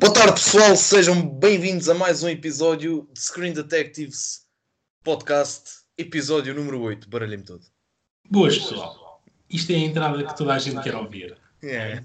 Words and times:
Boa 0.00 0.14
tarde, 0.14 0.34
pessoal. 0.34 0.76
Sejam 0.76 1.28
bem-vindos 1.28 1.88
a 1.88 1.94
mais 1.94 2.22
um 2.22 2.28
episódio 2.28 3.08
de 3.12 3.20
Screen 3.20 3.52
Detectives 3.52 4.46
Podcast, 5.02 5.80
episódio 5.96 6.54
número 6.54 6.80
8. 6.80 7.08
Baralhei-me 7.08 7.42
todo. 7.42 7.66
Boas, 8.30 8.56
pessoal. 8.56 9.20
Isto 9.50 9.72
é 9.72 9.74
a 9.74 9.78
entrada 9.78 10.24
que 10.24 10.36
toda 10.36 10.54
a 10.54 10.58
gente 10.60 10.80
quer 10.82 10.94
ouvir. 10.94 11.36
Yeah. 11.60 12.04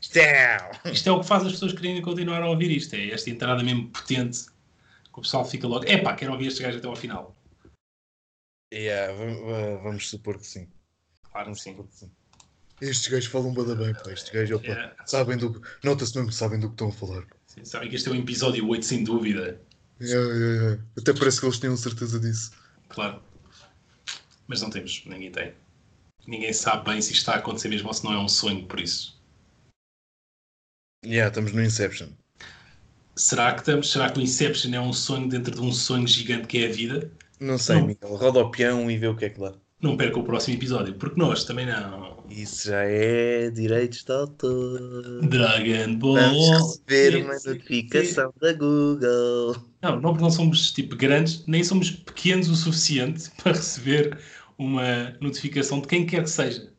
Tchau. 0.00 0.92
Isto 0.92 1.08
é 1.08 1.12
o 1.12 1.20
que 1.20 1.26
faz 1.26 1.46
as 1.46 1.52
pessoas 1.52 1.72
quererem 1.72 2.02
continuar 2.02 2.42
a 2.42 2.50
ouvir 2.50 2.70
isto. 2.70 2.94
É 2.94 3.08
esta 3.08 3.30
entrada 3.30 3.62
mesmo 3.62 3.88
potente 3.88 4.44
que 4.44 5.18
o 5.18 5.22
pessoal 5.22 5.46
fica 5.46 5.66
logo. 5.66 5.86
Epá, 5.86 6.14
quero 6.14 6.32
ouvir 6.32 6.48
este 6.48 6.62
gajo 6.62 6.76
até 6.76 6.86
ao 6.86 6.94
final. 6.94 7.34
Yeah, 8.70 9.14
vamos 9.82 10.10
supor 10.10 10.36
que 10.36 10.46
sim. 10.46 10.68
Claro 11.32 11.54
que 11.54 11.60
sim. 11.60 11.74
Estes 12.80 13.08
gajos 13.08 13.26
falam 13.26 13.52
bada 13.52 13.74
bem, 13.74 13.92
pá. 13.92 14.10
Estes 14.12 14.32
gajos, 14.32 14.56
opa, 14.56 14.66
Yeah. 14.66 14.94
sabem 15.06 15.36
do 15.36 15.60
Nota-se 15.82 16.14
mesmo 16.16 16.30
que 16.30 16.34
sabem 16.36 16.58
do 16.58 16.68
que 16.68 16.74
estão 16.74 16.88
a 16.88 16.92
falar. 16.92 17.26
Sim, 17.46 17.64
Sabem 17.64 17.88
que 17.90 17.96
este 17.96 18.08
é 18.08 18.12
o 18.12 18.14
episódio 18.14 18.66
8, 18.68 18.84
sem 18.84 19.04
dúvida. 19.04 19.60
Yeah, 20.00 20.28
yeah, 20.34 20.62
yeah. 20.62 20.82
Até 20.96 21.12
parece 21.12 21.40
que 21.40 21.46
eles 21.46 21.58
tinham 21.58 21.76
certeza 21.76 22.18
disso. 22.18 22.52
Claro. 22.88 23.22
Mas 24.46 24.62
não 24.62 24.70
temos, 24.70 25.02
ninguém 25.04 25.30
tem. 25.30 25.52
Ninguém 26.26 26.52
sabe 26.52 26.90
bem 26.90 27.00
se 27.02 27.12
isto 27.12 27.20
está 27.20 27.32
a 27.34 27.36
acontecer 27.36 27.68
mesmo 27.68 27.88
ou 27.88 27.94
se 27.94 28.04
não 28.04 28.12
é 28.12 28.18
um 28.18 28.28
sonho, 28.28 28.66
por 28.66 28.80
isso. 28.80 29.20
Yeah, 31.04 31.28
estamos 31.28 31.52
no 31.52 31.62
Inception. 31.62 32.08
Será 33.16 33.52
que 33.52 33.60
estamos? 33.60 33.90
Será 33.90 34.10
que 34.10 34.18
o 34.18 34.22
Inception 34.22 34.72
é 34.74 34.80
um 34.80 34.92
sonho 34.92 35.28
dentro 35.28 35.54
de 35.54 35.60
um 35.60 35.72
sonho 35.72 36.06
gigante 36.06 36.46
que 36.46 36.64
é 36.64 36.68
a 36.68 36.72
vida? 36.72 37.10
Não 37.38 37.58
sei, 37.58 37.76
Não. 37.76 37.86
Miguel. 37.86 38.16
Roda 38.16 38.38
o 38.40 38.50
peão 38.50 38.90
e 38.90 38.96
vê 38.98 39.06
o 39.08 39.16
que 39.16 39.24
é 39.26 39.30
que 39.30 39.40
dá. 39.40 39.54
Não 39.80 39.96
perca 39.96 40.18
o 40.18 40.24
próximo 40.24 40.56
episódio, 40.56 40.94
porque 40.94 41.18
nós 41.18 41.44
também 41.44 41.64
não. 41.64 42.22
Isso 42.28 42.68
já 42.68 42.82
é 42.82 43.48
direitos 43.50 44.04
de 44.04 44.12
autor. 44.12 45.20
Dragon 45.22 45.96
Ball. 45.96 46.16
Vamos 46.16 46.50
receber 46.50 47.12
Sim, 47.12 47.22
uma 47.22 47.38
sim, 47.38 47.48
notificação 47.48 48.34
da 48.40 48.52
Google. 48.52 49.56
Não, 49.82 49.98
não 49.98 50.10
porque 50.10 50.22
não 50.22 50.30
somos 50.30 50.70
tipo 50.70 50.94
grandes, 50.96 51.46
nem 51.46 51.64
somos 51.64 51.90
pequenos 51.90 52.50
o 52.50 52.54
suficiente 52.54 53.30
para 53.42 53.52
receber 53.52 54.18
uma 54.58 55.16
notificação 55.18 55.80
de 55.80 55.88
quem 55.88 56.04
quer 56.04 56.24
que 56.24 56.30
seja. 56.30 56.70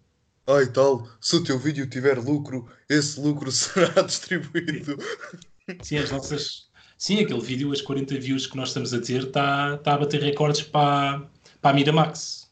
Ai 0.46 0.68
tal, 0.68 1.08
se 1.20 1.36
o 1.36 1.44
teu 1.44 1.58
vídeo 1.58 1.88
tiver 1.90 2.20
lucro, 2.20 2.68
esse 2.88 3.20
lucro 3.20 3.50
será 3.52 4.04
distribuído. 4.04 4.98
Sim, 5.82 5.98
as 5.98 6.12
nossas. 6.12 6.70
Sim, 7.00 7.20
aquele 7.20 7.42
vídeo, 7.42 7.72
as 7.72 7.82
40 7.82 8.20
views 8.20 8.46
que 8.46 8.56
nós 8.56 8.70
estamos 8.70 8.94
a 8.94 9.02
ter, 9.02 9.24
está 9.24 9.78
tá 9.78 9.96
a 9.96 9.98
bater 9.98 10.22
recordes 10.22 10.62
para, 10.62 11.28
para 11.60 11.72
a 11.72 11.74
Miramax. 11.74 12.51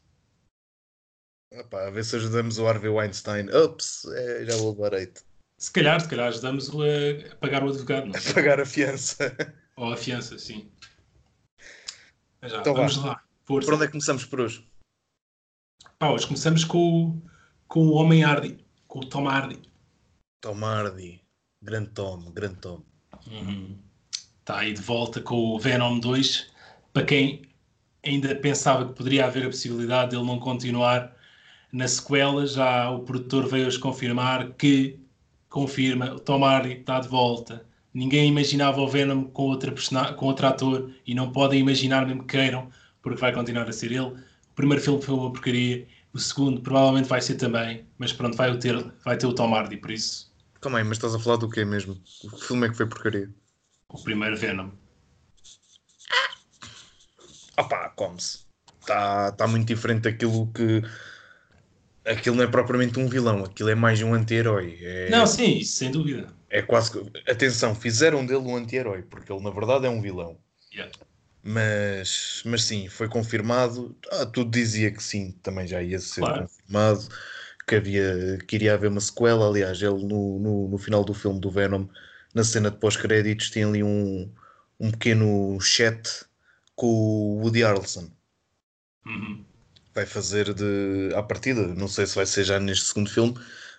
Epá, 1.51 1.87
a 1.87 1.89
ver 1.89 2.03
se 2.05 2.15
ajudamos 2.15 2.59
o 2.59 2.67
Harvey 2.67 2.89
Weinstein. 2.89 3.47
Ups, 3.49 4.05
é, 4.05 4.45
já 4.45 4.55
vou 4.57 4.71
levar 4.71 4.93
eito. 4.93 5.23
Se 5.57 5.71
calhar, 5.71 5.99
se 5.99 6.07
calhar 6.07 6.27
ajudamos-o 6.27 6.81
a, 6.83 7.31
a 7.33 7.35
pagar 7.37 7.63
o 7.63 7.69
advogado, 7.69 8.05
não? 8.07 8.13
A 8.15 8.33
pagar 8.33 8.59
a 8.59 8.65
fiança. 8.65 9.35
Ou 9.75 9.91
a 9.91 9.97
fiança, 9.97 10.37
sim. 10.37 10.71
Mas 12.41 12.51
já, 12.51 12.59
Então 12.59 12.73
vamos 12.73 12.97
lá. 12.97 13.23
Força. 13.45 13.65
Por 13.67 13.73
onde 13.75 13.83
é 13.83 13.87
que 13.87 13.91
começamos 13.93 14.25
por 14.25 14.41
hoje? 14.41 14.69
Pá, 15.97 16.11
hoje 16.11 16.27
começamos 16.27 16.63
com, 16.63 16.77
o- 17.09 17.21
com 17.67 17.79
o 17.87 17.91
Homem 17.93 18.23
Hardy, 18.23 18.63
com 18.87 18.99
o 18.99 19.05
Tom 19.09 19.27
Hardy. 19.27 19.59
Tom 20.41 20.63
Hardy. 20.63 21.21
Grande 21.61 21.89
Tom, 21.89 22.31
grande 22.31 22.55
Tom. 22.57 22.81
Está 24.39 24.59
aí 24.59 24.73
de 24.73 24.81
volta 24.81 25.19
com 25.21 25.35
o 25.35 25.59
Venom 25.59 25.99
2. 25.99 26.53
Para 26.93 27.05
quem 27.05 27.41
ainda 28.05 28.33
pensava 28.35 28.87
que 28.87 28.93
poderia 28.93 29.25
haver 29.25 29.43
a 29.43 29.49
possibilidade 29.49 30.11
dele 30.11 30.23
não 30.25 30.39
continuar 30.39 31.13
na 31.71 31.87
sequela, 31.87 32.45
já 32.45 32.89
o 32.89 32.99
produtor 32.99 33.47
veio-os 33.47 33.77
confirmar 33.77 34.51
que 34.53 34.99
confirma, 35.49 36.13
o 36.13 36.19
Tom 36.19 36.43
Hardy 36.43 36.73
está 36.73 36.99
de 36.99 37.07
volta. 37.07 37.65
Ninguém 37.93 38.29
imaginava 38.29 38.79
o 38.81 38.87
Venom 38.87 39.23
com, 39.25 39.43
outra 39.43 39.73
com 40.15 40.25
outro 40.27 40.47
ator 40.47 40.91
e 41.05 41.15
não 41.15 41.31
podem 41.31 41.59
imaginar 41.59 42.05
mesmo 42.05 42.21
que 42.23 42.37
queiram, 42.37 42.69
porque 43.01 43.19
vai 43.19 43.33
continuar 43.33 43.67
a 43.67 43.73
ser 43.73 43.91
ele. 43.91 44.01
O 44.01 44.55
primeiro 44.55 44.83
filme 44.83 45.01
foi 45.01 45.15
uma 45.15 45.31
porcaria, 45.31 45.87
o 46.13 46.19
segundo 46.19 46.61
provavelmente 46.61 47.07
vai 47.07 47.21
ser 47.21 47.35
também, 47.35 47.85
mas 47.97 48.13
pronto, 48.13 48.37
vai 48.37 48.55
ter, 48.57 48.93
vai 49.03 49.17
ter 49.17 49.25
o 49.25 49.33
Tom 49.33 49.53
Hardy, 49.55 49.77
por 49.77 49.91
isso, 49.91 50.29
Calma 50.61 50.79
aí, 50.79 50.83
mas 50.83 50.97
estás 50.97 51.15
a 51.15 51.19
falar 51.19 51.37
do 51.37 51.49
quê 51.49 51.63
mesmo? 51.63 51.97
O 52.25 52.37
filme 52.37 52.67
é 52.67 52.69
que 52.69 52.75
foi 52.75 52.85
porcaria? 52.85 53.29
o 53.89 54.03
primeiro 54.03 54.37
Venom. 54.37 54.69
Opá, 57.57 57.89
come-se. 57.95 58.39
Está 58.81 59.31
tá 59.31 59.47
muito 59.47 59.67
diferente 59.67 60.03
daquilo 60.03 60.51
que. 60.53 60.81
Aquilo 62.09 62.35
não 62.35 62.43
é 62.43 62.47
propriamente 62.47 62.99
um 62.99 63.07
vilão, 63.07 63.43
aquilo 63.43 63.69
é 63.69 63.75
mais 63.75 64.01
um 64.01 64.13
anti-herói. 64.13 64.79
É... 64.81 65.09
Não, 65.09 65.27
sim, 65.27 65.57
isso 65.57 65.77
sem 65.77 65.91
dúvida. 65.91 66.33
É 66.49 66.61
quase 66.61 66.91
que. 66.91 67.29
Atenção, 67.29 67.75
fizeram 67.75 68.25
dele 68.25 68.39
um 68.39 68.55
anti-herói, 68.55 69.03
porque 69.03 69.31
ele 69.31 69.43
na 69.43 69.51
verdade 69.51 69.85
é 69.85 69.89
um 69.89 70.01
vilão. 70.01 70.37
Yeah. 70.73 70.91
Mas, 71.43 72.41
mas 72.45 72.63
sim, 72.63 72.89
foi 72.89 73.07
confirmado. 73.07 73.95
Ah, 74.11 74.25
tudo 74.25 74.51
dizia 74.51 74.91
que 74.91 75.01
sim, 75.03 75.31
também 75.43 75.67
já 75.67 75.81
ia 75.81 75.99
ser 75.99 76.21
Claro. 76.21 76.41
confirmado. 76.47 77.07
Que, 77.67 77.75
havia, 77.75 78.39
que 78.47 78.55
iria 78.55 78.73
haver 78.73 78.89
uma 78.89 78.99
sequela. 78.99 79.47
Aliás, 79.47 79.81
ele 79.81 80.03
no, 80.03 80.39
no, 80.39 80.67
no 80.69 80.77
final 80.77 81.03
do 81.03 81.13
filme 81.13 81.39
do 81.39 81.51
Venom, 81.51 81.87
na 82.33 82.43
cena 82.43 82.71
de 82.71 82.77
pós-créditos, 82.77 83.51
tem 83.51 83.63
ali 83.63 83.83
um, 83.83 84.31
um 84.79 84.91
pequeno 84.91 85.59
chat 85.61 86.25
com 86.75 86.87
o 86.87 87.41
Woody 87.41 87.61
Harrelson. 87.63 88.09
Uhum. 89.05 89.45
Vai 89.99 90.05
fazer 90.05 90.53
de. 90.53 91.13
à 91.13 91.21
partida, 91.21 91.67
não 91.75 91.87
sei 91.87 92.05
se 92.07 92.15
vai 92.15 92.25
ser 92.25 92.45
já 92.45 92.57
neste 92.59 92.85
segundo 92.85 93.09
filme, 93.09 93.33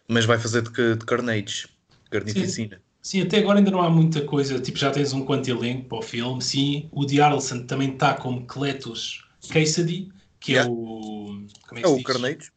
mas 0.07 0.27
vai 0.27 0.39
fazer 0.39 0.61
de, 0.63 0.97
de 0.97 1.05
Carnage, 1.07 1.67
Carnificina. 2.11 2.83
Sim, 3.03 3.23
até 3.23 3.39
agora 3.39 3.59
ainda 3.59 3.71
não 3.71 3.81
há 3.81 3.89
muita 3.89 4.21
coisa. 4.27 4.61
Tipo, 4.61 4.77
já 4.79 4.91
tens 4.91 5.13
um 5.15 5.25
quanto 5.25 5.49
elenco 5.49 5.89
para 5.89 5.99
o 5.99 6.03
filme. 6.03 6.43
Sim, 6.43 6.89
o 6.93 7.07
de 7.07 7.19
Harrelson 7.21 7.65
também 7.67 7.93
está 7.95 8.13
como 8.15 8.47
Cletus 8.47 9.25
Cassidy, 9.51 10.13
que 10.39 10.53
Yeah. 10.53 10.71
é 10.71 10.73
o. 10.73 11.47
Como 11.67 11.79
é 11.79 11.81
É 11.81 11.83
que 11.83 11.89
se 11.89 11.95
o 11.95 11.97
diz? 11.97 12.05
Carnage? 12.05 12.51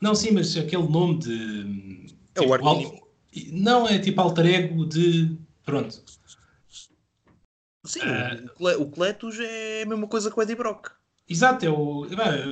Não, 0.00 0.14
sim, 0.14 0.30
mas 0.30 0.56
aquele 0.56 0.88
nome 0.88 1.18
de. 1.18 2.14
É 2.34 2.40
o 2.40 2.42
tipo, 2.44 2.54
Arquímedes. 2.54 3.00
al- 3.00 3.08
Não, 3.52 3.86
é 3.88 3.98
tipo 3.98 4.20
alter 4.20 4.46
ego 4.46 4.86
de. 4.86 5.36
Pronto. 5.64 6.02
Sim, 7.84 8.00
o, 8.00 8.54
Cle- 8.56 8.76
o 8.76 8.90
Cletus 8.90 9.38
é 9.40 9.82
a 9.82 9.86
mesma 9.86 10.06
coisa 10.06 10.30
que 10.30 10.38
o 10.38 10.42
Eddie 10.42 10.54
Brock. 10.56 10.90
Exato, 11.30 11.64
é 11.64 11.70
o. 11.70 12.06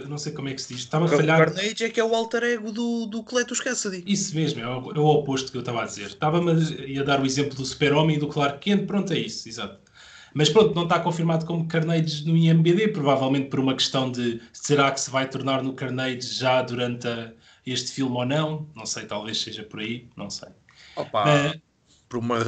não 0.08 0.16
sei 0.16 0.32
como 0.32 0.48
é 0.48 0.54
que 0.54 0.62
se 0.62 0.72
diz. 0.72 0.84
Estava 0.84 1.04
a 1.04 1.08
O 1.08 1.10
falhar. 1.10 1.38
Carnage 1.38 1.84
é 1.84 1.90
que 1.90 1.98
é 1.98 2.04
o 2.04 2.14
alter 2.14 2.44
ego 2.44 2.70
do, 2.70 3.06
do 3.06 3.24
Cletus 3.24 3.60
Cassidy. 3.60 4.04
Isso 4.06 4.34
mesmo, 4.36 4.60
é 4.60 4.66
o, 4.68 4.92
é 4.92 4.98
o 5.00 5.04
oposto 5.06 5.50
que 5.50 5.56
eu 5.56 5.60
estava 5.60 5.82
a 5.82 5.84
dizer. 5.84 6.06
Estava-me 6.06 6.52
a, 6.52 7.00
a 7.00 7.04
dar 7.04 7.20
o 7.20 7.26
exemplo 7.26 7.56
do 7.56 7.64
Super-Homem 7.66 8.16
e 8.16 8.18
do 8.20 8.28
Clark 8.28 8.60
Kent, 8.60 8.86
pronto, 8.86 9.12
é 9.12 9.18
isso, 9.18 9.48
exato. 9.48 9.80
Mas 10.32 10.48
pronto, 10.48 10.74
não 10.74 10.84
está 10.84 11.00
confirmado 11.00 11.44
como 11.44 11.66
Carnage 11.66 12.24
no 12.24 12.36
IMBD, 12.36 12.88
provavelmente 12.88 13.48
por 13.48 13.58
uma 13.58 13.74
questão 13.74 14.12
de 14.12 14.40
será 14.52 14.90
que 14.92 15.00
se 15.00 15.10
vai 15.10 15.28
tornar 15.28 15.62
no 15.62 15.72
Carnage 15.72 16.34
já 16.34 16.62
durante 16.62 17.08
a- 17.08 17.32
este 17.66 17.92
filme 17.92 18.16
ou 18.16 18.24
não? 18.24 18.68
Não 18.76 18.86
sei, 18.86 19.06
talvez 19.06 19.40
seja 19.40 19.64
por 19.64 19.80
aí, 19.80 20.08
não 20.16 20.30
sei. 20.30 20.48
Opa, 20.96 21.28
Eh, 21.28 21.60
por, 22.08 22.18
uma, 22.18 22.38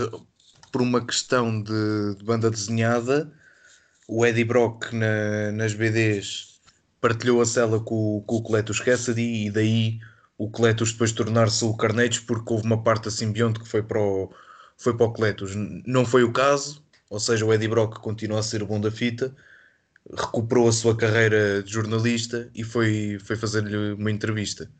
por 0.71 0.83
uma 0.83 1.05
questão 1.05 1.63
de, 1.63 2.15
de 2.17 2.25
banda 2.25 2.51
desenhada, 2.51 3.33
o 4.13 4.27
Eddie 4.27 4.45
Brock 4.45 4.93
na- 4.93 5.53
nas 5.53 5.73
BDs 5.75 6.61
partilhou 7.01 7.41
a 7.41 7.47
cela 7.47 7.79
com, 7.81 8.19
o- 8.19 8.23
com 8.23 8.37
o 8.37 8.43
Cletus 8.43 8.81
Cassidy 8.81 9.47
e 9.47 9.51
daí 9.51 10.01
o 10.37 10.51
Cletus 10.51 10.93
depois 10.93 11.13
tornar-se 11.13 11.65
o 11.65 11.77
Carnage 11.77 12.23
porque 12.23 12.53
houve 12.53 12.65
uma 12.67 12.83
parte 12.83 13.05
da 13.05 13.11
simbionte 13.11 13.61
que 13.61 13.69
foi 13.69 13.83
para 13.83 14.01
o, 14.01 14.33
foi 14.77 14.97
para 14.97 15.07
o 15.07 15.13
Cletus. 15.13 15.55
N- 15.55 15.83
Não 15.87 16.05
foi 16.05 16.25
o 16.25 16.33
caso, 16.33 16.85
ou 17.09 17.21
seja, 17.21 17.45
o 17.45 17.53
Eddie 17.55 17.69
Brock 17.69 17.99
continua 18.01 18.41
a 18.41 18.43
ser 18.43 18.63
o 18.63 18.67
bom 18.67 18.81
da 18.81 18.91
fita, 18.91 19.35
recuperou 20.13 20.69
a 20.69 20.73
sua 20.73 20.97
carreira 20.97 21.63
de 21.63 21.71
jornalista 21.73 22.51
e 22.55 22.65
foi, 22.65 23.19
foi 23.23 23.37
fazer-lhe 23.37 23.93
uma 23.95 24.11
entrevista. 24.11 24.71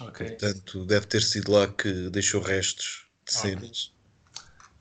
ok, 0.00 0.26
Portanto, 0.26 0.84
deve 0.86 1.06
ter 1.06 1.22
sido 1.22 1.50
lá 1.52 1.66
que 1.68 2.10
deixou 2.10 2.40
restos 2.42 3.06
de 3.26 3.32
cenas. 3.34 3.92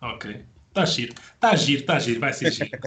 ok. 0.01 0.45
Está 0.75 0.86
giro, 0.86 1.13
está 1.13 1.56
giro, 1.56 1.80
está 1.81 2.00
giro, 2.00 2.19
vai 2.19 2.33
ser 2.33 2.51
giro. 2.51 2.69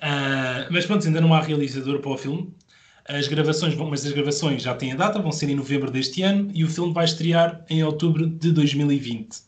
Ah, 0.00 0.68
mas 0.70 0.86
pronto, 0.86 1.04
ainda 1.04 1.20
não 1.20 1.34
há 1.34 1.42
realizador 1.42 2.00
para 2.00 2.10
o 2.12 2.16
filme. 2.16 2.54
As 3.04 3.26
gravações 3.26 3.74
vão, 3.74 3.90
mas 3.90 4.06
as 4.06 4.12
gravações 4.12 4.62
já 4.62 4.72
têm 4.72 4.92
a 4.92 4.96
data, 4.96 5.20
vão 5.20 5.32
ser 5.32 5.48
em 5.50 5.56
novembro 5.56 5.90
deste 5.90 6.22
ano 6.22 6.50
e 6.54 6.62
o 6.62 6.68
filme 6.68 6.94
vai 6.94 7.04
estrear 7.04 7.64
em 7.68 7.82
outubro 7.82 8.24
de 8.28 8.52
2020. 8.52 9.38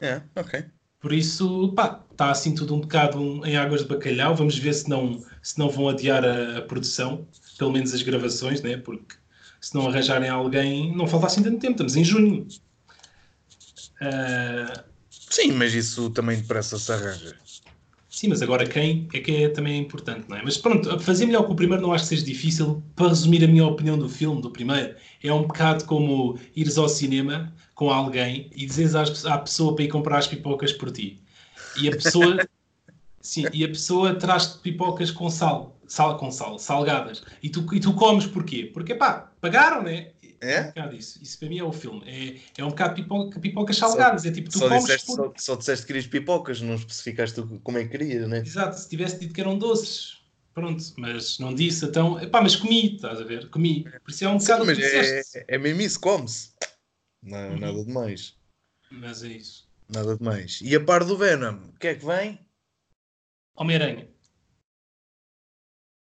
É, 0.00 0.22
ok. 0.34 0.64
Por 1.00 1.12
isso, 1.12 1.74
pá, 1.74 2.02
está 2.10 2.30
assim 2.30 2.54
tudo 2.54 2.74
um 2.74 2.80
bocado 2.80 3.46
em 3.46 3.56
águas 3.58 3.82
de 3.82 3.88
bacalhau. 3.88 4.34
Vamos 4.34 4.56
ver 4.56 4.72
se 4.72 4.88
não, 4.88 5.22
se 5.42 5.58
não 5.58 5.68
vão 5.68 5.88
adiar 5.90 6.24
a, 6.24 6.58
a 6.58 6.62
produção, 6.62 7.28
pelo 7.58 7.72
menos 7.72 7.92
as 7.92 8.00
gravações, 8.00 8.62
né? 8.62 8.78
Porque 8.78 9.14
se 9.60 9.74
não 9.74 9.86
arranjarem 9.86 10.30
alguém, 10.30 10.96
não 10.96 11.06
falta 11.06 11.26
assim 11.26 11.42
tanto 11.42 11.58
tempo, 11.58 11.72
estamos 11.72 11.94
em 11.96 12.04
junho. 12.04 12.46
Ah, 14.00 14.84
Sim, 15.34 15.50
mas 15.52 15.74
isso 15.74 16.10
também 16.10 16.36
depressa 16.40 16.78
se 16.78 16.92
arranja. 16.92 17.36
Sim, 18.08 18.28
mas 18.28 18.40
agora 18.40 18.64
quem 18.64 19.08
é 19.12 19.18
que 19.18 19.32
é 19.44 19.48
também 19.48 19.80
importante, 19.80 20.26
não 20.28 20.36
é? 20.36 20.42
Mas 20.44 20.56
pronto, 20.56 21.00
fazer 21.00 21.26
melhor 21.26 21.44
que 21.46 21.50
o 21.50 21.56
primeiro 21.56 21.82
não 21.82 21.92
acho 21.92 22.04
que 22.04 22.10
seja 22.10 22.24
difícil. 22.24 22.80
Para 22.94 23.08
resumir 23.08 23.42
a 23.42 23.48
minha 23.48 23.66
opinião 23.66 23.98
do 23.98 24.08
filme, 24.08 24.40
do 24.40 24.48
primeiro, 24.52 24.94
é 25.20 25.32
um 25.32 25.42
bocado 25.42 25.84
como 25.86 26.38
ires 26.54 26.78
ao 26.78 26.88
cinema 26.88 27.52
com 27.74 27.90
alguém 27.90 28.48
e 28.54 28.64
dizeres 28.64 28.94
às- 28.94 29.26
à 29.26 29.36
pessoa 29.38 29.74
para 29.74 29.84
ir 29.84 29.88
comprar 29.88 30.18
as 30.18 30.28
pipocas 30.28 30.72
por 30.72 30.92
ti. 30.92 31.20
E 31.76 31.88
a 31.88 31.90
pessoa, 31.90 32.38
sim, 33.20 33.50
e 33.52 33.64
a 33.64 33.68
pessoa 33.68 34.14
traz-te 34.14 34.58
pipocas 34.60 35.10
com 35.10 35.28
sal, 35.28 35.76
sal 35.88 36.16
com 36.16 36.30
sal, 36.30 36.56
salgadas. 36.60 37.24
E 37.42 37.48
tu, 37.48 37.66
e 37.74 37.80
tu 37.80 37.92
comes 37.94 38.26
porquê? 38.28 38.70
Porque, 38.72 38.94
pá, 38.94 39.32
pagaram, 39.40 39.82
né? 39.82 40.10
É? 40.44 40.60
um 40.62 40.66
bocado 40.66 40.96
isso. 40.96 41.22
Isso 41.22 41.38
para 41.38 41.48
mim 41.48 41.58
é 41.58 41.64
o 41.64 41.72
filme. 41.72 42.02
É, 42.06 42.60
é 42.60 42.64
um 42.64 42.68
bocado 42.68 42.94
pipoca, 42.94 43.40
pipocas 43.40 43.76
salgadas. 43.76 44.24
é 44.26 44.30
tipo, 44.30 44.50
tu 44.50 44.58
Só 44.58 44.68
disseste, 44.68 45.06
por... 45.06 45.16
só, 45.16 45.32
só 45.36 45.56
disseste 45.56 45.82
que 45.82 45.86
querias 45.88 46.06
pipocas, 46.06 46.60
não 46.60 46.74
especificaste 46.74 47.40
como 47.62 47.78
é 47.78 47.84
que 47.84 47.90
querias, 47.90 48.28
né? 48.28 48.38
Exato, 48.40 48.78
se 48.78 48.88
tivesse 48.88 49.18
dito 49.18 49.32
que 49.32 49.40
eram 49.40 49.58
doces. 49.58 50.22
Pronto, 50.52 50.84
mas 50.98 51.38
não 51.40 51.52
disse, 51.52 51.84
então... 51.84 52.20
Epá, 52.20 52.40
mas 52.40 52.54
comi, 52.54 52.94
estás 52.94 53.20
a 53.20 53.24
ver? 53.24 53.50
Comi. 53.50 53.82
Por 54.04 54.10
isso 54.10 54.24
é 54.24 54.28
um 54.28 54.38
Sim, 54.38 54.46
bocado 54.46 54.62
o 54.62 54.66
mas 54.66 54.78
é, 54.78 55.22
é 55.48 55.58
mesmo 55.58 55.80
isso, 55.80 55.98
come-se. 55.98 56.52
Não, 57.22 57.50
Uhum. 57.50 57.58
Nada 57.58 57.84
de 57.84 57.92
mais. 57.92 58.36
Mas 58.90 59.24
é 59.24 59.28
isso. 59.28 59.66
Nada 59.88 60.16
de 60.16 60.22
mais. 60.22 60.60
E 60.62 60.76
a 60.76 60.84
par 60.84 61.04
do 61.04 61.16
Venom, 61.16 61.56
o 61.70 61.78
que 61.78 61.88
é 61.88 61.94
que 61.94 62.04
vem? 62.04 62.38
Homem-Aranha. 63.56 64.08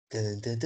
Tan, 0.10 0.40
tan, 0.40 0.58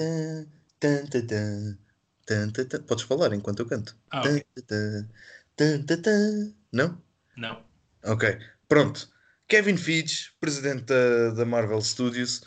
tan, 0.80 1.78
tan, 2.26 2.52
tan, 2.52 2.68
tan. 2.68 2.84
Podes 2.84 3.04
falar 3.06 3.34
enquanto 3.34 3.60
eu 3.62 3.68
canto. 3.68 3.98
Ah, 4.12 4.22
Tan, 4.22 4.38
ok. 4.38 4.46
tan, 4.68 5.10
tan, 5.56 5.86
tan, 5.86 6.02
tan. 6.02 6.56
Não? 6.72 7.02
Não. 7.36 7.64
Ok, 8.06 8.38
pronto. 8.68 9.10
Kevin 9.48 9.78
Feige, 9.78 10.32
presidente 10.40 10.86
da, 10.86 11.32
da 11.32 11.46
Marvel 11.46 11.82
Studios, 11.82 12.42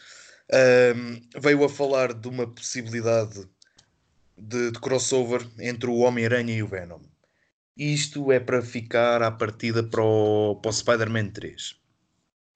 ahm, 0.53 1.21
veio 1.41 1.65
a 1.65 1.69
falar 1.69 2.13
de 2.15 2.29
uma 2.29 2.47
possibilidade 2.53 3.49
de, 4.37 4.71
de 4.73 4.81
crossover 4.81 5.47
entre 5.59 5.89
o 5.91 5.99
Homem-Aranha 5.99 6.55
e 6.55 6.63
o 6.63 6.69
Venom. 6.69 7.03
Isto 7.77 8.33
é 8.33 8.41
para 8.41 8.63
ficar 8.63 9.23
à 9.23 9.31
partida 9.31 9.83
para 9.83 10.03
o, 10.03 10.57
para 10.57 10.71
o 10.71 10.73
Spider-Man 10.73 11.31
3. 11.31 11.77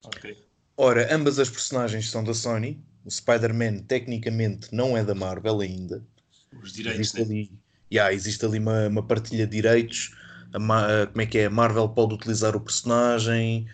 Ok. 0.04 0.36
Ora, 0.76 1.14
ambas 1.14 1.38
as 1.38 1.50
personagens 1.50 2.10
são 2.10 2.24
da 2.24 2.34
Sony. 2.34 2.82
O 3.04 3.10
Spider-Man, 3.10 3.80
tecnicamente, 3.84 4.74
não 4.74 4.96
é 4.96 5.04
da 5.04 5.14
Marvel 5.14 5.60
ainda. 5.60 6.04
Os 6.52 6.72
direitos, 6.72 7.12
Existe 7.12 7.14
né? 7.14 7.22
ali, 7.22 7.50
yeah, 7.92 8.12
existe 8.14 8.44
ali 8.44 8.58
uma, 8.58 8.88
uma 8.88 9.06
partilha 9.06 9.46
de 9.46 9.52
direitos. 9.56 10.12
A 10.52 10.58
a- 11.04 11.06
como 11.08 11.20
é 11.22 11.26
que 11.26 11.38
é? 11.38 11.46
A 11.46 11.50
Marvel 11.50 11.88
pode 11.90 12.14
utilizar 12.14 12.56
o 12.56 12.60
personagem 12.60 13.68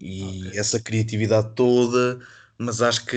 e 0.00 0.50
Ok. 0.50 0.58
essa 0.58 0.80
criatividade 0.80 1.54
toda, 1.54 2.20
mas 2.58 2.82
acho 2.82 3.06
que 3.06 3.16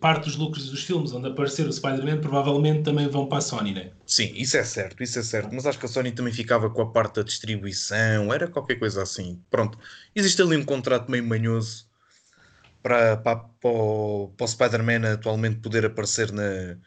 parte 0.00 0.24
dos 0.26 0.36
lucros 0.36 0.70
dos 0.70 0.82
filmes 0.84 1.12
onde 1.12 1.28
aparecer 1.28 1.66
o 1.66 1.72
Spider-Man 1.72 2.20
provavelmente 2.20 2.82
também 2.84 3.08
vão 3.08 3.26
para 3.28 3.38
a 3.38 3.40
Sony, 3.40 3.72
né? 3.74 3.92
sim, 4.04 4.32
isso 4.36 4.56
é 4.56 4.64
certo, 4.64 5.02
isso 5.02 5.18
é 5.18 5.22
certo. 5.22 5.54
Mas 5.54 5.66
acho 5.66 5.78
que 5.78 5.86
a 5.86 5.88
Sony 5.88 6.12
também 6.12 6.32
ficava 6.32 6.70
com 6.70 6.82
a 6.82 6.90
parte 6.92 7.16
da 7.16 7.22
distribuição, 7.22 8.32
era 8.32 8.48
qualquer 8.48 8.76
coisa 8.78 9.02
assim. 9.02 9.42
Pronto, 9.50 9.78
existe 10.14 10.40
ali 10.42 10.56
um 10.56 10.64
contrato 10.64 11.10
meio 11.10 11.24
manhoso 11.26 11.88
para, 12.82 13.16
para, 13.18 13.38
para 13.40 13.70
o, 13.70 14.30
para 14.36 14.44
o 14.44 14.48
Spider-Man 14.48 15.12
atualmente 15.14 15.60
poder 15.60 15.86
aparecer 15.86 16.32
na, 16.32 16.78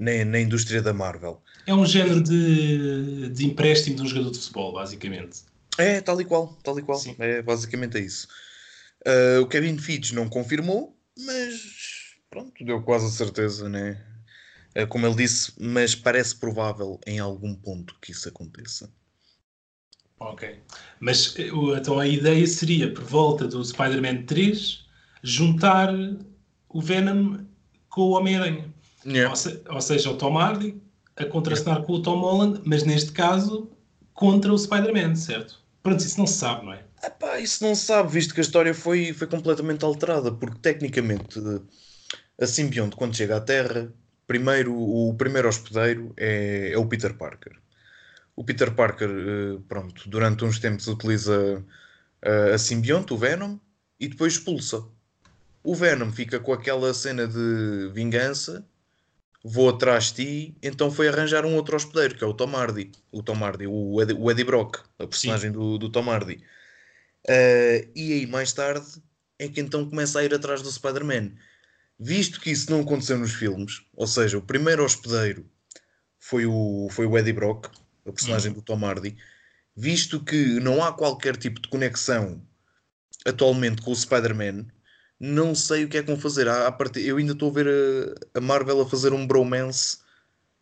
na, 0.00 0.24
na 0.24 0.40
indústria 0.40 0.80
da 0.80 0.94
Marvel. 0.94 1.40
É 1.66 1.74
um 1.74 1.84
género 1.84 2.22
de, 2.22 3.28
de 3.28 3.46
empréstimo 3.46 3.96
de 3.96 4.02
um 4.02 4.06
jogador 4.06 4.30
de 4.30 4.38
futebol, 4.38 4.72
basicamente. 4.72 5.42
É, 5.78 6.00
tal 6.00 6.20
e 6.20 6.24
qual, 6.24 6.58
tal 6.64 6.78
e 6.78 6.82
qual. 6.82 6.98
Sim. 6.98 7.14
É 7.18 7.42
basicamente 7.42 7.98
é 7.98 8.00
isso. 8.00 8.26
Ah, 9.06 9.40
o 9.40 9.46
Kevin 9.46 9.78
Feige 9.78 10.14
não 10.14 10.28
confirmou, 10.28 10.96
mas 11.18 12.16
pronto, 12.30 12.64
deu 12.64 12.82
quase 12.82 13.06
a 13.06 13.10
certeza, 13.10 13.68
né? 13.68 14.02
Ah, 14.74 14.86
como 14.86 15.06
ele 15.06 15.16
disse, 15.16 15.52
mas 15.58 15.94
parece 15.94 16.34
provável 16.36 16.98
em 17.06 17.18
algum 17.18 17.54
ponto 17.54 17.96
que 18.00 18.12
isso 18.12 18.28
aconteça. 18.28 18.90
Ok. 20.18 20.60
Mas 20.98 21.34
eh, 21.38 21.50
então 21.78 21.98
a 21.98 22.06
ideia 22.06 22.46
seria, 22.46 22.92
por 22.92 23.04
volta 23.04 23.46
do 23.46 23.64
Spider-Man 23.64 24.24
3, 24.24 24.86
juntar 25.22 25.88
o 26.68 26.80
Venom 26.80 27.38
com 27.88 28.02
o 28.02 28.10
Homem-Aranha. 28.10 28.72
Yeah. 29.04 29.30
Ou, 29.30 29.36
se- 29.36 29.62
ou 29.68 29.80
seja, 29.80 30.10
o 30.10 30.16
Tom 30.16 30.38
Hardy 30.38 30.80
a 31.16 31.24
contracenar 31.24 31.82
com 31.82 31.94
o 31.94 32.02
Tom 32.02 32.20
Holland, 32.20 32.60
mas 32.64 32.82
neste 32.84 33.12
caso 33.12 33.70
contra 34.14 34.52
o 34.52 34.58
Spider-Man, 34.58 35.14
certo? 35.16 35.60
Pronto, 35.82 36.00
isso 36.00 36.18
não 36.18 36.26
se 36.26 36.34
sabe, 36.38 36.66
não 36.66 36.72
é? 36.74 36.84
Epá, 37.02 37.38
isso 37.38 37.64
não 37.64 37.74
se 37.74 37.86
sabe, 37.86 38.10
visto 38.10 38.34
que 38.34 38.40
a 38.40 38.42
história 38.42 38.74
foi, 38.74 39.12
foi 39.14 39.26
completamente 39.26 39.84
alterada, 39.84 40.30
porque 40.30 40.58
tecnicamente 40.60 41.38
eh, 41.38 42.44
a 42.44 42.46
simbionte, 42.46 42.96
quando 42.96 43.16
chega 43.16 43.36
à 43.36 43.40
Terra, 43.40 43.90
primeiro, 44.26 44.74
o 44.74 45.14
primeiro 45.14 45.48
hospedeiro 45.48 46.12
é, 46.16 46.72
é 46.72 46.78
o 46.78 46.86
Peter 46.86 47.14
Parker. 47.14 47.54
O 48.36 48.44
Peter 48.44 48.70
Parker, 48.74 49.08
eh, 49.08 49.58
pronto, 49.68 50.08
durante 50.08 50.44
uns 50.44 50.58
tempos 50.58 50.86
utiliza 50.86 51.64
eh, 52.22 52.52
a 52.54 52.58
simbionte, 52.58 53.14
o 53.14 53.16
Venom, 53.18 53.56
e 53.98 54.08
depois 54.08 54.34
expulsa. 54.34 54.84
O 55.62 55.74
Venom 55.74 56.10
fica 56.12 56.38
com 56.38 56.52
aquela 56.52 56.92
cena 56.92 57.26
de 57.26 57.90
vingança, 57.94 58.64
vou 59.44 59.70
atrás 59.70 60.12
de 60.12 60.24
ti, 60.24 60.58
então 60.62 60.90
foi 60.90 61.08
arranjar 61.08 61.46
um 61.46 61.54
outro 61.54 61.76
hospedeiro, 61.76 62.14
que 62.14 62.24
é 62.24 62.26
o 62.26 62.34
Tom 62.34 62.54
Hardy. 62.54 62.90
O 63.10 63.22
Tom 63.22 63.42
Hardy, 63.42 63.66
o 63.66 64.00
Eddie, 64.00 64.16
o 64.18 64.30
Eddie 64.30 64.44
Brock, 64.44 64.78
a 64.98 65.06
personagem 65.06 65.50
do, 65.50 65.78
do 65.78 65.88
Tom 65.88 66.10
Hardy. 66.10 66.42
Uh, 67.26 67.90
e 67.94 68.12
aí, 68.12 68.26
mais 68.26 68.52
tarde, 68.52 68.86
é 69.38 69.48
que 69.48 69.60
então 69.60 69.88
começa 69.88 70.18
a 70.18 70.24
ir 70.24 70.34
atrás 70.34 70.62
do 70.62 70.70
Spider-Man. 70.70 71.32
Visto 71.98 72.40
que 72.40 72.50
isso 72.50 72.70
não 72.70 72.80
aconteceu 72.80 73.18
nos 73.18 73.34
filmes, 73.34 73.82
ou 73.94 74.06
seja, 74.06 74.38
o 74.38 74.42
primeiro 74.42 74.84
hospedeiro 74.84 75.46
foi 76.18 76.46
o, 76.46 76.88
foi 76.90 77.06
o 77.06 77.16
Eddie 77.16 77.32
Brock, 77.32 77.66
a 78.06 78.12
personagem 78.12 78.52
do 78.52 78.62
Tom 78.62 78.84
Hardy, 78.84 79.16
visto 79.76 80.22
que 80.22 80.58
não 80.60 80.82
há 80.82 80.92
qualquer 80.92 81.36
tipo 81.36 81.60
de 81.60 81.68
conexão 81.68 82.42
atualmente 83.26 83.82
com 83.82 83.90
o 83.92 83.96
Spider-Man, 83.96 84.66
não 85.20 85.54
sei 85.54 85.84
o 85.84 85.88
que 85.88 85.98
é 85.98 86.02
que 86.02 86.08
vão 86.10 86.18
fazer. 86.20 86.48
À, 86.48 86.66
à 86.68 86.72
parte, 86.72 87.00
eu 87.00 87.18
ainda 87.18 87.32
estou 87.34 87.50
a 87.50 87.52
ver 87.54 87.68
a, 88.34 88.38
a 88.38 88.40
Marvel 88.40 88.80
a 88.80 88.88
fazer 88.88 89.12
um 89.12 89.26
bromance 89.26 89.98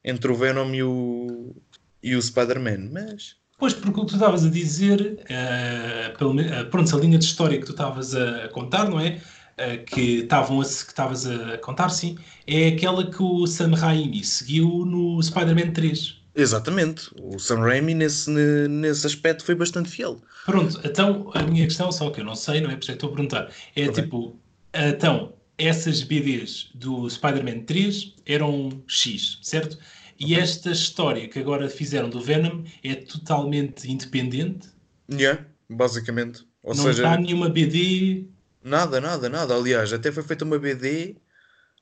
entre 0.05 0.31
o 0.32 0.37
Venom 0.37 0.75
e 0.75 0.82
o, 0.82 1.56
e 2.02 2.16
o 2.16 2.22
Spider-Man, 2.22 2.90
mas 2.93 3.37
Pois, 3.58 3.75
porque 3.75 4.00
o 4.00 4.05
que 4.05 4.10
tu 4.10 4.14
estavas 4.14 4.44
a 4.44 4.50
dizer, 4.50 5.20
eh, 5.28 6.14
pelo 6.16 6.38
eh, 6.40 6.64
pronto, 6.64 6.94
a 6.96 7.00
linha 7.00 7.19
de 7.19 7.25
história 7.25 7.58
que 7.58 7.66
tu 7.66 7.72
estavas 7.72 8.14
a, 8.14 8.49
contar, 8.50 8.88
não 8.88 9.00
é? 9.00 9.20
Eh, 9.56 9.78
que 9.78 10.20
estavam 10.20 10.61
a, 10.61 10.64
que 10.64 10.70
estavas 10.70 11.26
a 11.26 11.58
contar, 11.58 11.88
sim, 11.88 12.16
é 12.46 12.69
aquela 12.69 13.11
que 13.11 13.20
o 13.22 13.46
Sam 13.49 13.75
Raimi 13.75 14.22
seguiu 14.25 14.69
no 14.87 15.20
Spider-Man 15.20 15.72
3. 15.72 16.19
Exatamente. 16.34 17.11
O 17.20 17.38
Sam 17.38 17.61
Raimi 17.61 17.94
nesse, 17.94 18.31
ne- 18.31 18.69
nesse 18.69 19.06
aspecto 19.06 19.44
foi 19.44 19.54
bastante 19.54 19.88
fiel. 19.90 20.20
Pronto, 20.44 20.81
então 20.84 21.31
a 21.34 21.43
minha 21.43 21.64
questão, 21.66 21.93
só 21.93 22.11
que 22.11 22.20
eu 22.20 22.25
não 22.25 22.34
sei, 22.34 22.61
não 22.61 22.70
é? 22.70 22.76
Por 22.76 22.82
isso 22.82 22.90
é 22.93 22.94
que 22.94 22.96
estou 22.96 23.11
a 23.11 23.12
perguntar, 23.12 23.52
é 23.76 23.88
Ok. 23.88 24.02
tipo, 24.02 24.40
então, 24.75 25.34
essas 25.56 26.02
BDs 26.02 26.70
do 26.75 27.08
Spider-Man 27.08 27.60
3 27.60 28.14
eram 28.26 28.82
X, 28.87 29.38
certo? 29.42 29.78
E 30.18 30.34
esta 30.34 30.70
história 30.70 31.28
que 31.28 31.38
agora 31.38 31.68
fizeram 31.68 32.10
do 32.10 32.20
Venom 32.20 32.64
é 32.82 32.94
totalmente 32.94 33.90
independente, 33.90 34.68
Yeah, 35.10 35.46
basicamente. 35.68 36.46
Ou 36.62 36.75
não 36.75 36.84
seja, 36.84 37.04
está 37.04 37.16
nenhuma 37.16 37.48
BD 37.48 38.26
nada, 38.62 39.00
nada, 39.00 39.28
nada. 39.28 39.54
Aliás, 39.54 39.92
até 39.92 40.12
foi 40.12 40.22
feita 40.22 40.44
uma 40.44 40.58
BD 40.58 41.16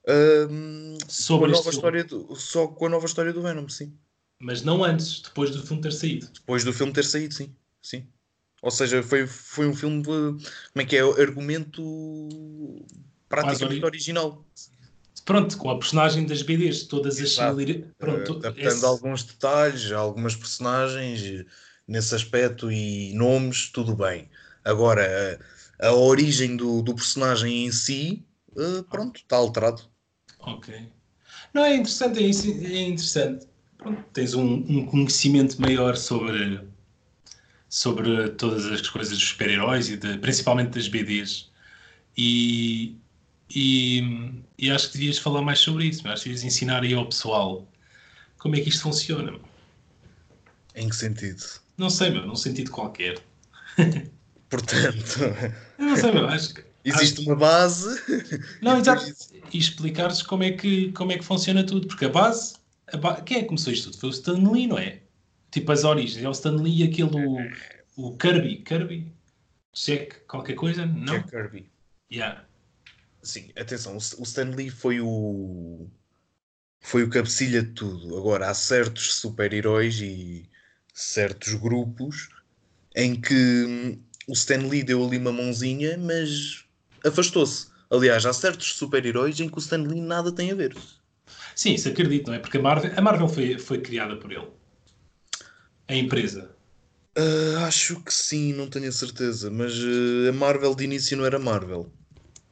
ahm, 0.07 0.97
com 0.99 1.05
a 1.05 1.11
sobre 1.11 1.51
nova 1.51 1.71
história 1.71 2.05
do, 2.05 2.37
só 2.37 2.69
com 2.69 2.87
a 2.87 2.89
nova 2.89 3.07
história 3.07 3.33
do 3.33 3.43
Venom, 3.43 3.69
sim. 3.69 3.93
Mas 4.41 4.63
não 4.63 4.85
antes, 4.85 5.23
depois 5.23 5.51
do 5.51 5.67
filme 5.67 5.83
ter 5.83 5.93
saído. 5.93 6.29
Depois 6.33 6.63
do 6.63 6.73
filme 6.73 6.93
ter 6.93 7.05
saído, 7.05 7.35
sim. 7.35 7.55
sim. 7.83 8.07
Ou 8.63 8.71
seja, 8.71 9.03
foi, 9.03 9.27
foi 9.27 9.67
um 9.69 9.75
filme 9.75 10.03
de, 10.03 10.09
como 10.09 10.43
é 10.77 10.85
que 10.85 10.97
é? 10.97 11.01
Argumento 11.01 11.83
praticamente 13.29 13.65
ori- 13.65 13.85
original. 13.85 14.45
Pronto, 15.25 15.57
com 15.59 15.71
a 15.71 15.79
personagem 15.79 16.25
das 16.27 16.43
BDs, 16.43 16.85
todas 16.85 17.15
as 17.15 17.21
Exato. 17.21 17.57
similaridades. 17.57 17.95
Pronto, 17.99 18.33
Eh, 18.33 18.39
adaptando 18.39 18.69
esse- 18.69 18.85
alguns 18.87 19.23
detalhes, 19.25 19.93
algumas 19.93 20.37
personagens 20.37 21.23
eh, 21.23 21.45
nesse 21.89 22.15
aspecto 22.15 22.71
e 22.71 23.13
nomes, 23.15 23.71
tudo 23.71 23.95
bem. 23.97 24.29
Agora, 24.65 25.41
a, 25.81 25.89
a 25.89 25.95
origem 25.95 26.57
do, 26.57 26.83
do 26.83 26.95
personagem 26.95 27.67
em 27.67 27.73
si, 27.73 28.25
eh, 28.57 28.83
pronto, 28.91 29.17
está 29.21 29.37
alterado. 29.37 29.83
Ok. 30.41 30.69
Não, 31.55 31.65
é 31.65 31.75
interessante, 31.77 32.21
é, 32.21 32.77
é 32.77 32.83
interessante. 32.89 33.47
Pronto, 33.79 34.03
tens 34.13 34.35
um, 34.35 34.45
um 34.55 34.87
conhecimento 34.87 35.61
maior 35.61 35.97
sobre, 35.97 36.61
sobre 37.77 38.31
todas 38.31 38.65
as 38.67 38.89
coisas 38.89 39.19
dos 39.19 39.29
super-heróis 39.29 39.91
e 39.91 39.99
de- 39.99 40.17
principalmente 40.17 40.71
das 40.71 40.89
BDs. 40.89 41.51
E, 42.17 42.97
e, 43.55 44.33
e 44.59 44.71
acho 44.71 44.87
que 44.91 44.95
devias 44.99 45.19
falar 45.19 45.43
mais 45.43 45.59
sobre 45.59 45.85
isso. 45.85 46.09
Acho 46.09 46.23
que 46.23 46.29
devias 46.31 46.43
ensinar 46.45 46.83
aí 46.83 46.95
ao 46.95 47.05
pessoal 47.07 47.69
como 48.39 48.57
é 48.57 48.61
que 48.61 48.71
isto 48.71 48.81
funciona. 48.81 49.39
Em 50.75 50.89
que 50.89 50.97
sentido? 50.97 51.43
Não 51.77 51.91
sei, 51.91 52.09
meu, 52.09 52.27
num 52.27 52.35
sentido 52.35 52.71
qualquer. 52.71 53.19
Portanto, 54.49 55.21
Eu 55.79 55.85
não 55.85 55.97
sei, 55.97 56.13
meu, 56.13 56.27
acho 56.29 56.55
que. 56.55 56.65
existe 56.83 57.21
uma 57.27 57.37
base. 57.37 58.01
Não, 58.63 58.79
e 58.79 58.81
exato. 58.81 59.05
E 59.53 59.59
explicar-lhes 59.59 60.23
como, 60.23 60.45
é 60.45 60.53
que, 60.53 60.93
como 60.93 61.13
é 61.13 61.19
que 61.19 61.25
funciona 61.25 61.63
tudo. 61.67 61.89
Porque 61.89 62.07
a 62.07 62.09
base, 62.09 62.55
a 62.91 62.97
ba- 62.97 63.21
Quem 63.21 63.39
é 63.39 63.41
que 63.43 63.49
começou 63.49 63.71
isto 63.73 63.91
tudo? 63.91 64.01
Foi 64.01 64.09
o 64.09 64.13
Stan 64.13 64.51
Lee, 64.51 64.67
não 64.67 64.79
é? 64.79 65.01
Tipo, 65.57 65.73
as 65.73 65.85
origens. 65.85 66.23
É 66.23 66.29
o 66.29 66.33
Stan 66.33 66.55
Lee 66.55 66.83
e 66.83 66.85
aquele. 66.85 67.17
O, 67.97 68.09
o 68.09 68.17
Kirby. 68.19 68.57
Kirby? 68.59 69.11
Jack 69.73 70.17
qualquer 70.29 70.53
coisa? 70.53 70.85
Não? 70.85 71.15
Jack 71.15 71.31
Kirby. 71.31 71.71
Yeah. 72.13 72.45
Sim, 73.23 73.51
atenção, 73.57 73.95
o 73.95 73.97
o 73.97 74.23
Stan 74.23 74.51
Lee 74.51 74.69
foi 74.69 75.01
o 75.01 75.89
foi 76.79 77.05
o 77.05 77.09
cabecilha 77.09 77.63
de 77.63 77.71
tudo. 77.71 78.19
Agora 78.19 78.51
há 78.51 78.55
certos 78.55 79.15
super-heróis 79.15 79.99
e 80.03 80.47
certos 80.93 81.55
grupos 81.55 82.29
em 82.95 83.19
que 83.19 83.35
hum, 83.35 83.99
o 84.29 84.35
Stan 84.35 84.59
Lee 84.59 84.83
deu 84.83 85.03
ali 85.03 85.17
uma 85.17 85.33
mãozinha, 85.33 85.97
mas 85.97 86.67
afastou-se. 87.03 87.69
Aliás, 87.89 88.27
há 88.27 88.33
certos 88.35 88.75
super-heróis 88.75 89.41
em 89.41 89.49
que 89.49 89.57
o 89.57 89.59
Stan 89.59 89.79
Lee 89.79 90.03
nada 90.03 90.31
tem 90.31 90.53
a 90.53 90.55
ver. 90.55 90.77
Sim, 91.55 91.73
isso 91.73 91.89
acredito, 91.89 92.27
não 92.27 92.35
é? 92.35 92.41
Porque 92.41 92.59
a 92.59 92.63
Marvel, 92.63 92.93
a 92.95 93.01
Marvel 93.01 93.29
foi, 93.29 93.59
foi 93.59 93.81
criada 93.81 94.17
por 94.17 94.31
ele. 94.31 94.49
A 95.89 95.95
empresa. 95.95 96.57
Ah, 97.17 97.67
acho 97.67 98.03
que 98.03 98.13
sim, 98.13 98.53
não 98.53 98.69
tenho 98.69 98.89
a 98.89 98.93
certeza, 98.93 99.51
mas 99.51 99.73
ah, 99.75 100.31
a 100.31 100.33
Marvel 100.33 100.75
de 100.75 100.85
início 100.85 101.17
não 101.17 101.25
era 101.27 101.39
Marvel. 101.39 101.93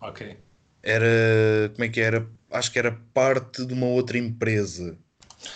Ok. 0.00 0.36
Era, 0.82 1.70
como 1.72 1.84
é 1.84 1.88
que 1.88 2.00
era? 2.00 2.28
Acho 2.50 2.70
que 2.72 2.78
era 2.78 2.92
parte 3.12 3.64
de 3.64 3.72
uma 3.72 3.86
outra 3.86 4.18
empresa. 4.18 4.98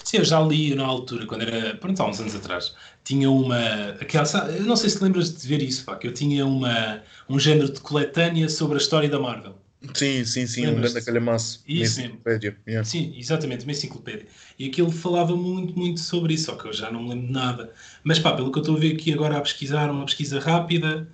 Sim, 0.05 0.19
eu 0.19 0.25
já 0.25 0.41
li 0.41 0.75
na 0.75 0.85
altura, 0.85 1.27
quando 1.27 1.43
era, 1.43 1.77
pronto, 1.77 2.01
há 2.03 2.09
uns 2.09 2.21
anos 2.21 2.35
atrás, 2.35 2.75
tinha 3.05 3.31
uma, 3.31 3.57
aquela, 4.01 4.27
eu 4.57 4.65
não 4.65 4.77
sei 4.77 4.91
se 4.91 4.99
te 4.99 5.05
lembras 5.05 5.35
de 5.35 5.47
ver 5.49 5.63
isso, 5.63 5.85
pá, 5.85 5.97
que 5.97 6.07
eu 6.07 6.13
tinha 6.13 6.45
uma, 6.47 7.03
um 7.29 7.39
género 7.39 7.73
de 7.73 7.81
coletânea 7.81 8.49
sobre 8.49 8.77
a 8.77 8.81
história 8.81 9.09
da 9.09 9.19
Marvel. 9.19 9.59
Sim, 9.95 10.25
sim, 10.25 10.47
sim, 10.47 10.67
um 10.67 10.75
grande 10.75 11.01
calhamaço. 11.03 11.63
Isso 11.67 12.01
mesmo. 12.01 12.21
yeah. 12.67 12.85
Sim, 12.85 13.15
exatamente, 13.17 13.65
uma 13.65 13.71
enciclopédia. 13.73 14.27
E 14.59 14.67
aquilo 14.67 14.91
falava 14.91 15.37
muito, 15.37 15.79
muito 15.79 16.01
sobre 16.01 16.35
isso, 16.35 16.47
só 16.47 16.57
que 16.57 16.67
eu 16.67 16.73
já 16.73 16.91
não 16.91 17.05
me 17.05 17.11
lembro 17.11 17.27
de 17.29 17.33
nada. 17.33 17.73
Mas 18.03 18.19
pá, 18.19 18.35
pelo 18.35 18.51
que 18.51 18.59
eu 18.59 18.63
estou 18.63 18.77
a 18.77 18.81
ver 18.81 18.95
aqui 18.95 19.13
agora 19.13 19.39
a 19.39 19.41
pesquisar, 19.41 19.89
uma 19.91 20.05
pesquisa 20.05 20.41
rápida, 20.41 21.09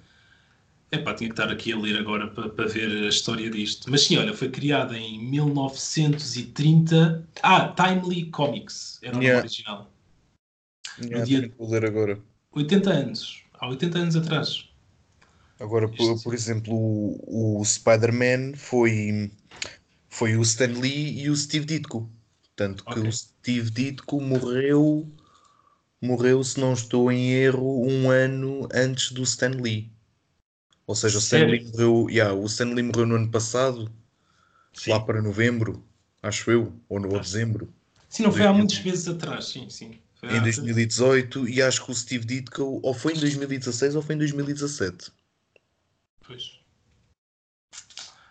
é 0.90 0.96
pá, 0.98 1.12
tinha 1.12 1.28
que 1.28 1.34
estar 1.34 1.52
aqui 1.52 1.72
a 1.72 1.78
ler 1.78 1.98
agora 1.98 2.28
para, 2.28 2.48
para 2.48 2.66
ver 2.66 3.04
a 3.04 3.08
história 3.08 3.50
disto. 3.50 3.90
Mas 3.90 4.02
sim, 4.02 4.16
olha, 4.16 4.32
foi 4.34 4.48
criada 4.48 4.96
em 4.96 5.18
1930. 5.22 7.28
Ah, 7.42 7.68
Timely 7.68 8.30
Comics, 8.30 8.98
era 9.02 9.12
o 9.12 9.16
nome 9.16 9.26
Yeah. 9.26 9.46
original. 9.46 9.90
Yeah, 11.00 11.24
dia- 11.24 11.40
tenho 11.40 11.52
que 11.52 11.62
ler 11.72 11.84
agora. 11.84 12.18
80 12.52 12.90
anos, 12.92 13.42
há 13.54 13.68
80 13.68 13.98
anos 13.98 14.16
atrás. 14.16 14.68
Agora, 15.58 15.88
por, 15.88 16.22
por 16.22 16.34
exemplo, 16.34 16.74
o, 16.74 17.60
o 17.60 17.64
Spider-Man 17.64 18.54
foi, 18.56 19.30
foi 20.08 20.36
o 20.36 20.42
Stan 20.42 20.66
Lee 20.80 21.20
e 21.22 21.30
o 21.30 21.36
Steve 21.36 21.66
Ditko. 21.66 22.10
Tanto 22.56 22.84
que 22.84 22.90
Ok. 22.90 23.08
o 23.08 23.12
Steve 23.12 23.70
Ditko 23.70 24.20
morreu, 24.20 25.08
morreu, 26.00 26.42
se 26.44 26.60
não 26.60 26.72
estou 26.72 27.10
em 27.12 27.32
erro, 27.32 27.86
um 27.86 28.10
ano 28.10 28.68
antes 28.72 29.12
do 29.12 29.22
Stan 29.22 29.50
Lee. 29.50 29.92
Ou 30.86 30.94
seja, 30.94 31.18
o 31.18 31.20
Stan 31.20 31.38
Sério? 31.38 31.50
Lee 31.50 31.64
morreu, 31.70 32.10
yeah, 32.10 32.34
o 32.34 32.46
Stan 32.46 32.66
Lee 32.74 32.82
morreu 32.82 33.06
no 33.06 33.16
ano 33.16 33.30
passado, 33.30 33.90
Sim. 34.72 34.90
lá 34.92 35.00
para 35.00 35.22
novembro, 35.22 35.84
acho 36.22 36.50
eu, 36.50 36.72
ou 36.88 37.00
no 37.00 37.12
ou 37.12 37.20
dezembro, 37.20 37.72
Sim, 38.08 38.22
não 38.22 38.32
foi 38.32 38.46
há 38.46 38.52
muitos 38.52 38.82
meses 38.82 39.06
atrás, 39.08 39.46
sim, 39.46 39.68
sim. 39.68 39.98
Foi 40.14 40.28
em 40.28 40.38
há- 40.38 40.40
2018, 40.40 41.48
e 41.48 41.60
acho 41.62 41.84
que 41.84 41.90
o 41.90 41.94
Steve 41.94 42.24
Ditko 42.24 42.80
ou 42.82 42.94
foi 42.94 43.14
em 43.14 43.18
2016 43.18 43.94
ou 43.94 44.02
foi 44.02 44.14
em 44.14 44.18
2017. 44.18 45.12
Pois. 46.26 46.60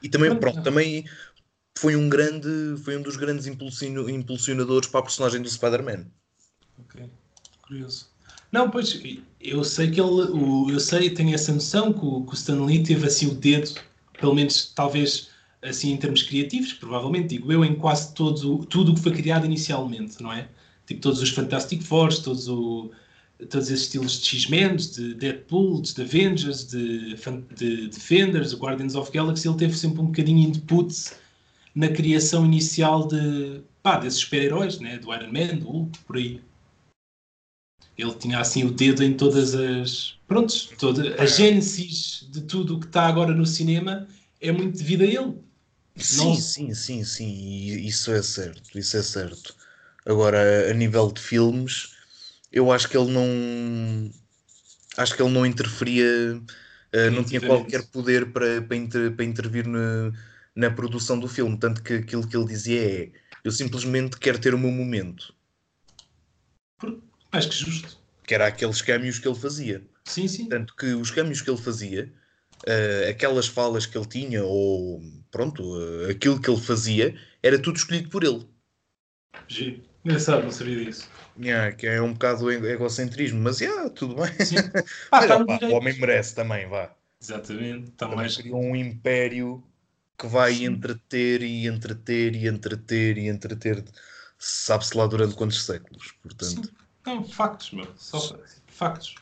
E 0.01 0.09
também, 0.09 0.29
Pronto. 0.29 0.41
pronto, 0.41 0.63
também 0.63 1.05
foi 1.77 1.95
um 1.95 2.09
grande, 2.09 2.75
foi 2.83 2.97
um 2.97 3.01
dos 3.01 3.15
grandes 3.15 3.47
impulsionadores 3.47 4.89
para 4.89 5.00
a 5.00 5.03
personagem 5.03 5.41
do 5.41 5.50
Spider-Man. 5.50 6.05
Ok, 6.79 7.09
curioso. 7.62 8.09
Não, 8.51 8.69
pois, 8.69 9.01
eu 9.41 9.63
sei 9.63 9.89
que 9.89 10.00
ele, 10.00 10.09
o, 10.09 10.69
eu 10.69 10.79
sei, 10.79 11.09
tenho 11.09 11.33
essa 11.33 11.51
noção 11.51 11.91
que 11.91 12.05
o, 12.05 12.23
que 12.23 12.33
o 12.33 12.35
Stan 12.35 12.63
Lee 12.63 12.83
teve 12.83 13.07
assim 13.07 13.27
o 13.27 13.33
dedo, 13.33 13.73
pelo 14.19 14.35
menos 14.35 14.71
talvez 14.75 15.29
assim 15.62 15.91
em 15.91 15.97
termos 15.97 16.21
criativos, 16.23 16.73
provavelmente, 16.73 17.29
digo 17.29 17.51
eu, 17.51 17.65
em 17.65 17.73
quase 17.73 18.13
todo, 18.13 18.65
tudo 18.65 18.91
o 18.91 18.95
que 18.95 19.01
foi 19.01 19.13
criado 19.13 19.45
inicialmente, 19.45 20.21
não 20.21 20.31
é? 20.31 20.50
Tipo 20.85 21.01
todos 21.01 21.21
os 21.21 21.29
Fantastic 21.29 21.81
Fours, 21.81 22.19
todos, 22.19 22.47
o, 22.47 22.91
todos 23.45 23.69
esses 23.69 23.85
estilos 23.85 24.21
de 24.21 24.27
X-Men, 24.27 24.75
de 24.75 25.13
Deadpool, 25.15 25.81
de 25.81 26.01
Avengers, 26.01 26.65
de, 26.65 27.15
de 27.55 27.88
Defenders, 27.88 28.53
Guardians 28.53 28.95
of 28.95 29.12
Galaxy, 29.12 29.47
ele 29.47 29.57
teve 29.57 29.77
sempre 29.77 30.01
um 30.01 30.07
bocadinho 30.07 30.50
input 30.50 31.12
na 31.75 31.88
criação 31.88 32.45
inicial 32.45 33.07
de, 33.07 33.62
pá, 33.81 33.97
desses 33.97 34.19
super-heróis, 34.19 34.79
né? 34.79 34.97
do 35.00 35.13
Iron 35.13 35.31
Man, 35.31 35.57
do 35.57 35.65
Hulk, 35.65 36.00
por 36.00 36.17
aí 36.17 36.41
ele 37.97 38.13
tinha 38.15 38.39
assim 38.39 38.63
o 38.63 38.71
dedo 38.71 39.03
em 39.03 39.13
todas 39.13 39.53
as. 39.53 40.15
Prontos, 40.27 40.71
toda 40.79 41.21
a 41.21 41.25
gênesis 41.25 42.27
de 42.29 42.41
tudo 42.41 42.75
o 42.75 42.79
que 42.79 42.88
está 42.88 43.05
agora 43.05 43.33
no 43.33 43.45
cinema 43.45 44.07
é 44.41 44.51
muito 44.51 44.77
devido 44.77 45.01
a 45.03 45.05
ele. 45.05 45.38
Sim, 45.95 46.17
Não- 46.17 46.35
sim, 46.35 46.73
sim, 46.73 47.03
sim, 47.03 47.65
isso 47.85 48.12
é 48.12 48.21
certo, 48.23 48.77
isso 48.77 48.97
é 48.97 49.03
certo. 49.03 49.55
Agora, 50.05 50.69
a 50.69 50.73
nível 50.73 51.12
de 51.12 51.21
filmes, 51.21 51.93
eu 52.53 52.72
acho 52.72 52.89
que 52.89 52.98
ele 52.98 53.12
não. 53.12 54.12
Acho 54.98 55.15
que 55.15 55.22
ele 55.24 55.31
não 55.33 55.45
interferia, 55.45 56.05
eh, 56.93 57.10
não 57.10 57.24
tinha 57.24 57.41
qualquer 57.41 57.83
poder 57.91 58.31
para, 58.31 58.62
para, 58.62 58.77
inter- 58.77 59.12
para 59.15 59.25
intervir 59.25 59.67
na, 59.67 60.12
na 60.55 60.72
produção 60.72 61.19
do 61.19 61.27
filme. 61.27 61.57
Tanto 61.60 61.83
que 61.83 61.93
aquilo 61.95 62.27
que 62.27 62.38
ele 62.38 62.45
dizia 62.48 62.81
é: 63.05 63.12
eu 63.43 63.51
simplesmente 63.51 64.17
quero 64.19 64.39
ter 64.39 64.53
o 64.53 64.60
meu 64.60 64.72
momento, 64.72 65.36
Mais 67.33 67.45
que 67.48 67.55
justo. 67.55 67.98
que 68.25 68.33
era 68.33 68.48
aqueles 68.48 68.81
câmbios 68.81 69.19
que 69.19 69.27
ele 69.27 69.36
fazia. 69.39 69.83
Sim, 70.05 70.27
sim. 70.27 70.50
Tanto 70.50 70.75
que 70.75 70.88
os 70.93 71.12
câmbios 71.12 71.41
que 71.41 71.50
ele 71.50 71.57
fazia, 71.62 72.13
eh, 72.65 73.10
aquelas 73.10 73.48
falas 73.48 73.86
que 73.86 73.98
ele 73.98 74.07
tinha, 74.07 74.43
ou 74.43 75.01
pronto, 75.31 75.63
eh, 76.07 76.12
aquilo 76.12 76.39
que 76.41 76.50
ele 76.50 76.62
fazia, 76.62 77.15
era 77.41 77.60
tudo 77.60 77.77
escolhido 77.77 78.10
por 78.10 78.24
ele. 78.24 78.45
Giro. 79.50 79.81
Engraçado, 80.03 80.43
não 80.43 80.51
sabia 80.51 80.83
disso. 80.83 81.12
Yeah, 81.39 81.75
que 81.75 81.87
é 81.87 82.01
um 82.01 82.13
bocado 82.13 82.51
ego- 82.51 82.65
egocentrismo, 82.67 83.41
mas 83.41 83.59
yeah, 83.59 83.89
tudo 83.89 84.15
bem. 84.15 84.31
Sim. 84.45 84.55
Ah, 85.11 85.21
Mas, 85.21 85.31
opá, 85.31 85.59
o 85.63 85.71
homem 85.73 85.97
merece 85.99 86.35
também, 86.35 86.67
vá. 86.67 86.95
Exatamente. 87.21 87.89
Está 87.89 88.05
Também 88.05 88.17
mais. 88.17 88.37
criou 88.37 88.61
um 88.61 88.75
império 88.75 89.63
que 90.17 90.27
vai 90.27 90.53
Sim. 90.55 90.65
entreter 90.65 91.41
e 91.41 91.65
entreter 91.67 92.35
e 92.35 92.47
entreter 92.47 93.17
e 93.17 93.27
entreter, 93.27 93.83
sabe-se 94.37 94.95
lá 94.95 95.07
durante 95.07 95.35
quantos 95.35 95.63
séculos. 95.65 96.11
Portanto, 96.21 96.67
Sim. 96.67 96.71
Não, 97.05 97.23
factos, 97.23 97.71
meu. 97.71 97.87
Só 97.97 98.19
fa- 98.19 98.39
factos. 98.67 99.15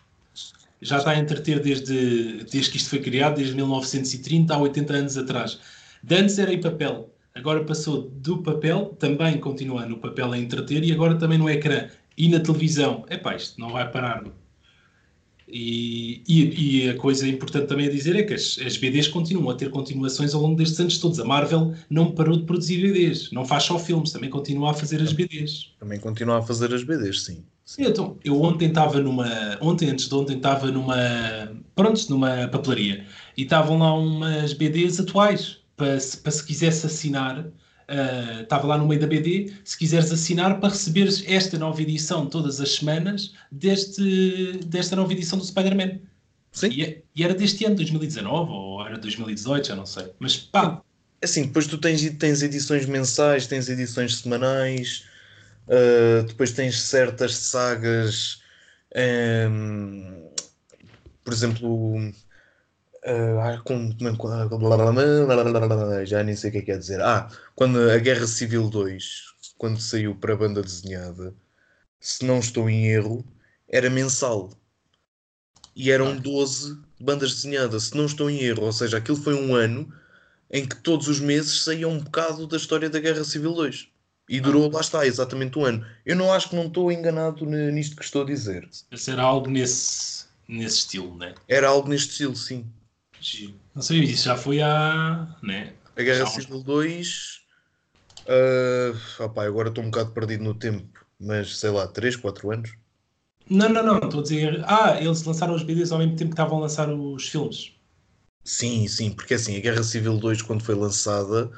Já 0.81 0.97
está 0.97 1.11
a 1.11 1.17
entreter 1.19 1.59
desde, 1.61 2.43
desde 2.45 2.71
que 2.71 2.77
isto 2.77 2.89
foi 2.89 2.99
criado, 3.01 3.35
desde 3.35 3.53
1930 3.55 4.53
a 4.55 4.57
80 4.57 4.93
anos 4.95 5.17
atrás. 5.17 5.59
De 6.03 6.15
antes 6.15 6.39
era 6.39 6.51
em 6.53 6.59
papel. 6.59 7.13
Agora 7.35 7.63
passou 7.63 8.09
do 8.09 8.41
papel, 8.43 8.87
também 8.99 9.39
continua 9.39 9.85
no 9.85 9.99
papel 9.99 10.33
a 10.33 10.37
entreter 10.37 10.83
e 10.83 10.91
agora 10.91 11.17
também 11.17 11.37
no 11.37 11.49
ecrã 11.49 11.87
e 12.21 12.29
na 12.29 12.39
televisão. 12.39 13.03
Epá, 13.09 13.35
isto 13.35 13.59
não 13.59 13.71
vai 13.71 13.89
parar. 13.91 14.23
E, 15.47 16.21
e, 16.27 16.83
e 16.85 16.89
a 16.89 16.95
coisa 16.95 17.27
importante 17.27 17.65
também 17.65 17.87
a 17.87 17.89
dizer 17.89 18.15
é 18.15 18.21
que 18.21 18.35
as, 18.35 18.59
as 18.63 18.77
BDs 18.77 19.07
continuam 19.07 19.49
a 19.49 19.55
ter 19.55 19.71
continuações 19.71 20.35
ao 20.35 20.41
longo 20.41 20.55
destes 20.55 20.79
anos 20.79 20.99
todos. 20.99 21.19
A 21.19 21.25
Marvel 21.25 21.73
não 21.89 22.11
parou 22.11 22.37
de 22.37 22.43
produzir 22.43 22.77
BDs, 22.79 23.31
não 23.31 23.43
faz 23.43 23.63
só 23.63 23.79
filmes, 23.79 24.11
também 24.11 24.29
continua 24.29 24.69
a 24.69 24.73
fazer 24.75 25.01
as 25.01 25.11
BDs. 25.11 25.73
também 25.79 25.99
continua 25.99 26.37
a 26.37 26.41
fazer 26.43 26.71
as 26.75 26.83
BDs, 26.83 27.23
sim. 27.23 27.43
Sim, 27.65 27.85
então, 27.85 28.17
eu 28.23 28.39
ontem 28.39 28.67
estava 28.67 28.99
numa. 28.99 29.57
Ontem, 29.59 29.89
antes 29.89 30.07
de 30.07 30.13
ontem, 30.13 30.37
estava 30.37 30.71
numa. 30.71 30.95
Pronto, 31.73 32.07
numa 32.09 32.47
papelaria. 32.49 33.03
E 33.35 33.41
estavam 33.41 33.79
lá 33.79 33.93
umas 33.95 34.53
BDs 34.53 34.99
atuais. 34.99 35.57
Para 35.75 35.99
se, 35.99 36.17
para 36.17 36.31
se 36.31 36.45
quisesse 36.45 36.85
assinar. 36.85 37.47
Ah, 37.91 38.41
estava 38.43 38.67
lá 38.67 38.77
no 38.77 38.87
meio 38.87 38.99
da 39.01 39.07
BD. 39.07 39.53
Se 39.63 39.77
quiseres 39.77 40.11
assinar 40.11 40.59
para 40.59 40.69
receberes 40.69 41.23
esta 41.27 41.57
nova 41.57 41.81
edição 41.81 42.27
todas 42.27 42.59
as 42.61 42.75
semanas 42.75 43.33
deste, 43.51 44.59
desta 44.65 44.95
nova 44.95 45.11
edição 45.13 45.37
do 45.37 45.45
Spider-Man. 45.45 45.99
Sim. 46.51 46.69
E, 46.69 46.83
é- 46.83 47.01
e 47.15 47.23
era 47.23 47.33
deste 47.33 47.65
ano, 47.65 47.75
2019 47.75 48.51
ou 48.51 48.85
era 48.85 48.97
2018, 48.97 49.67
já 49.67 49.75
não 49.75 49.85
sei. 49.85 50.11
Mas 50.19 50.37
pá, 50.37 50.81
Assim, 51.23 51.43
depois 51.45 51.67
tu 51.67 51.77
tens, 51.77 52.01
tens 52.17 52.41
edições 52.41 52.85
mensais, 52.87 53.45
tens 53.45 53.69
edições 53.69 54.17
semanais, 54.17 55.05
uh, 55.67 56.23
depois 56.25 56.51
tens 56.51 56.81
certas 56.81 57.35
sagas, 57.35 58.41
um, 59.49 60.29
por 61.23 61.31
exemplo, 61.33 62.11
uh, 63.05 63.39
ah, 63.41 63.61
com- 63.63 63.91
com- 64.17 66.05
já 66.05 66.23
nem 66.23 66.35
sei 66.35 66.49
o 66.49 66.53
que 66.53 66.57
é 66.59 66.61
que 66.61 66.65
quer 66.67 66.77
dizer. 66.79 67.01
Ah, 67.01 67.29
quando 67.55 67.79
a 67.89 67.97
Guerra 67.97 68.27
Civil 68.27 68.69
2, 68.69 69.25
quando 69.57 69.79
saiu 69.79 70.15
para 70.15 70.33
a 70.33 70.37
banda 70.37 70.61
desenhada, 70.61 71.33
se 71.99 72.25
não 72.25 72.39
estou 72.39 72.69
em 72.69 72.87
erro, 72.87 73.23
era 73.67 73.89
mensal. 73.89 74.51
E 75.75 75.91
eram 75.91 76.09
Ah. 76.09 76.15
12 76.15 76.77
bandas 76.99 77.33
desenhadas, 77.35 77.83
se 77.83 77.97
não 77.97 78.05
estou 78.05 78.29
em 78.29 78.39
erro. 78.41 78.63
Ou 78.63 78.73
seja, 78.73 78.97
aquilo 78.97 79.17
foi 79.17 79.33
um 79.35 79.55
ano 79.55 79.91
em 80.49 80.65
que 80.67 80.75
todos 80.75 81.07
os 81.07 81.19
meses 81.19 81.63
saía 81.63 81.87
um 81.87 81.99
bocado 81.99 82.45
da 82.45 82.57
história 82.57 82.89
da 82.89 82.99
Guerra 82.99 83.23
Civil 83.23 83.53
2. 83.53 83.87
E 84.29 84.39
durou, 84.39 84.69
lá 84.71 84.79
está, 84.81 85.05
exatamente 85.05 85.57
um 85.59 85.65
ano. 85.65 85.85
Eu 86.05 86.15
não 86.15 86.31
acho 86.31 86.49
que 86.49 86.55
não 86.55 86.67
estou 86.67 86.91
enganado 86.91 87.45
ni- 87.45 87.71
nisto 87.71 87.95
que 87.95 88.03
estou 88.03 88.21
a 88.23 88.25
dizer. 88.25 88.67
era 89.07 89.23
algo 89.23 89.49
nesse, 89.49 90.25
nesse 90.47 90.77
estilo, 90.79 91.17
né? 91.17 91.33
Era 91.47 91.67
algo 91.69 91.89
neste 91.89 92.11
estilo, 92.11 92.35
sim. 92.35 92.65
Não 93.75 93.81
sei, 93.81 93.99
isso 94.03 94.25
já 94.25 94.35
foi 94.35 94.61
há. 94.61 95.35
Né? 95.43 95.73
A 95.95 96.01
Guerra 96.03 96.25
uns- 96.25 96.25
Civil 96.25 96.63
2. 96.63 97.41
ah, 98.27 99.23
opá, 99.25 99.45
agora 99.45 99.69
estou 99.69 99.83
um 99.83 99.91
bocado 99.91 100.13
perdido 100.13 100.43
no 100.43 100.55
tempo, 100.57 101.05
mas 101.19 101.57
sei 101.59 101.69
lá, 101.71 101.87
3, 101.87 102.15
4 102.17 102.51
anos. 102.51 102.71
Não, 103.47 103.69
não, 103.69 103.83
não, 103.83 103.97
estou 103.99 104.19
a 104.21 104.23
dizer. 104.23 104.63
Ah, 104.67 104.99
eles 104.99 105.23
lançaram 105.23 105.53
os 105.53 105.61
BDs 105.63 105.91
ao 105.91 105.99
mesmo 105.99 106.15
tempo 106.15 106.31
que 106.31 106.33
estavam 106.33 106.57
a 106.57 106.61
lançar 106.61 106.89
os 106.91 107.27
filmes. 107.29 107.71
Sim, 108.43 108.87
sim, 108.87 109.11
porque 109.15 109.33
assim, 109.33 109.57
a 109.57 109.59
Guerra 109.59 109.81
Civil 109.83 110.15
2, 110.19 110.41
quando 110.43 110.63
foi 110.63 110.75
lançada, 110.75 111.49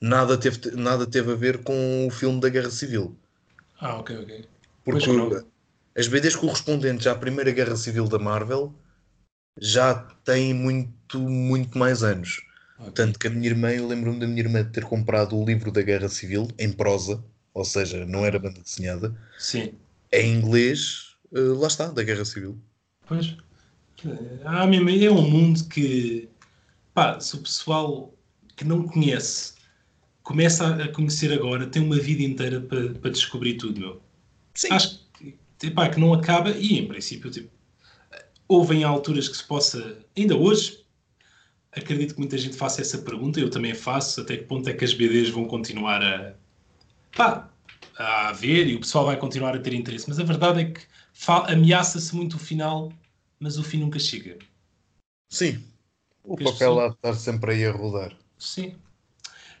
nada 0.00 0.36
teve, 0.38 0.70
nada 0.72 1.06
teve 1.08 1.30
a 1.32 1.36
ver 1.36 1.62
com 1.62 2.06
o 2.06 2.10
filme 2.10 2.40
da 2.40 2.48
Guerra 2.48 2.70
Civil. 2.70 3.16
Ah, 3.80 3.98
ok, 3.98 4.10
ok. 4.22 4.30
Porque 4.84 5.10
as 6.00 6.08
BDs 6.08 6.36
correspondentes 6.36 7.06
à 7.06 7.14
Primeira 7.14 7.52
Guerra 7.52 7.76
Civil 7.76 8.08
da 8.08 8.18
Marvel 8.18 8.74
já 9.60 9.94
têm 10.24 10.54
muito, 10.54 11.18
muito 11.18 11.78
mais 11.78 12.02
anos. 12.02 12.42
Ok. 12.78 12.92
Tanto 12.92 13.18
que 13.18 13.26
a 13.26 13.30
minha 13.30 13.48
irmã, 13.48 13.70
eu 13.70 13.86
lembro-me 13.86 14.20
da 14.20 14.26
minha 14.26 14.40
irmã 14.40 14.64
ter 14.64 14.84
comprado 14.84 15.36
o 15.36 15.44
livro 15.44 15.72
da 15.72 15.82
Guerra 15.82 16.08
Civil 16.08 16.48
em 16.58 16.70
prosa, 16.72 17.22
ou 17.52 17.64
seja, 17.64 18.06
não 18.06 18.24
era 18.24 18.38
banda 18.38 18.60
desenhada, 18.60 19.14
Sim. 19.38 19.72
em 20.12 20.32
inglês, 20.32 21.16
eh, 21.34 21.40
lá 21.40 21.66
está, 21.66 21.88
da 21.88 22.02
Guerra 22.02 22.24
Civil. 22.24 22.56
Pois. 23.06 23.36
Ah, 24.44 24.66
mesmo, 24.66 24.88
é 24.90 25.10
um 25.10 25.28
mundo 25.28 25.64
que, 25.68 26.28
pá, 26.94 27.18
se 27.18 27.34
o 27.34 27.40
pessoal 27.40 28.14
que 28.56 28.64
não 28.64 28.86
conhece 28.86 29.58
começa 30.22 30.66
a 30.66 30.84
a 30.84 30.88
conhecer 30.92 31.32
agora, 31.32 31.66
tem 31.66 31.82
uma 31.82 31.98
vida 31.98 32.22
inteira 32.22 32.60
para, 32.60 32.90
para 32.90 33.10
descobrir 33.10 33.54
tudo, 33.54 33.80
meu. 33.80 34.02
Sim. 34.54 34.68
Acho 34.72 35.00
que, 35.58 35.70
pá, 35.70 35.88
que 35.88 35.98
não 35.98 36.12
acaba 36.12 36.50
e, 36.50 36.78
em 36.78 36.86
princípio, 36.86 37.30
tipo, 37.30 37.48
houve 38.48 38.76
em 38.76 38.84
alturas 38.84 39.28
que 39.28 39.36
se 39.36 39.44
possa, 39.44 39.98
ainda 40.16 40.36
hoje, 40.36 40.84
acredito 41.70 42.14
que 42.14 42.20
muita 42.20 42.38
gente 42.38 42.56
faça 42.56 42.80
essa 42.80 42.98
pergunta, 42.98 43.38
eu 43.38 43.50
também 43.50 43.74
faço, 43.74 44.20
até 44.22 44.36
que 44.36 44.44
ponto 44.44 44.68
é 44.68 44.72
que 44.72 44.84
as 44.84 44.94
BDs 44.94 45.28
vão 45.30 45.44
continuar 45.44 46.02
a, 46.02 46.32
pá, 47.14 47.50
a 47.98 48.28
haver 48.30 48.66
e 48.66 48.74
o 48.74 48.80
pessoal 48.80 49.04
vai 49.06 49.16
continuar 49.16 49.54
a 49.54 49.58
ter 49.60 49.74
interesse, 49.74 50.08
mas 50.08 50.18
a 50.18 50.24
verdade 50.24 50.60
é 50.62 50.64
que 50.64 50.80
ameaça-se 51.46 52.14
muito 52.16 52.34
o 52.36 52.38
final, 52.38 52.92
mas 53.38 53.58
o 53.58 53.62
fim 53.62 53.78
nunca 53.78 53.98
chega. 53.98 54.38
Sim. 55.30 55.62
O 56.24 56.36
Que 56.36 56.44
papel 56.44 56.58
pessoas- 56.58 56.84
há 56.84 56.88
de 56.88 56.94
estar 56.94 57.14
sempre 57.14 57.52
aí 57.52 57.64
a 57.66 57.72
rodar. 57.72 58.16
Sim. 58.38 58.74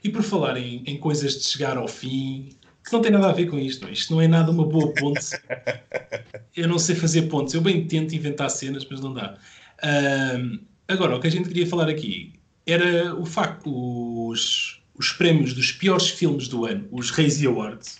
E 0.02 0.08
por 0.10 0.22
falar 0.22 0.56
em, 0.56 0.82
em 0.86 0.98
coisas 0.98 1.34
de 1.36 1.44
chegar 1.44 1.76
ao 1.76 1.88
fim, 1.88 2.56
que 2.88 2.94
não 2.94 3.02
tem 3.02 3.10
nada 3.12 3.28
a 3.28 3.32
ver 3.32 3.46
com 3.46 3.58
isto, 3.58 3.86
é? 3.86 3.92
isto 3.92 4.12
não 4.12 4.20
é 4.20 4.28
nada 4.28 4.50
uma 4.50 4.64
boa 4.66 4.92
ponte. 4.94 5.24
eu 6.56 6.68
não 6.68 6.78
sei 6.78 6.94
fazer 6.96 7.22
pontes, 7.22 7.54
eu 7.54 7.60
bem 7.60 7.86
tento 7.86 8.14
inventar 8.14 8.50
cenas, 8.50 8.86
mas 8.90 9.00
não 9.00 9.12
dá. 9.12 9.38
Agora, 10.86 11.16
o 11.16 11.20
que 11.20 11.26
a 11.26 11.30
gente 11.30 11.48
queria 11.48 11.66
falar 11.66 11.88
aqui 11.88 12.32
era 12.66 13.14
o 13.14 13.24
facto, 13.24 13.70
os, 14.28 14.82
os 14.94 15.12
prémios 15.12 15.54
dos 15.54 15.72
piores 15.72 16.08
filmes 16.08 16.48
do 16.48 16.64
ano, 16.64 16.88
os 16.90 17.10
Razzie 17.10 17.46
Awards, 17.46 17.98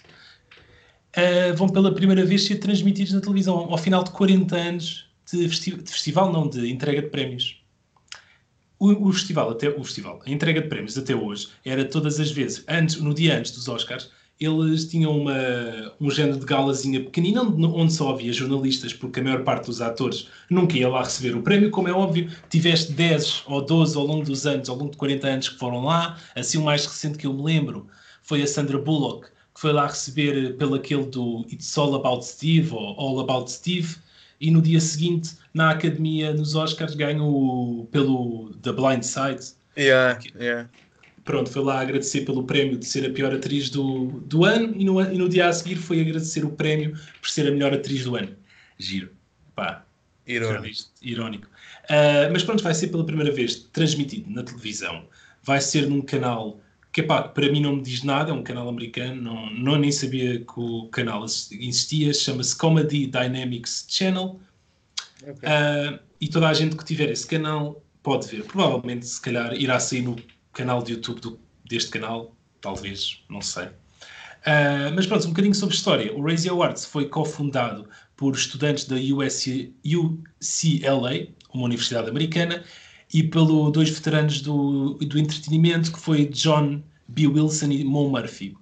ah, 1.16 1.52
vão 1.54 1.68
pela 1.68 1.94
primeira 1.94 2.24
vez 2.24 2.44
ser 2.44 2.56
transmitidos 2.56 3.12
na 3.12 3.20
televisão, 3.20 3.56
ao 3.56 3.78
final 3.78 4.02
de 4.04 4.10
40 4.10 4.56
anos 4.56 5.10
de, 5.30 5.48
festi- 5.48 5.76
de 5.76 5.90
festival, 5.90 6.32
não, 6.32 6.48
de 6.48 6.70
entrega 6.70 7.02
de 7.02 7.08
prémios. 7.08 7.62
O, 8.78 9.08
o 9.08 9.12
festival, 9.12 9.50
até, 9.50 9.68
o 9.68 9.82
festival, 9.82 10.22
a 10.24 10.30
entrega 10.30 10.62
de 10.62 10.68
prémios 10.68 10.96
até 10.96 11.14
hoje, 11.14 11.48
era 11.64 11.84
todas 11.84 12.20
as 12.20 12.30
vezes, 12.30 12.64
antes, 12.68 12.96
no 12.96 13.12
dia 13.12 13.36
antes 13.36 13.50
dos 13.52 13.68
Oscars, 13.68 14.10
eles 14.40 14.84
tinham 14.84 15.18
uma, 15.18 15.92
um 16.00 16.10
género 16.10 16.38
de 16.38 16.46
galazinha 16.46 17.02
pequenina 17.02 17.42
onde, 17.42 17.92
só 17.92 18.10
havia 18.10 18.32
jornalistas, 18.32 18.92
porque 18.92 19.18
a 19.18 19.22
maior 19.22 19.42
parte 19.42 19.66
dos 19.66 19.80
atores 19.80 20.28
nunca 20.48 20.76
ia 20.76 20.88
lá 20.88 21.02
receber 21.02 21.36
o 21.36 21.42
prémio, 21.42 21.70
como 21.70 21.88
é 21.88 21.92
óbvio. 21.92 22.30
Tiveste 22.48 22.92
10 22.92 23.44
ou 23.46 23.60
12 23.60 23.96
ao 23.96 24.06
longo 24.06 24.24
dos 24.24 24.46
anos, 24.46 24.68
ao 24.68 24.76
longo 24.76 24.92
de 24.92 24.96
40 24.96 25.26
anos 25.26 25.48
que 25.48 25.58
foram 25.58 25.84
lá. 25.84 26.18
Assim, 26.36 26.58
o 26.58 26.62
mais 26.62 26.86
recente 26.86 27.18
que 27.18 27.26
eu 27.26 27.32
me 27.32 27.42
lembro 27.42 27.88
foi 28.22 28.42
a 28.42 28.46
Sandra 28.46 28.78
Bullock, 28.78 29.26
que 29.54 29.60
foi 29.60 29.72
lá 29.72 29.86
receber 29.86 30.56
pelo 30.56 30.76
aquele 30.76 31.06
do 31.06 31.44
It's 31.50 31.76
All 31.76 31.96
About 31.96 32.24
Steve, 32.24 32.72
ou 32.72 32.94
All 32.96 33.18
About 33.18 33.50
Steve, 33.50 33.96
e 34.40 34.52
no 34.52 34.62
dia 34.62 34.80
seguinte, 34.80 35.36
na 35.52 35.70
academia, 35.70 36.32
nos 36.32 36.54
Oscars, 36.54 36.94
ganhou 36.94 37.88
pelo 37.90 38.50
The 38.62 38.72
Blind 38.72 39.02
Side. 39.02 39.52
Yeah, 39.76 40.20
yeah. 40.38 40.68
Pronto, 41.28 41.50
foi 41.50 41.62
lá 41.62 41.80
agradecer 41.80 42.22
pelo 42.22 42.44
prémio 42.44 42.78
de 42.78 42.86
ser 42.86 43.04
a 43.04 43.12
pior 43.12 43.34
atriz 43.34 43.68
do, 43.68 44.06
do 44.24 44.46
ano 44.46 44.72
e 44.74 44.82
no, 44.82 44.98
e 44.98 45.18
no 45.18 45.28
dia 45.28 45.46
a 45.46 45.52
seguir 45.52 45.76
foi 45.76 46.00
agradecer 46.00 46.42
o 46.42 46.50
prémio 46.50 46.98
por 47.20 47.28
ser 47.28 47.46
a 47.46 47.50
melhor 47.50 47.74
atriz 47.74 48.04
do 48.04 48.16
ano. 48.16 48.34
Giro. 48.78 49.10
Pá, 49.54 49.84
já 50.26 50.34
Irónico. 50.36 50.78
Irónico. 51.02 51.46
Ah, 51.90 52.30
mas 52.32 52.42
pronto, 52.42 52.64
vai 52.64 52.72
ser 52.72 52.88
pela 52.88 53.04
primeira 53.04 53.30
vez 53.30 53.56
transmitido 53.56 54.30
na 54.30 54.42
televisão. 54.42 55.04
Vai 55.42 55.60
ser 55.60 55.86
num 55.86 56.00
canal 56.00 56.58
que, 56.94 57.02
pá, 57.02 57.20
para 57.20 57.52
mim 57.52 57.60
não 57.60 57.76
me 57.76 57.82
diz 57.82 58.02
nada, 58.02 58.30
é 58.30 58.32
um 58.32 58.42
canal 58.42 58.66
americano, 58.66 59.20
não, 59.20 59.50
não 59.50 59.76
nem 59.76 59.92
sabia 59.92 60.38
que 60.38 60.58
o 60.58 60.88
canal 60.88 61.26
existia, 61.26 62.14
chama-se 62.14 62.56
Comedy 62.56 63.06
Dynamics 63.06 63.84
Channel. 63.86 64.40
Ok. 65.24 65.40
Ah, 65.42 65.98
e 66.18 66.26
toda 66.26 66.48
a 66.48 66.54
gente 66.54 66.74
que 66.74 66.86
tiver 66.86 67.10
esse 67.10 67.26
canal 67.26 67.84
pode 68.02 68.26
ver. 68.28 68.44
Provavelmente, 68.44 69.06
se 69.06 69.20
calhar, 69.20 69.52
irá 69.52 69.78
sair 69.78 70.00
no 70.00 70.16
canal 70.58 70.82
de 70.82 70.92
YouTube 70.92 71.20
do- 71.20 71.38
deste 71.64 71.90
canal, 71.90 72.36
talvez, 72.60 73.22
não 73.30 73.40
sei. 73.40 73.68
Ah, 74.44 74.90
mas 74.94 75.06
pronto, 75.06 75.24
um 75.26 75.30
bocadinho 75.30 75.54
sobre 75.54 75.74
história. 75.74 76.12
O 76.16 76.22
Razzie 76.22 76.50
Awards 76.50 76.84
foi 76.84 77.08
cofundado 77.08 77.88
por 78.16 78.34
estudantes 78.34 78.84
da 78.86 78.96
USC 78.96 79.72
UCLA, 79.84 81.28
uma 81.54 81.64
universidade 81.64 82.08
americana, 82.10 82.64
e 83.14 83.22
pelo 83.22 83.70
dois 83.70 83.88
veteranos 83.90 84.40
do, 84.40 84.94
do 84.94 85.18
entretenimento, 85.18 85.92
que 85.92 86.00
foi 86.00 86.26
John 86.26 86.82
B. 87.06 87.26
Wilson 87.28 87.70
e 87.70 87.84
Mo 87.84 88.10
Murphy. 88.10 88.56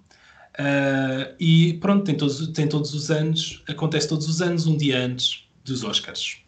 Ah, 0.58 1.34
e 1.40 1.74
pronto, 1.74 2.04
tem 2.04 2.16
todos, 2.16 2.46
tem 2.48 2.68
todos 2.68 2.92
os 2.92 3.10
anos, 3.10 3.62
acontece 3.68 4.08
todos 4.08 4.28
os 4.28 4.42
anos, 4.42 4.66
um 4.66 4.76
dia 4.76 4.98
antes 4.98 5.48
dos 5.64 5.82
Oscars. 5.82 6.42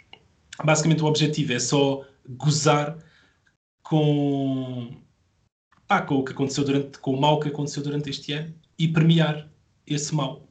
Basicamente, 0.63 1.03
o 1.03 1.07
objetivo 1.07 1.53
é 1.53 1.59
só 1.59 2.05
gozar 2.29 2.99
com, 3.83 4.91
ah, 5.88 6.03
com 6.03 6.16
o 6.16 6.24
que 6.24 6.33
aconteceu 6.33 6.64
durante, 6.64 6.98
com 6.98 7.12
o 7.14 7.20
mal 7.20 7.40
que 7.40 7.48
aconteceu 7.48 7.83
durante 7.83 8.11
este 8.11 8.33
ano 8.33 8.55
e 8.79 8.88
premiar 8.88 9.51
esse 9.87 10.14
mal. 10.14 10.48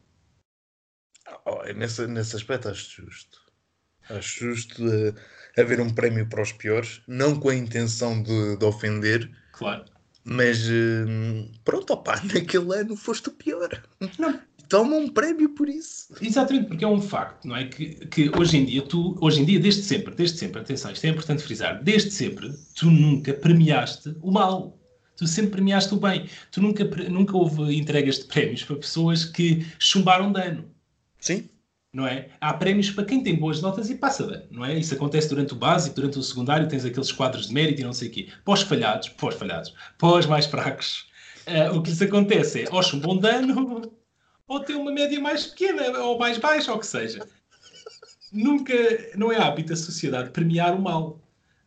Oh, 1.45 1.61
nesse, 1.73 2.07
nesse 2.07 2.35
aspecto 2.35 2.69
acho 2.69 3.01
justo. 3.05 3.39
Acho 4.09 4.39
justo 4.45 4.83
eh, 4.87 5.13
haver 5.61 5.81
um 5.81 5.93
prémio 5.93 6.27
para 6.29 6.41
os 6.41 6.51
piores, 6.53 7.01
não 7.07 7.37
com 7.39 7.49
a 7.49 7.55
intenção 7.55 8.21
de, 8.23 8.57
de 8.57 8.65
ofender, 8.65 9.29
Claro. 9.51 9.85
mas 10.23 10.59
eh, 10.69 11.49
pronto, 11.65 11.91
opá, 11.93 12.21
naquele 12.33 12.73
ano 12.79 12.95
foste 12.95 13.27
o 13.29 13.33
pior. 13.33 13.69
Não. 14.17 14.41
Toma 14.69 14.97
um 14.97 15.07
prémio 15.09 15.49
por 15.55 15.69
isso. 15.69 16.13
Exatamente, 16.21 16.67
porque 16.67 16.83
é 16.83 16.87
um 16.87 17.01
facto, 17.01 17.47
não 17.47 17.55
é? 17.55 17.67
Que, 17.67 18.05
que 18.07 18.29
hoje 18.37 18.57
em 18.57 18.65
dia, 18.65 18.81
tu, 18.81 19.17
hoje 19.21 19.41
em 19.41 19.45
dia, 19.45 19.59
desde 19.59 19.81
sempre, 19.83 20.13
desde 20.13 20.37
sempre, 20.37 20.59
atenção, 20.61 20.91
isto 20.91 21.05
é 21.05 21.09
importante 21.09 21.41
frisar, 21.43 21.81
desde 21.81 22.11
sempre, 22.11 22.53
tu 22.75 22.91
nunca 22.91 23.33
premiaste 23.33 24.13
o 24.21 24.29
mal. 24.31 24.76
Tu 25.17 25.27
sempre 25.27 25.51
premiaste 25.51 25.93
o 25.93 25.97
bem. 25.97 26.29
Tu 26.51 26.61
nunca, 26.61 26.85
nunca 27.09 27.35
houve 27.35 27.75
entregas 27.75 28.19
de 28.19 28.25
prémios 28.25 28.63
para 28.63 28.75
pessoas 28.75 29.25
que 29.25 29.65
chumbaram 29.79 30.31
de 30.31 30.39
ano. 30.39 30.65
Sim, 31.19 31.49
não 31.97 32.05
é? 32.05 32.29
Há 32.39 32.53
prémios 32.53 32.91
para 32.91 33.05
quem 33.05 33.23
tem 33.23 33.35
boas 33.35 33.59
notas 33.61 33.89
e 33.89 33.95
passa 33.95 34.27
bem, 34.27 34.43
não 34.51 34.63
é? 34.63 34.77
Isso 34.77 34.93
acontece 34.93 35.29
durante 35.29 35.53
o 35.53 35.55
básico, 35.55 35.95
durante 35.95 36.19
o 36.19 36.23
secundário, 36.23 36.67
tens 36.67 36.85
aqueles 36.85 37.11
quadros 37.11 37.47
de 37.47 37.53
mérito 37.53 37.81
e 37.81 37.83
não 37.83 37.91
sei 37.91 38.09
o 38.09 38.11
quê. 38.11 38.27
Pós 38.45 38.61
falhados, 38.61 39.09
pós 39.09 39.33
falhados, 39.33 39.73
pós 39.97 40.27
mais 40.27 40.45
fracos, 40.45 41.07
eh, 41.47 41.69
o 41.71 41.81
que 41.81 41.89
lhes 41.89 42.01
acontece 42.01 42.63
é 42.63 42.67
ou 42.71 42.83
chumbam 42.83 43.17
dano, 43.17 43.91
ou 44.47 44.59
tem 44.59 44.75
uma 44.75 44.91
média 44.91 45.19
mais 45.19 45.47
pequena, 45.47 45.99
ou 45.99 46.19
mais 46.19 46.37
baixa, 46.37 46.71
ou 46.71 46.77
o 46.77 46.79
que 46.79 46.85
seja. 46.85 47.27
Nunca, 48.31 48.73
não 49.15 49.31
é 49.31 49.37
hábito 49.41 49.69
da 49.69 49.75
sociedade 49.75 50.29
premiar 50.29 50.75
o 50.75 50.81
mal. 50.81 51.19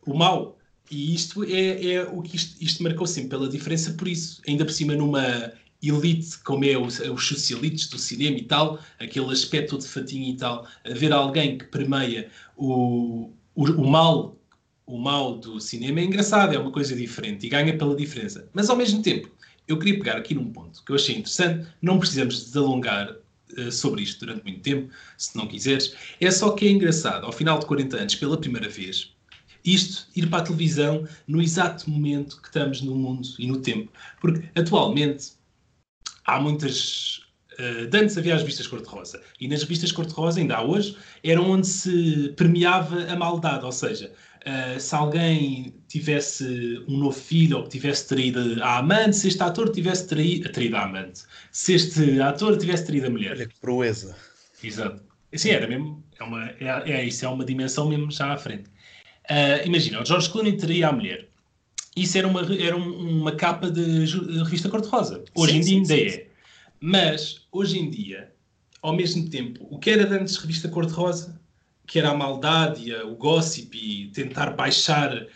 O 0.05 0.13
mal. 0.13 0.57
E 0.91 1.15
isto 1.15 1.43
é, 1.45 1.93
é 1.93 2.03
o 2.03 2.21
que 2.21 2.35
isto, 2.35 2.61
isto 2.61 2.83
marcou 2.83 3.07
sempre 3.07 3.29
pela 3.29 3.47
diferença 3.47 3.93
por 3.93 4.07
isso. 4.07 4.41
Ainda 4.45 4.65
por 4.65 4.73
cima 4.73 4.93
numa 4.93 5.53
elite, 5.81 6.37
como 6.43 6.65
é 6.65 6.77
os, 6.77 6.99
os 6.99 7.27
socialites 7.27 7.87
do 7.87 7.97
cinema 7.97 8.37
e 8.37 8.43
tal, 8.43 8.79
aquele 8.99 9.31
aspecto 9.31 9.77
de 9.77 9.87
fatinho 9.87 10.29
e 10.29 10.35
tal, 10.35 10.67
haver 10.85 11.11
alguém 11.11 11.57
que 11.57 11.65
permeia 11.65 12.29
o, 12.55 13.31
o, 13.55 13.63
o 13.63 13.89
mal, 13.89 14.37
o 14.85 14.97
mal 14.97 15.37
do 15.37 15.59
cinema 15.59 16.01
é 16.01 16.03
engraçado, 16.03 16.53
é 16.53 16.59
uma 16.59 16.71
coisa 16.71 16.95
diferente 16.95 17.45
e 17.47 17.49
ganha 17.49 17.75
pela 17.77 17.95
diferença. 17.95 18.47
Mas 18.53 18.69
ao 18.69 18.75
mesmo 18.75 19.01
tempo, 19.01 19.31
eu 19.67 19.79
queria 19.79 19.97
pegar 19.97 20.17
aqui 20.17 20.35
num 20.35 20.51
ponto 20.51 20.83
que 20.83 20.91
eu 20.91 20.95
achei 20.95 21.15
interessante, 21.15 21.67
não 21.81 21.97
precisamos 21.97 22.43
desalongar 22.43 23.15
eh, 23.57 23.71
sobre 23.71 24.03
isto 24.03 24.25
durante 24.25 24.43
muito 24.43 24.59
tempo, 24.61 24.91
se 25.17 25.35
não 25.35 25.47
quiseres, 25.47 25.95
é 26.19 26.29
só 26.29 26.51
que 26.51 26.67
é 26.67 26.71
engraçado, 26.71 27.25
ao 27.25 27.31
final 27.31 27.57
de 27.59 27.65
40 27.65 27.97
anos, 27.97 28.15
pela 28.15 28.37
primeira 28.37 28.69
vez, 28.69 29.13
isto 29.63 30.07
ir 30.15 30.27
para 30.27 30.39
a 30.39 30.43
televisão 30.43 31.07
no 31.27 31.41
exato 31.41 31.89
momento 31.89 32.41
que 32.41 32.47
estamos 32.47 32.81
no 32.81 32.95
mundo 32.95 33.27
e 33.37 33.47
no 33.47 33.59
tempo. 33.59 33.91
Porque 34.19 34.47
atualmente 34.59 35.31
há 36.25 36.39
muitas. 36.39 37.21
Uh, 37.53 37.85
de 37.87 37.97
antes 37.97 38.17
havia 38.17 38.33
as 38.33 38.41
revistas 38.41 38.65
cor-de-rosa 38.65 39.21
e 39.39 39.47
nas 39.47 39.61
revistas 39.61 39.91
cor-de-rosa, 39.91 40.39
ainda 40.39 40.55
há 40.55 40.63
hoje, 40.63 40.97
eram 41.23 41.51
onde 41.51 41.67
se 41.67 42.33
premiava 42.37 43.03
a 43.03 43.15
maldade, 43.15 43.65
ou 43.65 43.71
seja, 43.73 44.11
uh, 44.45 44.79
se 44.79 44.95
alguém 44.95 45.75
tivesse 45.87 46.83
um 46.87 46.97
novo 46.97 47.19
filho 47.19 47.57
ou 47.57 47.63
que 47.63 47.71
tivesse 47.71 48.07
traído 48.07 48.63
a 48.63 48.77
amante, 48.77 49.17
se 49.17 49.27
este 49.27 49.43
ator 49.43 49.69
tivesse 49.69 50.07
traído, 50.07 50.49
traído 50.49 50.77
a 50.77 50.85
amante, 50.85 51.23
se 51.51 51.73
este 51.73 52.21
ator 52.21 52.57
tivesse 52.57 52.85
traído 52.85 53.07
a 53.07 53.09
mulher. 53.09 53.33
Olha 53.33 53.47
que 53.47 53.59
proeza. 53.59 54.15
Exato. 54.63 55.03
Sim, 55.33 55.49
era 55.49 55.67
mesmo, 55.67 56.03
é, 56.19 56.23
uma, 56.23 56.49
é, 56.49 56.91
é 56.91 57.03
isso, 57.05 57.25
é 57.25 57.29
uma 57.29 57.45
dimensão 57.45 57.87
mesmo 57.87 58.11
já 58.11 58.33
à 58.33 58.37
frente. 58.37 58.69
Uh, 59.29 59.65
imagina, 59.65 60.01
o 60.01 60.05
George 60.05 60.29
Clooney 60.29 60.57
traía 60.57 60.89
a 60.89 60.91
mulher. 60.91 61.27
Isso 61.95 62.17
era 62.17 62.27
uma, 62.27 62.41
era 62.55 62.75
uma 62.75 63.33
capa 63.33 63.69
de 63.69 64.05
revista 64.43 64.69
cor-de-rosa. 64.69 65.23
Hoje 65.35 65.51
sim, 65.51 65.57
em 65.57 65.83
dia 65.83 65.97
ainda 65.97 66.11
sim, 66.11 66.17
é. 66.17 66.27
Mas, 66.79 67.41
hoje 67.51 67.79
em 67.79 67.89
dia, 67.89 68.31
ao 68.81 68.95
mesmo 68.95 69.29
tempo, 69.29 69.67
o 69.69 69.77
que 69.77 69.89
era 69.89 70.11
antes 70.13 70.37
revista 70.37 70.67
cor-de-rosa, 70.67 71.39
que 71.85 71.99
era 71.99 72.09
a 72.09 72.15
maldade 72.15 72.93
o 72.95 73.15
gossip 73.15 73.77
e 73.77 74.07
tentar 74.07 74.51
baixar 74.51 75.27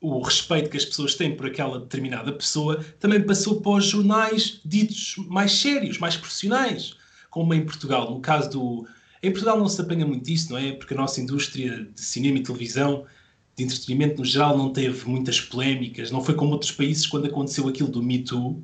o 0.00 0.20
respeito 0.20 0.70
que 0.70 0.76
as 0.76 0.84
pessoas 0.84 1.14
têm 1.14 1.34
por 1.34 1.46
aquela 1.46 1.80
determinada 1.80 2.30
pessoa, 2.32 2.84
também 3.00 3.22
passou 3.22 3.60
para 3.60 3.72
os 3.72 3.86
jornais 3.86 4.60
ditos 4.64 5.16
mais 5.28 5.52
sérios, 5.52 5.98
mais 5.98 6.16
profissionais, 6.16 6.94
como 7.30 7.52
em 7.54 7.64
Portugal. 7.64 8.10
No 8.10 8.20
caso 8.20 8.50
do. 8.50 8.88
Em 9.22 9.30
Portugal 9.30 9.58
não 9.58 9.68
se 9.68 9.80
apanha 9.80 10.06
muito 10.06 10.30
isso, 10.30 10.52
não 10.52 10.58
é? 10.58 10.72
Porque 10.72 10.92
a 10.92 10.96
nossa 10.96 11.20
indústria 11.20 11.88
de 11.94 12.00
cinema 12.00 12.38
e 12.38 12.42
televisão, 12.42 13.06
de 13.56 13.64
entretenimento 13.64 14.18
no 14.18 14.24
geral, 14.24 14.56
não 14.56 14.72
teve 14.72 15.08
muitas 15.08 15.40
polémicas. 15.40 16.10
Não 16.10 16.22
foi 16.22 16.34
como 16.34 16.52
outros 16.52 16.72
países 16.72 17.06
quando 17.06 17.26
aconteceu 17.26 17.68
aquilo 17.68 17.88
do 17.88 18.02
Me 18.02 18.18
Too, 18.22 18.62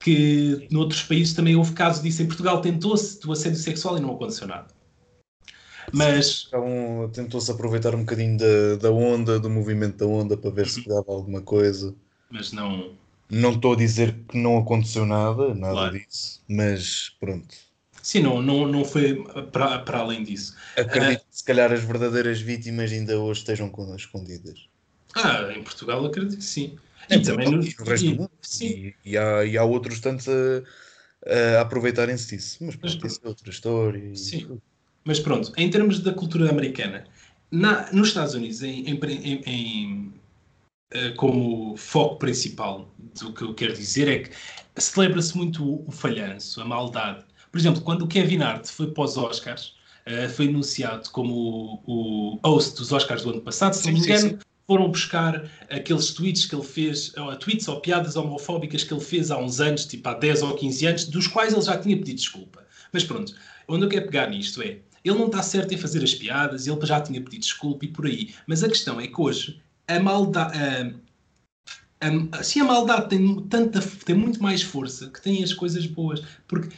que 0.00 0.66
noutros 0.70 1.02
países 1.02 1.34
também 1.34 1.54
houve 1.54 1.72
casos 1.72 2.02
disso. 2.02 2.22
Em 2.22 2.26
Portugal 2.26 2.60
tentou-se 2.60 3.20
do 3.20 3.32
assédio 3.32 3.58
sexual 3.58 3.98
e 3.98 4.00
não 4.00 4.14
aconteceu 4.14 4.46
nada. 4.46 4.68
Mas. 5.92 6.44
Então, 6.48 7.10
tentou-se 7.12 7.50
aproveitar 7.50 7.94
um 7.94 8.00
bocadinho 8.00 8.38
da, 8.38 8.76
da 8.76 8.90
onda, 8.90 9.38
do 9.38 9.50
movimento 9.50 9.98
da 9.98 10.06
onda, 10.06 10.36
para 10.36 10.50
ver 10.50 10.62
uhum. 10.62 10.68
se 10.68 10.88
dava 10.88 11.12
alguma 11.12 11.40
coisa. 11.42 11.94
Mas 12.30 12.52
não. 12.52 12.92
Não 13.30 13.52
estou 13.52 13.72
a 13.72 13.76
dizer 13.76 14.14
que 14.28 14.36
não 14.36 14.58
aconteceu 14.58 15.06
nada, 15.06 15.54
nada 15.54 15.72
claro. 15.72 15.98
disso, 15.98 16.42
mas 16.48 17.10
pronto. 17.18 17.54
Sim, 18.02 18.20
não, 18.20 18.42
não, 18.42 18.66
não 18.66 18.84
foi 18.84 19.24
para, 19.52 19.78
para 19.78 19.98
além 19.98 20.24
disso. 20.24 20.56
Acredito 20.76 21.20
uh, 21.20 21.26
que 21.30 21.36
se 21.36 21.44
calhar 21.44 21.72
as 21.72 21.84
verdadeiras 21.84 22.40
vítimas 22.40 22.90
ainda 22.90 23.18
hoje 23.18 23.40
estejam 23.40 23.72
escondidas. 23.96 24.66
Ah, 25.14 25.52
em 25.54 25.62
Portugal 25.62 26.04
acredito 26.04 26.38
que 26.38 26.44
sim. 26.44 26.78
É, 27.08 27.16
e 27.16 27.22
também 27.22 27.50
no, 27.50 27.58
no 27.58 27.84
resto 27.84 28.06
e, 28.06 28.10
do 28.10 28.16
mundo. 28.16 28.30
Sim. 28.40 28.66
E, 28.66 28.94
e, 29.04 29.18
há, 29.18 29.44
e 29.44 29.56
há 29.56 29.64
outros 29.64 30.00
tantos 30.00 30.26
a, 30.28 31.58
a 31.58 31.60
aproveitarem-se 31.60 32.34
disso. 32.34 32.58
Mas 32.60 32.76
pronto, 32.76 32.98
Mas, 33.02 33.12
isso 33.12 33.20
é 33.24 33.28
outra 33.28 33.50
história. 33.50 34.16
Sim. 34.16 34.60
Mas 35.04 35.20
pronto, 35.20 35.52
em 35.56 35.68
termos 35.70 36.00
da 36.00 36.12
cultura 36.12 36.48
americana, 36.50 37.04
na, 37.50 37.92
nos 37.92 38.08
Estados 38.08 38.34
Unidos, 38.34 38.62
em, 38.62 38.84
em, 38.86 39.42
em, 39.46 40.14
uh, 40.94 41.14
como 41.16 41.76
foco 41.76 42.16
principal 42.16 42.88
do 43.20 43.32
que 43.32 43.42
eu 43.42 43.54
quero 43.54 43.74
dizer 43.74 44.08
é 44.08 44.18
que 44.20 44.30
celebra-se 44.80 45.36
muito 45.36 45.64
o, 45.64 45.88
o 45.88 45.92
falhanço, 45.92 46.60
a 46.60 46.64
maldade. 46.64 47.24
Por 47.52 47.58
exemplo, 47.58 47.82
quando 47.82 48.02
o 48.02 48.08
Kevin 48.08 48.40
Hart 48.40 48.66
foi 48.66 48.92
os 48.96 49.16
Oscars, 49.18 49.74
uh, 50.06 50.28
foi 50.30 50.48
anunciado 50.48 51.10
como 51.10 51.82
o, 51.86 52.38
o, 52.42 52.48
host 52.48 52.78
dos 52.78 52.90
Oscars 52.90 53.22
do 53.22 53.30
ano 53.30 53.42
passado, 53.42 53.74
se 53.74 53.86
não 53.86 53.92
me 53.92 54.00
engano, 54.00 54.20
sim, 54.20 54.28
sim. 54.30 54.38
foram 54.66 54.90
buscar 54.90 55.44
aqueles 55.70 56.12
tweets 56.14 56.46
que 56.46 56.54
ele 56.54 56.64
fez, 56.64 57.14
ou, 57.16 57.36
tweets 57.36 57.68
ou 57.68 57.80
piadas 57.80 58.16
homofóbicas 58.16 58.82
que 58.82 58.92
ele 58.92 59.02
fez 59.02 59.30
há 59.30 59.36
uns 59.36 59.60
anos, 59.60 59.84
tipo 59.84 60.08
há 60.08 60.14
10 60.14 60.42
ou 60.42 60.54
15 60.54 60.86
anos, 60.86 61.04
dos 61.04 61.26
quais 61.26 61.52
ele 61.52 61.62
já 61.62 61.76
tinha 61.76 61.96
pedido 61.96 62.16
desculpa. 62.16 62.66
Mas 62.90 63.04
pronto, 63.04 63.34
onde 63.68 63.84
eu 63.84 63.88
quero 63.88 64.06
pegar 64.06 64.30
nisto 64.30 64.62
é, 64.62 64.78
ele 65.04 65.18
não 65.18 65.26
está 65.26 65.42
certo 65.42 65.74
em 65.74 65.76
fazer 65.76 66.02
as 66.02 66.14
piadas, 66.14 66.66
ele 66.66 66.86
já 66.86 67.00
tinha 67.00 67.20
pedido 67.20 67.40
desculpa 67.40 67.84
e 67.84 67.88
por 67.88 68.06
aí. 68.06 68.34
Mas 68.46 68.64
a 68.64 68.68
questão 68.68 69.00
é 69.00 69.06
que 69.06 69.20
hoje 69.20 69.60
a 69.86 70.00
maldade. 70.00 70.58
Assim, 72.32 72.60
a 72.60 72.64
maldade 72.64 73.08
tem, 73.10 73.40
tanta, 73.42 73.80
tem 73.80 74.14
muito 74.14 74.42
mais 74.42 74.62
força 74.62 75.08
que 75.08 75.20
tem 75.20 75.42
as 75.42 75.52
coisas 75.52 75.86
boas. 75.86 76.22
Porque 76.48 76.74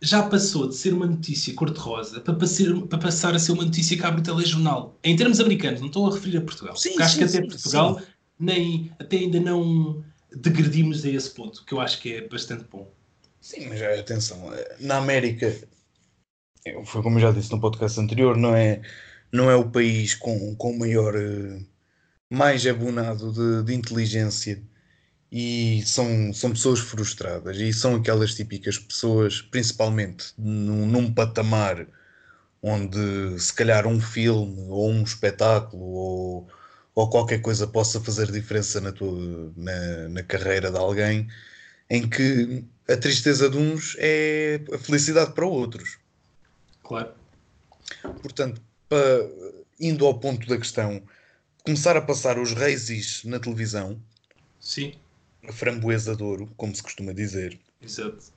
já 0.00 0.22
passou 0.28 0.68
de 0.68 0.74
ser 0.74 0.92
uma 0.92 1.06
notícia 1.06 1.54
cor-de-rosa 1.54 2.20
para, 2.20 2.34
para, 2.34 2.98
passar 2.98 3.34
a 3.34 3.38
ser 3.38 3.52
uma 3.52 3.64
notícia 3.64 3.96
que 3.96 4.04
abre 4.04 4.20
o 4.20 4.24
telejornal. 4.24 4.98
Em 5.02 5.16
termos 5.16 5.40
americanos, 5.40 5.80
não 5.80 5.88
estou 5.88 6.10
a 6.10 6.14
referir 6.14 6.38
a 6.38 6.42
Portugal. 6.42 6.76
Sim, 6.76 7.00
acho 7.00 7.14
sim, 7.14 7.18
que 7.18 7.24
até 7.24 7.42
sim, 7.42 7.48
Portugal 7.48 8.00
nem, 8.38 8.92
até 8.98 9.16
ainda 9.16 9.40
não 9.40 10.04
degredimos 10.34 11.04
a 11.04 11.08
esse 11.08 11.30
ponto, 11.30 11.64
que 11.64 11.72
eu 11.72 11.80
acho 11.80 12.00
que 12.00 12.14
é 12.14 12.28
bastante 12.28 12.64
bom. 12.70 12.90
Sim, 13.40 13.68
mas 13.68 13.80
atenção, 13.80 14.50
na 14.80 14.98
América 14.98 15.54
foi 16.84 17.02
como 17.02 17.16
eu 17.16 17.22
já 17.22 17.30
disse 17.30 17.50
no 17.52 17.60
podcast 17.60 17.98
anterior, 18.00 18.36
não 18.36 18.54
é, 18.54 18.82
não 19.32 19.50
é 19.50 19.56
o 19.56 19.70
país 19.70 20.14
com, 20.14 20.54
com 20.56 20.76
maior, 20.76 21.14
eh, 21.14 21.60
mais 22.28 22.66
abonado 22.66 23.32
de, 23.32 23.64
de 23.64 23.74
inteligência 23.74 24.62
e 25.30 25.82
são, 25.84 26.32
são 26.32 26.50
pessoas 26.50 26.78
frustradas 26.80 27.56
e 27.56 27.72
são 27.72 27.96
aquelas 27.96 28.34
típicas 28.34 28.78
pessoas, 28.78 29.42
principalmente 29.42 30.32
num, 30.38 30.86
num 30.86 31.12
patamar 31.12 31.86
onde 32.62 33.38
se 33.38 33.52
calhar 33.52 33.86
um 33.86 34.00
filme 34.00 34.66
ou 34.68 34.90
um 34.90 35.02
espetáculo 35.02 35.84
ou, 35.84 36.48
ou 36.94 37.10
qualquer 37.10 37.40
coisa 37.40 37.66
possa 37.66 38.00
fazer 38.00 38.30
diferença 38.30 38.80
na, 38.80 38.92
tua, 38.92 39.52
na, 39.56 40.08
na 40.08 40.22
carreira 40.22 40.70
de 40.70 40.78
alguém, 40.78 41.28
em 41.88 42.08
que 42.08 42.64
a 42.88 42.96
tristeza 42.96 43.48
de 43.48 43.56
uns 43.56 43.96
é 43.98 44.60
a 44.72 44.78
felicidade 44.78 45.32
para 45.32 45.46
outros. 45.46 45.98
Claro. 46.82 47.12
Portanto, 48.22 48.60
para, 48.88 49.28
indo 49.78 50.06
ao 50.06 50.18
ponto 50.18 50.46
da 50.48 50.56
questão, 50.56 51.02
começar 51.64 51.96
a 51.96 52.02
passar 52.02 52.38
os 52.38 52.52
reis 52.52 53.22
na 53.24 53.38
televisão. 53.38 54.00
Sim. 54.60 54.94
A 55.48 55.52
framboesa 55.52 56.16
de 56.16 56.22
ouro, 56.22 56.50
como 56.56 56.74
se 56.74 56.82
costuma 56.82 57.12
dizer. 57.12 57.58
Exato. 57.80 58.32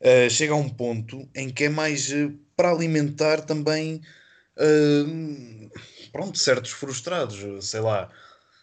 Uh, 0.00 0.30
chega 0.30 0.54
a 0.54 0.56
um 0.56 0.68
ponto 0.68 1.28
em 1.34 1.50
que 1.50 1.64
é 1.64 1.68
mais 1.68 2.10
uh, 2.10 2.32
para 2.56 2.70
alimentar 2.70 3.42
também 3.42 4.00
uh, 4.56 5.70
pronto, 6.10 6.38
certos 6.38 6.70
frustrados, 6.72 7.68
sei 7.68 7.80
lá. 7.80 8.10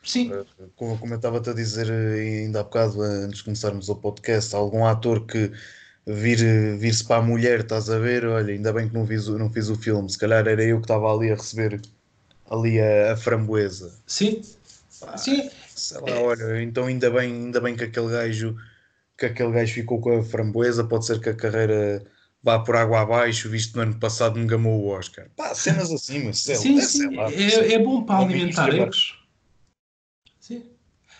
Sim. 0.03 0.31
como, 0.75 0.97
como 0.97 1.13
eu 1.13 1.17
estava-te 1.17 1.49
a 1.49 1.53
dizer 1.53 1.91
ainda 1.91 2.61
há 2.61 2.63
bocado, 2.63 3.01
antes 3.01 3.39
de 3.39 3.43
começarmos 3.43 3.89
o 3.89 3.95
podcast, 3.95 4.55
algum 4.55 4.85
ator 4.85 5.25
que 5.25 5.51
vir, 6.05 6.77
vir-se 6.77 7.03
para 7.03 7.17
a 7.17 7.21
mulher, 7.21 7.59
estás 7.59 7.89
a 7.89 7.99
ver? 7.99 8.25
Olha, 8.25 8.53
ainda 8.53 8.71
bem 8.71 8.87
que 8.87 8.93
não 8.93 9.05
fiz, 9.05 9.27
não 9.27 9.51
fiz 9.51 9.69
o 9.69 9.75
filme, 9.75 10.09
se 10.09 10.17
calhar 10.17 10.47
era 10.47 10.63
eu 10.63 10.77
que 10.77 10.85
estava 10.85 11.13
ali 11.13 11.29
a 11.29 11.35
receber 11.35 11.81
ali 12.49 12.79
a, 12.79 13.13
a 13.13 13.17
framboesa. 13.17 13.93
Sim, 14.05 14.41
Pá, 14.99 15.17
sim. 15.17 15.49
Sei 15.77 15.99
lá, 16.01 16.19
olha, 16.19 16.61
então 16.61 16.85
ainda 16.85 17.09
bem, 17.11 17.31
ainda 17.31 17.61
bem 17.61 17.75
que 17.75 17.83
aquele 17.83 18.09
gajo 18.09 18.57
que 19.17 19.25
aquele 19.25 19.51
gajo 19.51 19.73
ficou 19.73 19.99
com 19.99 20.19
a 20.19 20.23
framboesa, 20.23 20.83
pode 20.83 21.05
ser 21.05 21.19
que 21.19 21.29
a 21.29 21.35
carreira 21.35 22.05
vá 22.43 22.59
por 22.59 22.75
água 22.75 23.01
abaixo, 23.01 23.49
visto 23.49 23.75
no 23.75 23.81
ano 23.81 23.99
passado 23.99 24.39
não 24.39 24.45
gamou 24.45 24.79
o 24.79 24.87
Oscar. 24.89 25.27
Pá, 25.35 25.55
cenas 25.55 25.91
assim, 25.91 26.25
mas 26.25 26.39
sei, 26.39 26.55
sim, 26.55 26.81
sim. 26.81 27.15
Lá, 27.15 27.31
é, 27.31 27.73
é, 27.73 27.79
bom 27.79 28.03
para 28.03 28.23
alimentar 28.23 28.73
erros. 28.73 29.19
Sim. 30.39 30.63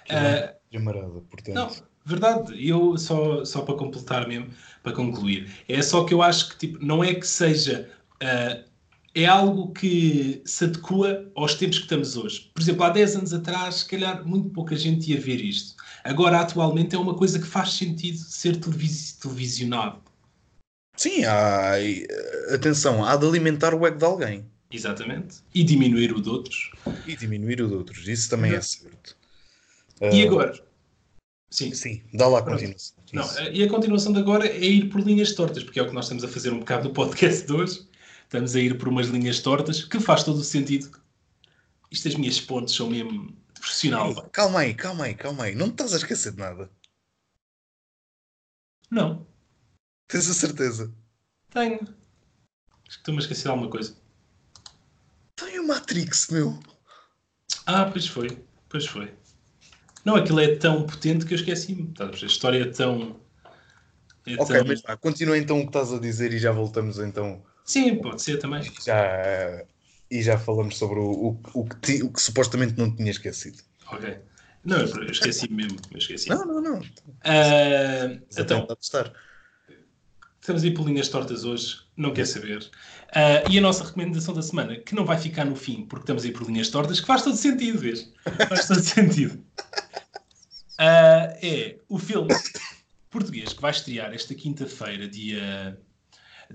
Uh, 0.10 1.22
portanto. 1.30 1.56
Não, 1.56 1.72
verdade. 2.06 2.70
Eu 2.70 2.98
só, 2.98 3.44
só 3.44 3.62
para 3.62 3.76
completar 3.76 4.28
mesmo, 4.28 4.50
para 4.84 4.94
concluir. 4.94 5.52
É 5.68 5.82
só 5.82 6.04
que 6.06 6.14
eu 6.14 6.22
acho 6.22 6.50
que 6.50 6.58
tipo, 6.58 6.86
não 6.86 7.04
é 7.04 7.14
que 7.14 7.28
seja. 7.28 7.90
Uh, 8.22 8.67
é 9.18 9.26
algo 9.26 9.74
que 9.74 10.44
se 10.46 10.66
adequa 10.66 11.28
aos 11.36 11.56
tempos 11.56 11.80
que 11.80 11.86
estamos 11.86 12.16
hoje. 12.16 12.52
Por 12.54 12.62
exemplo, 12.62 12.84
há 12.84 12.90
10 12.90 13.16
anos 13.16 13.34
atrás, 13.34 13.76
se 13.76 13.86
calhar 13.88 14.24
muito 14.24 14.50
pouca 14.50 14.76
gente 14.76 15.12
ia 15.12 15.20
ver 15.20 15.42
isto. 15.42 15.76
Agora, 16.04 16.40
atualmente, 16.40 16.96
é 16.96 17.00
uma 17.00 17.16
coisa 17.16 17.40
que 17.40 17.48
faz 17.48 17.74
sentido 17.74 18.20
ser 18.20 18.58
televis 18.58 19.14
televisionado. 19.14 20.04
Sim, 20.96 21.26
há, 21.26 21.74
atenção, 22.54 23.04
há 23.04 23.16
de 23.16 23.26
alimentar 23.26 23.74
o 23.74 23.88
ego 23.88 23.98
de 23.98 24.06
alguém. 24.06 24.46
Exatamente. 24.72 25.38
E 25.52 25.64
diminuir 25.64 26.14
o 26.14 26.22
de 26.22 26.30
outros. 26.30 26.72
E 27.08 27.16
diminuir 27.16 27.60
o 27.62 27.68
de 27.68 27.74
outros, 27.74 28.08
isso 28.08 28.30
também 28.30 28.54
é 28.54 28.62
certo. 28.62 29.18
E 30.00 30.24
uh, 30.24 30.28
agora, 30.28 30.68
Sim. 31.50 31.74
Sim, 31.74 32.02
dá 32.14 32.28
lá 32.28 32.40
a 32.40 32.42
continuação. 32.44 32.98
Não, 33.14 33.26
e 33.54 33.64
a 33.64 33.70
continuação 33.70 34.12
de 34.12 34.20
agora 34.20 34.46
é 34.46 34.66
ir 34.66 34.90
por 34.90 35.02
linhas 35.02 35.34
tortas, 35.34 35.64
porque 35.64 35.80
é 35.80 35.84
o 35.84 35.88
que 35.88 35.94
nós 35.94 36.06
estamos 36.06 36.24
a 36.24 36.28
fazer 36.28 36.52
um 36.52 36.60
bocado 36.60 36.90
no 36.90 36.94
podcast 36.94 37.48
de 37.48 37.54
hoje. 37.54 37.87
Estamos 38.28 38.56
a 38.56 38.60
ir 38.60 38.78
por 38.78 38.90
umas 38.90 39.08
linhas 39.08 39.40
tortas, 39.40 39.86
que 39.86 40.02
faz 40.02 40.22
todo 40.22 40.40
o 40.40 40.44
sentido. 40.44 40.92
Isto, 41.90 42.10
as 42.10 42.16
minhas 42.16 42.42
pontes 42.42 42.76
são 42.76 42.90
mesmo 42.90 43.34
profissional. 43.54 44.10
Ei, 44.10 44.30
calma 44.34 44.60
aí, 44.60 44.74
calma 44.74 45.06
aí, 45.06 45.16
calma 45.16 45.44
aí. 45.46 45.56
Não 45.56 45.68
te 45.68 45.72
estás 45.72 45.94
a 45.94 45.98
esquecer 45.98 46.34
de 46.34 46.40
nada? 46.40 46.70
Não. 48.92 49.26
Tens 50.10 50.30
a 50.30 50.34
certeza? 50.34 50.94
Tenho. 51.50 51.80
Acho 51.80 51.88
que 52.84 52.96
estou-me 52.98 53.20
a 53.20 53.22
esquecer 53.22 53.44
de 53.44 53.50
alguma 53.50 53.70
coisa. 53.70 53.96
Tem 55.34 55.60
o 55.60 55.68
Matrix, 55.68 56.28
meu. 56.30 56.60
Ah, 57.66 57.86
pois 57.86 58.08
foi. 58.08 58.46
Pois 58.68 58.86
foi. 58.86 59.14
Não, 60.04 60.18
aquilo 60.18 60.42
é 60.42 60.58
tão 60.58 60.86
potente 60.86 61.26
que 61.26 61.34
eu 61.34 61.38
esqueci-me. 61.38 61.94
A 61.98 62.26
história 62.26 62.62
é 62.62 62.70
tão. 62.70 63.22
É 64.26 64.34
ok, 64.34 64.58
tão... 64.58 64.68
mas 64.68 64.82
vá, 64.82 64.98
continua 64.98 65.38
então 65.38 65.60
o 65.60 65.62
que 65.62 65.68
estás 65.68 65.94
a 65.94 66.00
dizer 66.00 66.34
e 66.34 66.40
já 66.40 66.52
voltamos 66.52 67.00
então. 67.00 67.42
Sim, 67.68 67.96
pode 67.98 68.22
ser 68.22 68.38
também. 68.40 68.62
Já 68.84 69.64
E 70.10 70.22
já 70.22 70.40
falamos 70.40 70.78
sobre 70.78 71.00
o, 71.00 71.12
o, 71.12 71.42
o, 71.54 71.66
que, 71.66 71.76
ti- 71.82 72.04
o 72.04 72.12
que 72.12 72.22
supostamente 72.22 72.78
não 72.78 72.96
tinha 72.96 73.12
esquecido. 73.12 73.62
Ok. 73.92 74.18
Não, 74.64 74.80
eu 74.80 75.12
esqueci 75.12 75.52
mesmo. 75.52 75.78
Eu 75.92 75.98
esqueci. 75.98 76.30
Não, 76.30 76.46
não, 76.46 76.62
não. 76.62 76.82
Já 76.82 78.42
então, 78.42 78.68
estar. 78.82 79.14
estamos 80.42 80.64
aí 80.64 80.74
por 80.74 80.86
linhas 80.88 81.10
tortas 81.10 81.44
hoje, 81.44 81.78
não 81.96 82.14
quer 82.14 82.26
saber. 82.26 82.70
Ah, 83.14 83.44
e 83.50 83.58
a 83.58 83.62
nossa 83.62 83.84
recomendação 83.84 84.34
da 84.34 84.42
semana, 84.42 84.78
que 84.78 84.96
não 84.96 85.06
vai 85.06 85.18
ficar 85.18 85.46
no 85.46 85.56
fim, 85.56 85.86
porque 85.86 86.04
estamos 86.04 86.24
aí 86.26 86.32
por 86.32 86.48
linhas 86.48 86.70
tortas, 86.70 87.00
que 87.00 87.08
faz 87.08 87.24
todo 87.24 87.36
sentido, 87.36 87.80
vês? 87.80 88.12
Faz 88.48 88.68
todo 88.68 88.80
sentido. 88.84 89.44
Ah, 90.78 91.34
é 91.42 91.80
o 91.90 91.98
filme 91.98 92.42
português 93.10 93.54
que 93.54 93.62
vai 93.62 93.72
estrear 93.72 94.14
esta 94.14 94.36
quinta-feira, 94.36 95.08
dia, 95.08 95.80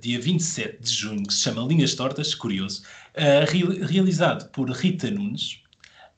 dia 0.00 0.20
27 0.20 0.82
de 0.82 0.90
junho, 0.90 1.26
que 1.26 1.34
se 1.34 1.40
chama 1.40 1.66
Linhas 1.66 1.94
Tortas, 1.94 2.34
curioso, 2.34 2.82
ah, 3.16 3.44
re- 3.48 3.84
realizado 3.84 4.50
por 4.50 4.70
Rita 4.70 5.10
Nunes, 5.10 5.62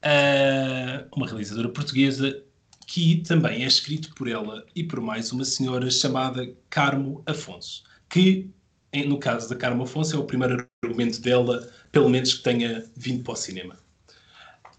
ah, 0.02 1.04
uma 1.14 1.26
realizadora 1.26 1.68
portuguesa 1.68 2.42
que 2.86 3.22
também 3.26 3.64
é 3.64 3.66
escrito 3.66 4.14
por 4.14 4.28
ela 4.28 4.64
e 4.74 4.84
por 4.84 5.00
mais 5.00 5.32
uma 5.32 5.44
senhora 5.44 5.90
chamada 5.90 6.46
Carmo 6.68 7.22
Afonso, 7.26 7.82
que, 8.08 8.50
no 9.06 9.18
caso 9.18 9.48
da 9.48 9.56
Carmo 9.56 9.84
Afonso, 9.84 10.14
é 10.14 10.18
o 10.18 10.24
primeiro 10.24 10.66
argumento 10.82 11.20
dela, 11.20 11.68
pelo 11.90 12.08
menos 12.08 12.34
que 12.34 12.42
tenha 12.42 12.84
vindo 12.94 13.22
para 13.24 13.32
o 13.32 13.36
cinema. 13.36 13.76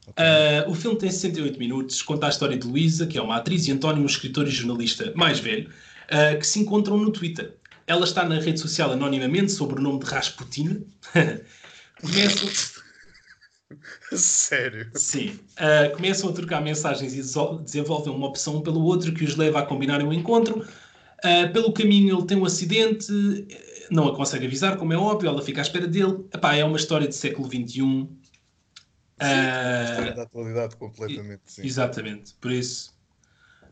Uh, 0.09 0.69
o 0.69 0.75
filme 0.75 0.97
tem 0.97 1.09
68 1.09 1.57
minutos, 1.57 2.01
conta 2.01 2.27
a 2.27 2.29
história 2.29 2.57
de 2.57 2.67
Luísa, 2.67 3.07
que 3.07 3.17
é 3.17 3.21
uma 3.21 3.37
atriz, 3.37 3.67
e 3.67 3.71
António, 3.71 4.03
um 4.03 4.05
escritor 4.05 4.47
e 4.47 4.51
jornalista 4.51 5.11
mais 5.15 5.39
velho, 5.39 5.69
uh, 5.69 6.39
que 6.39 6.45
se 6.45 6.59
encontram 6.59 6.97
no 6.97 7.11
Twitter. 7.11 7.55
Ela 7.87 8.03
está 8.03 8.23
na 8.23 8.39
rede 8.39 8.59
social 8.59 8.91
anonimamente 8.91 9.51
sob 9.51 9.75
o 9.75 9.81
nome 9.81 9.99
de 9.99 10.05
Rasputin. 10.05 10.85
Começam, 12.01 12.49
Sério. 14.11 14.91
sim, 14.95 15.39
uh, 15.53 15.95
começam 15.95 16.29
a 16.29 16.33
trocar 16.33 16.61
mensagens 16.61 17.13
e 17.13 17.21
desenvolvem 17.63 18.13
uma 18.13 18.27
opção 18.27 18.61
pelo 18.61 18.81
outro 18.83 19.13
que 19.13 19.23
os 19.23 19.35
leva 19.35 19.59
a 19.59 19.65
combinarem 19.65 20.05
um 20.05 20.13
encontro. 20.13 20.59
Uh, 20.59 21.51
pelo 21.53 21.71
caminho 21.71 22.17
ele 22.17 22.27
tem 22.27 22.37
um 22.37 22.45
acidente, 22.45 23.07
não 23.89 24.07
a 24.07 24.15
consegue 24.15 24.45
avisar, 24.45 24.77
como 24.77 24.93
é 24.93 24.97
óbvio, 24.97 25.29
ela 25.29 25.41
fica 25.41 25.61
à 25.61 25.63
espera 25.63 25.87
dele. 25.87 26.25
Epá, 26.33 26.55
é 26.55 26.65
uma 26.65 26.77
história 26.77 27.07
de 27.07 27.15
século 27.15 27.47
XXI. 27.47 27.81
Uh, 27.81 28.09
História 29.89 30.13
da 30.13 30.23
atualidade, 30.23 30.75
completamente. 30.75 31.41
Sim. 31.45 31.65
Exatamente, 31.65 32.33
por 32.41 32.51
isso 32.51 32.93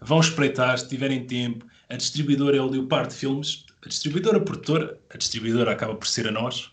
vão 0.04 0.20
espreitar 0.20 0.78
se 0.78 0.88
tiverem 0.88 1.26
tempo. 1.26 1.66
A 1.90 1.96
distribuidora 1.96 2.58
é 2.58 2.62
o 2.62 2.68
Leopardo 2.68 3.14
Filmes, 3.14 3.66
a 3.86 3.88
distribuidora, 3.88 4.38
a 4.38 4.42
produtora, 4.42 5.00
a 5.10 5.18
distribuidora 5.18 5.72
acaba 5.72 5.96
por 5.96 6.08
ser 6.08 6.28
a 6.28 6.32
nós. 6.32 6.72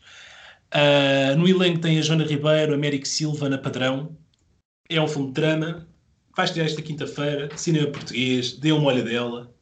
Ah, 0.70 1.34
no 1.36 1.48
elenco 1.48 1.80
tem 1.80 1.98
a 1.98 2.02
Joana 2.02 2.24
Ribeiro, 2.24 2.72
a 2.72 2.74
Américo 2.76 3.06
Silva, 3.06 3.46
Ana 3.46 3.58
Padrão. 3.58 4.16
É 4.88 5.00
um 5.00 5.08
filme 5.08 5.28
de 5.28 5.34
drama. 5.34 5.88
Vai 6.36 6.44
estrear 6.44 6.66
esta 6.68 6.80
quinta-feira, 6.82 7.56
cinema 7.56 7.90
português, 7.90 8.52
dê 8.52 8.72
uma 8.72 8.86
olha 8.86 9.02
dela. 9.02 9.52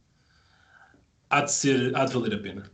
Há 1.31 1.41
de, 1.43 1.53
ser, 1.53 1.97
há 1.97 2.05
de 2.05 2.13
valer 2.13 2.35
a 2.35 2.39
pena. 2.39 2.71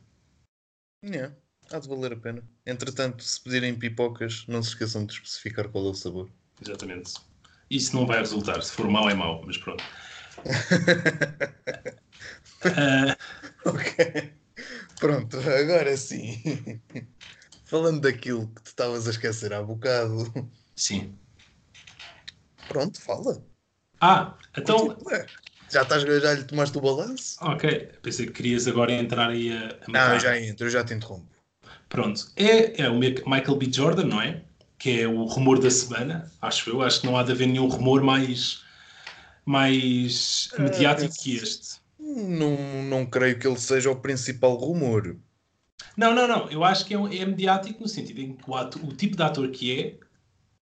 Yeah, 1.05 1.35
há 1.71 1.79
de 1.79 1.89
valer 1.89 2.13
a 2.13 2.17
pena. 2.17 2.43
Entretanto, 2.67 3.23
se 3.23 3.41
pedirem 3.41 3.75
pipocas, 3.75 4.45
não 4.49 4.63
se 4.63 4.71
esqueçam 4.71 5.07
de 5.07 5.13
especificar 5.15 5.69
qual 5.69 5.87
é 5.87 5.91
o 5.91 5.95
sabor. 5.95 6.29
Exatamente. 6.61 7.15
Isso 7.71 7.95
não 7.97 8.07
vai 8.07 8.19
resultar. 8.19 8.61
Se 8.63 8.73
for 8.73 8.89
mau, 8.89 9.09
é 9.09 9.15
mau, 9.15 9.43
mas 9.47 9.57
pronto. 9.59 9.83
Ah, 12.67 13.15
Ok. 13.67 14.35
Pronto, 14.99 15.39
agora 15.61 15.97
sim. 15.97 16.41
Falando 17.65 18.01
daquilo 18.03 18.47
que 18.49 18.63
tu 18.63 18.67
estavas 18.69 19.07
a 19.07 19.11
esquecer 19.11 19.53
há 19.53 19.63
bocado. 19.63 20.25
sim. 20.77 21.17
Pronto, 22.69 23.01
fala. 23.01 23.43
Ah, 24.01 24.37
então 24.57 24.79
Continua. 24.79 25.29
Já, 25.71 25.83
estás, 25.83 26.03
já 26.03 26.35
lhe 26.35 26.45
tomaste 26.45 26.77
o 26.77 26.81
balanço? 26.81 27.37
Ok, 27.43 27.87
pensei 28.03 28.27
que 28.27 28.33
querias 28.33 28.67
agora 28.69 28.93
entrar 28.93 29.31
aí 29.31 29.51
a, 29.51 29.79
a 29.83 29.89
Não, 29.89 30.19
já 30.21 30.39
entro, 30.39 30.67
eu 30.67 30.71
já 30.71 30.85
te 30.85 30.95
interrompo. 30.95 31.27
Pronto, 31.89 32.31
é, 32.37 32.83
é 32.83 32.89
o 32.91 32.99
Mic- 32.99 33.25
Michael 33.27 33.57
B. 33.57 33.73
Jordan, 33.73 34.05
não 34.05 34.21
é? 34.21 34.45
Que 34.79 35.01
é 35.01 35.09
o 35.09 35.25
rumor 35.25 35.59
da 35.59 35.71
semana, 35.71 36.31
acho 36.43 36.71
eu. 36.71 36.83
Acho 36.83 37.01
que 37.01 37.07
não 37.07 37.17
há 37.17 37.23
de 37.23 37.33
haver 37.33 37.47
nenhum 37.49 37.69
rumor 37.69 38.03
mais, 38.03 38.63
mais 39.47 40.51
Ah, 40.55 40.63
mediático 40.63 41.15
que 41.15 41.37
este. 41.37 41.81
Não, 42.05 42.85
não 42.85 43.05
creio 43.05 43.37
que 43.37 43.47
ele 43.49 43.59
seja 43.59 43.90
o 43.90 44.01
principal 44.01 44.55
rumor. 44.55 45.19
Não, 45.97 46.14
não, 46.14 46.27
não. 46.29 46.51
Eu 46.51 46.62
acho 46.64 46.87
que 46.87 46.95
é, 46.95 46.99
um- 46.99 47.09
é 47.12 47.25
mediático 47.27 47.81
no 47.81 47.88
sentido 47.88 48.21
em 48.21 48.37
que 48.37 48.49
o, 48.49 48.55
ato- 48.55 48.85
o 48.85 48.95
tipo 48.97 49.17
de 49.17 49.23
ator 49.23 49.51
que 49.51 49.81
é, 49.81 49.99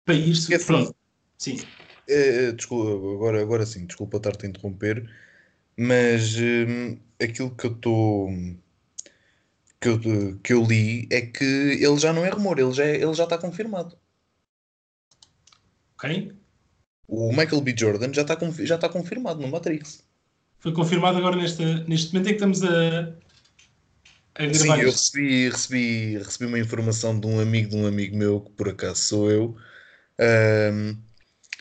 para 0.05 0.15
ir-se. 0.15 0.53
É 0.53 0.55
assim. 0.55 0.65
Pronto. 0.65 0.95
Sim, 1.37 1.57
Eh, 2.07 2.51
desculpa, 2.53 2.91
agora, 3.15 3.41
agora 3.41 3.65
sim, 3.65 3.85
desculpa 3.85 4.17
estar-te 4.17 4.45
a 4.45 4.49
interromper, 4.49 5.09
mas 5.77 6.35
hum, 6.37 6.99
aquilo 7.21 7.55
que 7.55 7.65
eu 7.67 7.73
estou. 7.73 8.29
Que 9.81 9.89
eu, 9.89 10.39
que 10.43 10.53
eu 10.53 10.63
li 10.63 11.07
é 11.11 11.21
que 11.21 11.43
ele 11.43 11.97
já 11.99 12.13
não 12.13 12.25
é 12.25 12.29
rumor, 12.29 12.57
ele 12.59 12.71
já, 12.71 12.85
é- 12.85 12.95
ele 13.03 13.13
já 13.13 13.25
está 13.25 13.37
confirmado. 13.37 13.97
ok? 15.97 16.31
O 17.07 17.31
Michael 17.31 17.61
B. 17.61 17.75
Jordan 17.77 18.11
já 18.11 18.23
está, 18.23 18.35
já 18.65 18.73
está 18.75 18.89
confirmado 18.89 19.39
no 19.39 19.47
Matrix. 19.47 20.03
Foi 20.61 20.71
confirmado 20.79 21.17
agora 21.17 21.35
neste, 21.35 21.63
neste 21.89 22.13
momento 22.13 22.27
em 22.27 22.31
que 22.33 22.39
estamos 22.39 22.59
a, 22.63 23.17
a 24.35 24.45
Sim, 24.53 24.53
gravar 24.55 24.79
eu 24.79 24.91
isto. 24.91 24.91
recebi, 24.91 25.49
recebi, 25.49 26.17
recebi 26.17 26.45
uma 26.45 26.59
informação 26.59 27.17
de 27.19 27.25
um 27.27 27.39
amigo 27.39 27.69
de 27.69 27.75
um 27.77 27.87
amigo 27.87 28.17
meu, 28.17 28.41
que 28.41 28.51
por 28.51 28.69
acaso 28.69 29.01
sou 29.01 29.31
eu, 29.31 29.55
hum, 30.73 30.97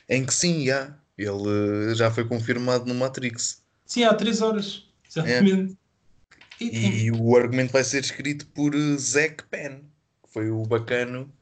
em 0.08 0.26
que 0.26 0.34
sim, 0.34 0.66
já, 0.66 0.98
ele 1.18 1.94
já 1.96 2.10
foi 2.10 2.26
confirmado 2.28 2.86
no 2.86 2.94
Matrix. 2.94 3.64
Sim, 3.84 4.04
há 4.04 4.14
três 4.14 4.40
horas. 4.40 4.90
Exatamente. 5.08 5.76
E- 6.60 6.66
e- 6.66 7.06
E 7.06 7.10
o 7.10 7.36
argumento 7.36 7.72
vai 7.72 7.84
ser 7.84 8.02
escrito 8.02 8.46
por 8.48 8.74
Zack 8.98 9.44
Penn, 9.48 9.80
que 10.22 10.32
foi 10.32 10.50
o 10.50 10.62
bacano, 10.64 11.32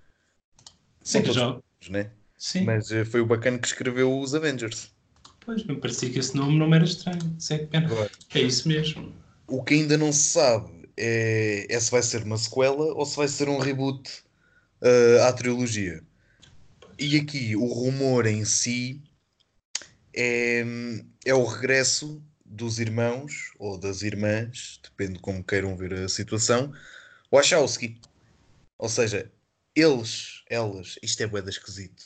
sim, 1.02 1.22
que 1.22 1.32
já. 1.32 1.60
né? 1.90 2.10
Sim. 2.36 2.66
mas 2.66 2.90
eh, 2.92 3.04
foi 3.04 3.20
o 3.20 3.26
bacano 3.26 3.58
que 3.60 3.66
escreveu 3.68 4.18
os 4.20 4.34
Avengers. 4.34 4.94
Pois, 5.48 5.64
me 5.64 5.76
parecia 5.76 6.10
que 6.10 6.18
esse 6.18 6.36
nome 6.36 6.58
não 6.58 6.74
era 6.74 6.84
estranho. 6.84 7.34
Zack 7.40 7.68
Penn. 7.68 7.86
Agora, 7.86 8.10
É 8.34 8.40
isso 8.42 8.68
mesmo. 8.68 9.14
o 9.46 9.64
que 9.64 9.72
ainda 9.72 9.96
não 9.96 10.12
se 10.12 10.24
sabe 10.24 10.86
é, 10.94 11.64
é 11.70 11.80
se 11.80 11.90
vai 11.90 12.02
ser 12.02 12.22
uma 12.22 12.36
sequela 12.36 12.92
ou 12.92 13.06
se 13.06 13.16
vai 13.16 13.26
ser 13.28 13.48
um 13.48 13.56
reboot 13.56 14.22
eh, 14.82 15.22
à 15.22 15.32
trilogia. 15.32 16.04
E 16.98 17.16
aqui 17.16 17.56
o 17.56 17.64
rumor 17.64 18.26
em 18.26 18.44
si 18.44 19.00
é, 20.14 20.66
é 21.24 21.32
o 21.32 21.46
regresso 21.46 22.22
dos 22.44 22.78
irmãos 22.78 23.54
ou 23.58 23.78
das 23.80 24.02
irmãs, 24.02 24.78
depende 24.82 25.14
de 25.14 25.20
como 25.20 25.42
queiram 25.42 25.74
ver 25.78 25.94
a 25.94 26.10
situação, 26.10 26.74
Wachowski. 27.32 27.98
Ou 28.78 28.90
seja, 28.90 29.32
eles, 29.74 30.44
elas, 30.50 30.98
isto 31.02 31.22
é 31.22 31.26
boeda 31.26 31.48
esquisito. 31.48 32.04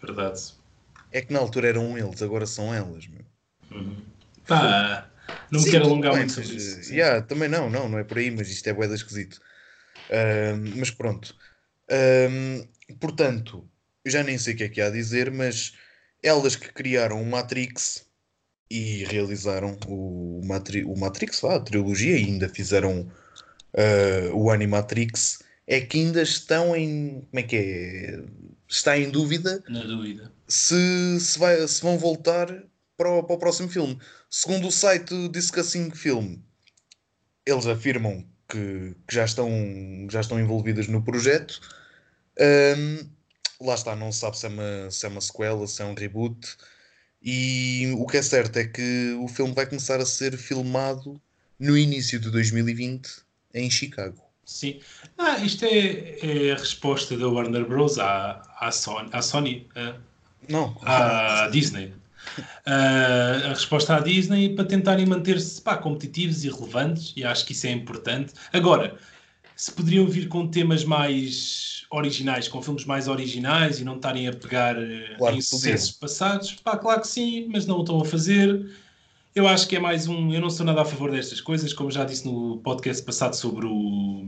Verdade. 0.00 0.54
É 1.16 1.22
que 1.22 1.32
na 1.32 1.38
altura 1.38 1.68
eram 1.68 1.96
eles, 1.96 2.20
agora 2.20 2.46
são 2.46 2.74
elas, 2.74 3.06
meu. 3.06 3.24
Uhum. 3.72 3.96
Pá, 4.46 5.08
não 5.50 5.60
me 5.60 5.64
Sim, 5.64 5.70
quero 5.72 5.86
alongar 5.86 6.12
bem, 6.12 6.20
muito 6.26 6.34
sobre 6.34 6.56
isso. 6.56 6.82
sim. 6.82 6.94
yeah, 6.94 7.22
também 7.22 7.48
não, 7.48 7.70
não, 7.70 7.88
não 7.88 7.98
é 7.98 8.04
por 8.04 8.18
aí, 8.18 8.30
mas 8.30 8.50
isto 8.50 8.68
é 8.68 8.74
boeda 8.74 8.94
esquisito. 8.94 9.40
Ahm, 10.10 10.74
mas 10.76 10.90
pronto. 10.90 11.34
Ahm, 11.90 12.68
portanto, 13.00 13.66
eu 14.04 14.10
já 14.10 14.22
nem 14.22 14.36
sei 14.36 14.52
o 14.52 14.56
que 14.58 14.64
é 14.64 14.68
que 14.68 14.78
há 14.82 14.88
a 14.88 14.90
dizer, 14.90 15.30
mas 15.30 15.72
elas 16.22 16.54
que 16.54 16.70
criaram 16.70 17.22
o 17.22 17.24
Matrix 17.24 18.04
e 18.70 19.02
realizaram 19.04 19.78
o, 19.88 20.42
Matri 20.44 20.84
o 20.84 20.94
Matrix, 20.94 21.40
vá, 21.40 21.56
a 21.56 21.60
trilogia, 21.60 22.18
e 22.18 22.24
ainda 22.26 22.46
fizeram 22.46 23.10
ah, 23.74 24.34
o 24.34 24.50
Animatrix, 24.50 25.38
é 25.66 25.80
que 25.80 25.98
ainda 25.98 26.20
estão 26.20 26.76
em. 26.76 27.22
Como 27.30 27.40
é 27.40 27.42
que 27.42 27.56
é? 27.56 28.22
Está 28.68 28.98
em 28.98 29.10
dúvida 29.10 29.62
Na 29.68 29.82
dúvida. 29.82 30.35
Se, 30.48 31.20
se, 31.20 31.38
vai, 31.38 31.66
se 31.66 31.82
vão 31.82 31.98
voltar 31.98 32.46
para 32.96 33.10
o, 33.10 33.22
para 33.22 33.36
o 33.36 33.38
próximo 33.38 33.68
filme. 33.68 33.98
Segundo 34.30 34.68
o 34.68 34.72
site 34.72 35.28
Discussing 35.28 35.90
Film, 35.90 36.36
eles 37.44 37.66
afirmam 37.66 38.24
que, 38.48 38.94
que 39.06 39.14
já, 39.14 39.24
estão, 39.24 39.50
já 40.10 40.20
estão 40.20 40.40
envolvidas 40.40 40.88
no 40.88 41.02
projeto. 41.02 41.60
Ahm, 42.38 43.08
lá 43.60 43.74
está, 43.74 43.96
não 43.96 44.12
se 44.12 44.20
sabe 44.20 44.38
se 44.38 44.46
é, 44.46 44.48
uma, 44.48 44.90
se 44.90 45.06
é 45.06 45.08
uma 45.08 45.20
sequela, 45.20 45.66
se 45.66 45.82
é 45.82 45.84
um 45.84 45.94
reboot. 45.94 46.56
E 47.22 47.92
o 47.98 48.06
que 48.06 48.18
é 48.18 48.22
certo 48.22 48.56
é 48.58 48.64
que 48.64 49.16
o 49.20 49.28
filme 49.28 49.54
vai 49.54 49.66
começar 49.66 50.00
a 50.00 50.06
ser 50.06 50.36
filmado 50.36 51.20
no 51.58 51.76
início 51.76 52.20
de 52.20 52.30
2020 52.30 53.08
em 53.54 53.70
Chicago. 53.70 54.22
Sim. 54.44 54.80
Ah, 55.18 55.38
isto 55.38 55.64
é, 55.64 56.18
é 56.20 56.52
a 56.52 56.56
resposta 56.56 57.16
da 57.16 57.28
Warner 57.28 57.66
Bros. 57.66 57.98
à, 57.98 58.42
à 58.60 58.70
Sony, 58.70 59.08
à, 59.12 59.20
Sony, 59.20 59.68
ah, 59.74 59.98
Não, 60.48 60.76
à 60.82 61.48
Disney. 61.48 61.92
Ah, 62.64 63.42
a 63.46 63.48
resposta 63.50 63.96
à 63.96 64.00
Disney 64.00 64.54
para 64.54 64.64
tentarem 64.64 65.06
manter-se 65.06 65.60
competitivos 65.62 66.44
e 66.44 66.50
relevantes, 66.50 67.12
e 67.16 67.24
acho 67.24 67.46
que 67.46 67.52
isso 67.52 67.66
é 67.66 67.70
importante. 67.70 68.32
Agora, 68.52 68.96
se 69.54 69.72
poderiam 69.72 70.06
vir 70.06 70.28
com 70.28 70.46
temas 70.46 70.84
mais 70.84 71.84
originais, 71.90 72.48
com 72.48 72.60
filmes 72.60 72.84
mais 72.84 73.08
originais 73.08 73.80
e 73.80 73.84
não 73.84 73.96
estarem 73.96 74.28
a 74.28 74.32
pegar 74.32 74.76
eh, 74.76 75.14
claro 75.16 75.36
em 75.36 75.40
sucessos 75.40 75.92
passados. 75.92 76.54
Pá, 76.54 76.76
claro 76.76 77.00
que 77.00 77.08
sim, 77.08 77.48
mas 77.50 77.66
não 77.66 77.78
o 77.78 77.80
estão 77.80 78.00
a 78.00 78.04
fazer. 78.04 78.70
Eu 79.34 79.46
acho 79.46 79.68
que 79.68 79.76
é 79.76 79.80
mais 79.80 80.08
um. 80.08 80.32
Eu 80.32 80.40
não 80.40 80.50
sou 80.50 80.66
nada 80.66 80.82
a 80.82 80.84
favor 80.84 81.10
destas 81.10 81.40
coisas, 81.40 81.72
como 81.72 81.90
já 81.90 82.04
disse 82.04 82.26
no 82.26 82.58
podcast 82.58 83.02
passado 83.04 83.34
sobre 83.34 83.66
o. 83.66 84.26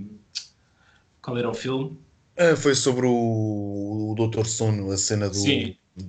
Qual 1.21 1.37
era 1.37 1.51
o 1.51 1.55
filme? 1.55 1.99
Ah, 2.37 2.57
foi 2.57 2.75
sobre 2.75 3.07
o, 3.07 4.13
o 4.13 4.15
Doutor 4.17 4.47
Sono, 4.47 4.93
a 4.93 4.97
cena 4.97 5.29
do, 5.29 5.35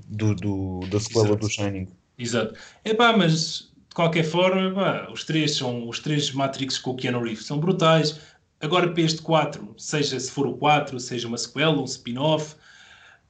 do, 0.07 0.35
do, 0.35 0.79
da 0.89 0.99
sequela 0.99 1.25
Exato. 1.25 1.41
do 1.41 1.49
Shining. 1.49 1.87
Exato. 2.17 2.53
É 2.83 2.93
pá, 2.93 3.15
mas 3.15 3.71
de 3.89 3.95
qualquer 3.95 4.23
forma, 4.23 4.71
pá, 4.73 5.09
os 5.11 5.23
três 5.23 5.55
são 5.55 5.87
os 5.87 5.99
três 5.99 6.31
Matrix 6.31 6.77
com 6.77 6.91
o 6.91 6.95
Keanu 6.95 7.23
Reeves 7.23 7.45
são 7.45 7.59
brutais. 7.59 8.19
Agora 8.61 8.89
para 8.89 9.01
este 9.01 9.21
4, 9.21 9.75
seja 9.77 10.19
se 10.19 10.29
for 10.29 10.45
o 10.45 10.53
4, 10.57 10.99
seja 10.99 11.27
uma 11.27 11.37
sequela, 11.37 11.79
um 11.79 11.85
spin-off, 11.85 12.55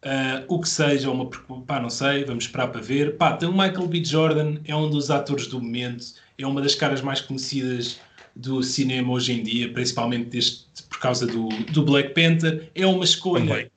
uh, 0.03 0.43
o 0.47 0.59
que 0.59 0.67
seja, 0.67 1.11
uma, 1.11 1.29
pá, 1.67 1.79
não 1.79 1.89
sei, 1.89 2.23
vamos 2.25 2.45
esperar 2.45 2.69
para 2.69 2.81
ver. 2.81 3.15
Pá, 3.15 3.33
tem 3.33 3.47
o 3.47 3.51
Michael 3.51 3.87
B. 3.87 4.03
Jordan, 4.03 4.55
é 4.65 4.75
um 4.75 4.89
dos 4.89 5.11
atores 5.11 5.45
do 5.45 5.61
momento, 5.61 6.03
é 6.37 6.47
uma 6.47 6.61
das 6.61 6.73
caras 6.73 7.01
mais 7.01 7.21
conhecidas 7.21 7.99
do 8.35 8.63
cinema 8.63 9.11
hoje 9.11 9.33
em 9.33 9.43
dia, 9.43 9.71
principalmente 9.71 10.29
deste, 10.29 10.65
por 10.89 10.99
causa 10.99 11.27
do, 11.27 11.49
do 11.71 11.83
Black 11.83 12.13
Panther. 12.13 12.69
É 12.73 12.85
uma 12.87 13.03
escolha, 13.03 13.45
Também. 13.45 13.71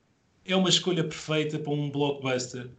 É 0.45 0.55
uma 0.55 0.69
escolha 0.69 1.03
perfeita 1.03 1.59
para 1.59 1.71
um 1.71 1.89
blockbuster. 1.89 2.69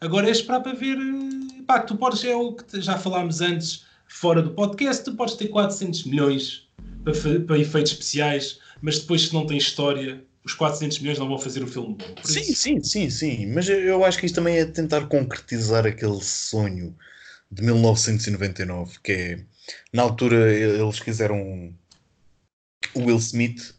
Agora 0.00 0.28
é 0.28 0.30
esperar 0.30 0.60
para 0.60 0.74
ver. 0.74 0.98
Eh, 0.98 1.62
pá, 1.66 1.80
tu 1.80 1.96
podes, 1.96 2.24
é 2.24 2.34
o 2.34 2.52
que 2.52 2.80
já 2.80 2.98
falámos 2.98 3.40
antes, 3.40 3.84
fora 4.08 4.42
do 4.42 4.50
podcast, 4.50 5.04
tu 5.04 5.14
podes 5.14 5.34
ter 5.34 5.48
400 5.48 6.04
milhões 6.04 6.68
para, 7.02 7.40
para 7.40 7.58
efeitos 7.58 7.92
especiais, 7.92 8.58
mas 8.82 8.98
depois, 8.98 9.22
se 9.22 9.34
não 9.34 9.46
tem 9.46 9.56
história, 9.56 10.22
os 10.44 10.52
400 10.52 10.98
milhões 10.98 11.18
não 11.18 11.28
vão 11.28 11.38
fazer 11.38 11.62
o 11.62 11.66
filme 11.66 11.96
bom. 11.96 12.14
Sim, 12.22 12.40
isso. 12.40 12.54
sim, 12.54 12.82
sim, 12.82 13.10
sim. 13.10 13.46
Mas 13.46 13.68
eu 13.68 14.04
acho 14.04 14.18
que 14.18 14.26
isto 14.26 14.34
também 14.34 14.58
é 14.58 14.64
tentar 14.66 15.06
concretizar 15.06 15.86
aquele 15.86 16.20
sonho 16.22 16.94
de 17.50 17.62
1999, 17.62 18.98
que 19.02 19.12
é 19.12 19.40
na 19.92 20.02
altura 20.02 20.52
eles 20.52 21.00
quiseram 21.00 21.72
o 22.94 23.00
Will 23.00 23.16
Smith, 23.16 23.74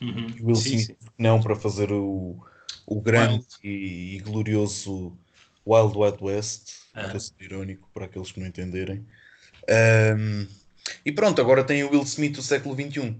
uhum. 0.00 0.34
Will 0.40 0.56
sim, 0.56 0.76
Smith 0.76 0.86
sim. 0.86 0.96
não 1.18 1.40
para 1.40 1.54
fazer 1.54 1.92
o, 1.92 2.38
o 2.90 3.00
grande 3.00 3.46
e, 3.62 4.16
e, 4.16 4.18
glorioso 4.18 5.16
Wild 5.64 5.96
Wild 5.96 6.18
West, 6.20 6.72
uhum. 6.96 7.02
para 7.04 7.20
ser 7.20 7.34
irónico 7.40 7.88
para 7.94 8.06
aqueles 8.06 8.32
que 8.32 8.40
não 8.40 8.48
entenderem. 8.48 9.06
Um, 10.18 10.46
e 11.06 11.12
pronto, 11.12 11.40
agora 11.40 11.62
tem 11.62 11.84
o 11.84 11.90
Will 11.90 12.02
Smith 12.02 12.34
do 12.34 12.42
século 12.42 12.74
XXI. 12.74 13.16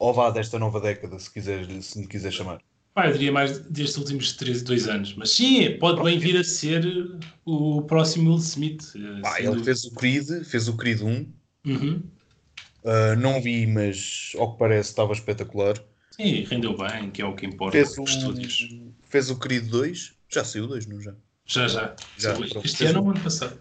Ou 0.00 0.12
vá 0.12 0.30
desta 0.30 0.58
nova 0.58 0.80
década, 0.80 1.16
se, 1.20 1.30
quiser, 1.30 1.64
se 1.80 1.96
me 1.98 2.08
quiser 2.08 2.32
chamar. 2.32 2.60
Pá, 2.92 3.06
eu 3.06 3.12
diria 3.12 3.30
mais 3.30 3.60
destes 3.60 3.96
últimos 3.96 4.32
13, 4.32 4.64
2 4.64 4.88
anos. 4.88 5.14
Mas 5.14 5.30
sim, 5.30 5.78
pode 5.78 6.02
bem 6.02 6.18
vir 6.18 6.36
a 6.36 6.44
ser 6.44 6.84
o 7.44 7.82
próximo 7.82 8.30
Will 8.30 8.38
Smith. 8.40 8.82
Eh, 8.96 9.20
Pá, 9.20 9.38
ele 9.38 9.48
dúvida. 9.48 9.64
fez 9.64 9.84
o 9.84 9.94
Creed, 9.94 10.44
fez 10.44 10.68
o 10.68 10.76
Creed 10.76 11.02
1. 11.02 11.32
Uhum. 11.66 12.02
Uh, 12.82 13.16
não 13.18 13.40
vi, 13.40 13.66
mas 13.66 14.32
ao 14.36 14.52
que 14.52 14.58
parece 14.58 14.90
estava 14.90 15.12
espetacular. 15.12 15.80
Sim, 16.16 16.44
rendeu 16.44 16.76
bem, 16.76 17.10
que 17.10 17.20
é 17.20 17.24
o 17.24 17.34
que 17.34 17.44
importa 17.44 17.72
fez 17.72 17.98
o, 17.98 18.04
estúdios. 18.04 18.68
Fez 19.08 19.30
o 19.30 19.36
Creed 19.36 19.68
2. 19.68 20.14
Já 20.28 20.44
saiu 20.44 20.68
2, 20.68 20.86
não 20.86 21.00
já? 21.00 21.12
Já, 21.44 21.66
já. 21.66 21.96
já 22.16 22.34
este 22.62 22.86
ano 22.86 23.02
ou 23.02 23.10
ano 23.10 23.20
passado? 23.20 23.60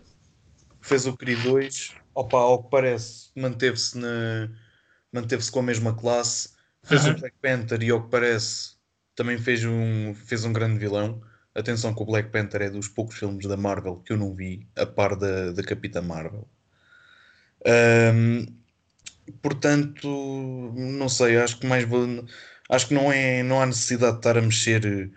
Fez 0.79 1.07
o 1.07 1.17
Creed 1.17 1.41
2. 1.41 1.95
Opa, 2.13 2.37
ao 2.37 2.63
que 2.63 2.69
parece, 2.69 3.31
manteve-se 3.35 3.97
na... 3.97 4.51
manteve-se 5.11 5.51
com 5.51 5.61
a 5.61 5.63
mesma 5.63 5.95
classe. 5.95 6.49
Fez 6.83 7.03
o 7.07 7.15
Black 7.15 7.35
Panther 7.41 7.81
e 7.81 7.89
ao 7.89 8.03
que 8.03 8.11
parece 8.11 8.73
também 9.15 9.39
fez 9.39 9.65
um, 9.65 10.13
fez 10.13 10.45
um 10.45 10.53
grande 10.53 10.77
vilão. 10.77 11.23
Atenção 11.55 11.93
que 11.93 12.03
o 12.03 12.05
Black 12.05 12.29
Panther 12.29 12.61
é 12.61 12.69
dos 12.69 12.87
poucos 12.87 13.17
filmes 13.17 13.47
da 13.47 13.57
Marvel 13.57 13.97
que 13.97 14.13
eu 14.13 14.17
não 14.17 14.35
vi, 14.35 14.67
a 14.75 14.85
par 14.85 15.15
da, 15.15 15.51
da 15.51 15.63
Capitã 15.63 16.03
Marvel. 16.03 16.47
Um, 17.65 18.45
portanto, 19.41 20.07
não 20.75 21.09
sei, 21.09 21.37
acho 21.37 21.59
que 21.59 21.67
mais 21.67 21.85
acho 22.69 22.87
que 22.87 22.93
não, 22.93 23.11
é, 23.11 23.43
não 23.43 23.61
há 23.61 23.65
necessidade 23.65 24.13
de 24.13 24.19
estar 24.19 24.37
a 24.37 24.41
mexer 24.41 25.11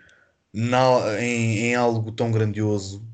na, 0.53 1.21
em, 1.21 1.59
em 1.67 1.75
algo 1.75 2.11
tão 2.11 2.31
grandioso. 2.31 3.05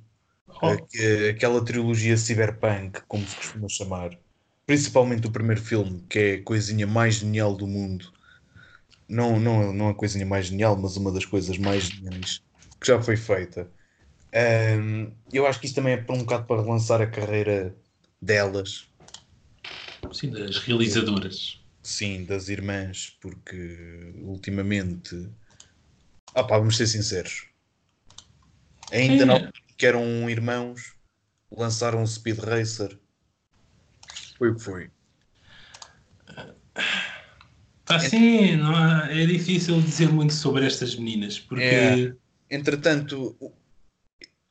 Oh. 0.61 0.77
Que, 0.77 1.29
aquela 1.29 1.63
trilogia 1.63 2.15
cyberpunk, 2.15 3.01
como 3.07 3.27
se 3.27 3.35
costuma 3.35 3.67
chamar, 3.67 4.17
principalmente 4.65 5.27
o 5.27 5.31
primeiro 5.31 5.61
filme, 5.61 6.05
que 6.09 6.19
é 6.19 6.33
a 6.35 6.43
coisinha 6.43 6.87
mais 6.87 7.15
genial 7.15 7.55
do 7.55 7.67
mundo 7.67 8.13
não, 9.07 9.39
não, 9.39 9.73
não 9.73 9.89
a 9.89 9.93
coisinha 9.93 10.25
mais 10.25 10.47
genial, 10.47 10.75
mas 10.75 10.97
uma 10.97 11.11
das 11.11 11.25
coisas 11.25 11.57
mais 11.57 11.85
geniais 11.85 12.41
que 12.79 12.87
já 12.87 13.01
foi 13.01 13.15
feita. 13.15 13.69
Um, 14.79 15.11
eu 15.31 15.45
acho 15.45 15.59
que 15.59 15.67
isto 15.67 15.75
também 15.75 15.93
é 15.93 16.05
um 16.09 16.19
bocado 16.19 16.45
para 16.45 16.61
relançar 16.61 17.01
a 17.01 17.07
carreira 17.07 17.75
delas. 18.21 18.87
Sim, 20.13 20.31
das 20.31 20.57
realizadoras. 20.57 21.59
Sim, 21.81 22.23
das 22.25 22.47
irmãs, 22.49 23.17
porque 23.21 24.13
ultimamente. 24.21 25.29
Ah 26.33 26.43
pá, 26.43 26.57
vamos 26.57 26.77
ser 26.77 26.87
sinceros. 26.87 27.47
Ainda 28.91 29.25
não 29.25 29.51
que 29.77 29.85
eram 29.85 30.29
irmãos, 30.29 30.93
lançaram 31.51 32.01
um 32.01 32.07
Speed 32.07 32.39
Racer. 32.39 32.97
Foi 34.37 34.51
o 34.51 34.55
que 34.55 34.61
foi. 34.61 34.91
Assim, 37.85 38.55
não 38.55 39.03
é 39.05 39.25
difícil 39.25 39.81
dizer 39.81 40.09
muito 40.09 40.33
sobre 40.33 40.65
estas 40.65 40.95
meninas, 40.95 41.39
porque. 41.39 41.63
É. 41.63 42.15
Entretanto, 42.49 43.35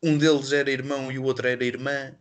um 0.03 0.19
deles 0.19 0.53
era 0.53 0.71
irmão 0.71 1.13
e 1.13 1.19
o 1.19 1.23
outro 1.23 1.47
era 1.47 1.65
irmã, 1.65 2.15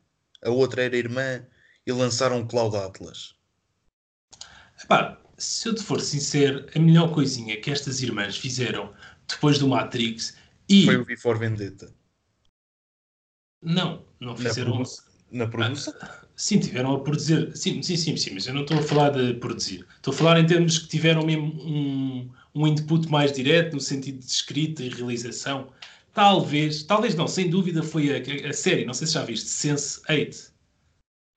a 0.44 0.50
outra 0.52 0.84
era 0.84 0.96
irmã, 0.96 1.44
e 1.86 1.92
lançaram 1.92 2.48
Cloud 2.48 2.76
Atlas. 2.76 3.36
Epá, 4.84 5.20
se 5.38 5.68
eu 5.68 5.76
te 5.76 5.84
for 5.84 6.00
sincero, 6.00 6.68
a 6.76 6.80
melhor 6.80 7.14
coisinha 7.14 7.60
que 7.60 7.72
estas 7.72 8.02
irmãs 8.02 8.38
fizeram 8.38 8.94
depois 9.28 9.58
do 9.60 9.68
Matrix 9.68 10.36
e. 10.68 10.86
Foi 10.86 10.98
o 10.98 11.06
Before 11.06 11.40
Vendetta. 11.40 11.94
Não, 13.62 14.06
não 14.20 14.36
fizeram. 14.36 14.80
Na, 14.80 14.84
produ 14.84 15.12
na 15.32 15.48
produção? 15.48 15.94
Ah, 16.02 16.22
Sim, 16.36 16.60
tiveram 16.60 16.96
a 16.96 17.00
produzir. 17.00 17.56
Sim, 17.56 17.84
sim, 17.84 17.96
sim, 17.96 18.18
sim, 18.18 18.32
mas 18.34 18.48
eu 18.48 18.54
não 18.54 18.64
estou 18.64 18.80
a 18.80 18.82
falar 18.82 19.10
de 19.12 19.36
produzir. 19.36 19.86
Estou 19.98 20.14
a 20.14 20.18
falar 20.18 20.40
em 20.40 20.46
termos 20.46 20.80
que 20.80 20.88
tiveram 20.88 21.24
mesmo 21.24 21.46
um, 21.64 22.32
um 22.56 22.68
input 22.68 23.08
mais 23.10 23.32
direto, 23.32 23.74
no 23.74 23.80
sentido 23.80 24.20
de 24.20 24.26
escrita 24.26 24.82
e 24.82 24.90
realização. 24.90 25.70
Talvez, 26.14 26.84
talvez 26.84 27.14
não, 27.16 27.28
sem 27.28 27.50
dúvida 27.50 27.84
foi 27.84 28.10
a, 28.12 28.50
a 28.50 28.54
série, 28.54 28.86
não 28.86 28.94
sei 28.94 29.08
se 29.08 29.14
já 29.14 29.24
viste, 29.24 29.48
Sense 29.48 30.02
8. 30.10 30.51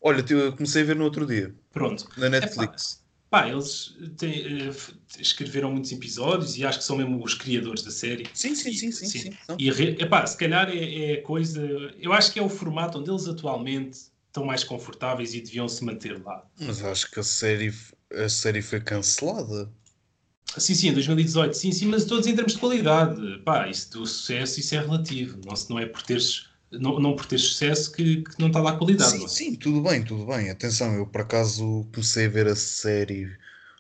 Olha, 0.07 0.23
eu 0.29 0.53
comecei 0.53 0.83
a 0.83 0.85
ver 0.85 0.97
no 0.97 1.05
outro 1.05 1.27
dia. 1.27 1.55
Pronto. 1.73 2.07
Na 2.19 2.29
Netflix. 2.29 3.01
É, 3.01 3.31
pá, 3.31 3.49
eles 3.49 3.97
têm, 4.19 4.69
uh, 4.69 4.77
escreveram 5.19 5.73
muitos 5.73 5.91
episódios 5.93 6.59
e 6.59 6.65
acho 6.65 6.81
que 6.81 6.85
são 6.85 6.99
mesmo 6.99 7.25
os 7.25 7.33
criadores 7.33 7.83
da 7.83 7.91
série. 7.91 8.27
Sim, 8.35 8.55
sim, 8.55 8.75
sim, 8.75 8.93
sim. 8.93 9.07
sim, 9.07 9.19
sim. 9.33 9.37
E, 9.59 9.69
epá, 10.03 10.27
se 10.27 10.37
calhar 10.37 10.69
é, 10.69 11.13
é 11.13 11.17
coisa. 11.23 11.63
Eu 11.99 12.13
acho 12.13 12.31
que 12.31 12.39
é 12.39 12.43
o 12.43 12.51
formato 12.51 12.99
onde 12.99 13.11
eles 13.11 13.27
atualmente 13.27 13.99
estão 14.27 14.45
mais 14.45 14.63
confortáveis 14.63 15.33
e 15.33 15.41
deviam 15.41 15.67
se 15.67 15.83
manter 15.83 16.23
lá. 16.23 16.45
Mas 16.61 16.85
acho 16.85 17.11
que 17.11 17.21
a 17.21 17.23
série, 17.23 17.73
a 18.13 18.29
série 18.29 18.61
foi 18.61 18.81
cancelada. 18.81 19.73
Sim, 20.59 20.75
sim, 20.75 20.89
em 20.89 20.93
2018, 20.93 21.55
sim, 21.55 21.73
sim, 21.73 21.87
mas 21.87 22.05
todos 22.05 22.27
em 22.27 22.35
termos 22.35 22.53
de 22.53 22.59
qualidade. 22.59 23.39
Pá, 23.39 23.69
isso 23.69 23.91
do 23.91 24.07
sucesso, 24.07 24.61
isso 24.61 24.75
é 24.75 24.81
relativo. 24.81 25.41
Não, 25.47 25.55
não 25.71 25.79
é 25.79 25.87
por 25.87 26.03
teres, 26.03 26.47
não, 26.71 26.99
não 26.99 27.17
por 27.17 27.27
teres 27.27 27.45
sucesso 27.45 27.93
que, 27.93 28.23
que 28.23 28.41
não 28.41 28.49
está 28.49 28.61
lá 28.61 28.73
a 28.73 28.77
qualidade. 28.77 29.11
Sim, 29.11 29.25
é? 29.25 29.29
sim, 29.29 29.55
tudo 29.55 29.83
bem, 29.83 30.05
tudo 30.05 30.27
bem. 30.27 30.51
Atenção, 30.51 30.95
eu 30.95 31.07
por 31.07 31.23
acaso 31.23 31.87
comecei 31.93 32.27
a 32.27 32.31
ver 32.31 32.49
a 32.49 32.57
série, 32.57 33.37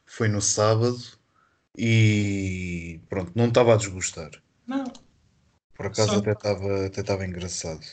foi 0.07 0.29
no 0.29 0.40
sábado 0.40 0.99
e 1.77 3.00
pronto, 3.09 3.33
não 3.35 3.48
estava 3.48 3.75
a 3.75 3.77
desgostar. 3.77 4.31
Não. 4.67 4.85
Por 5.75 5.87
acaso 5.87 6.13
Só... 6.13 6.19
até 6.19 6.33
estava 6.33 6.87
até 6.87 7.00
estava 7.00 7.27
engraçado. 7.27 7.85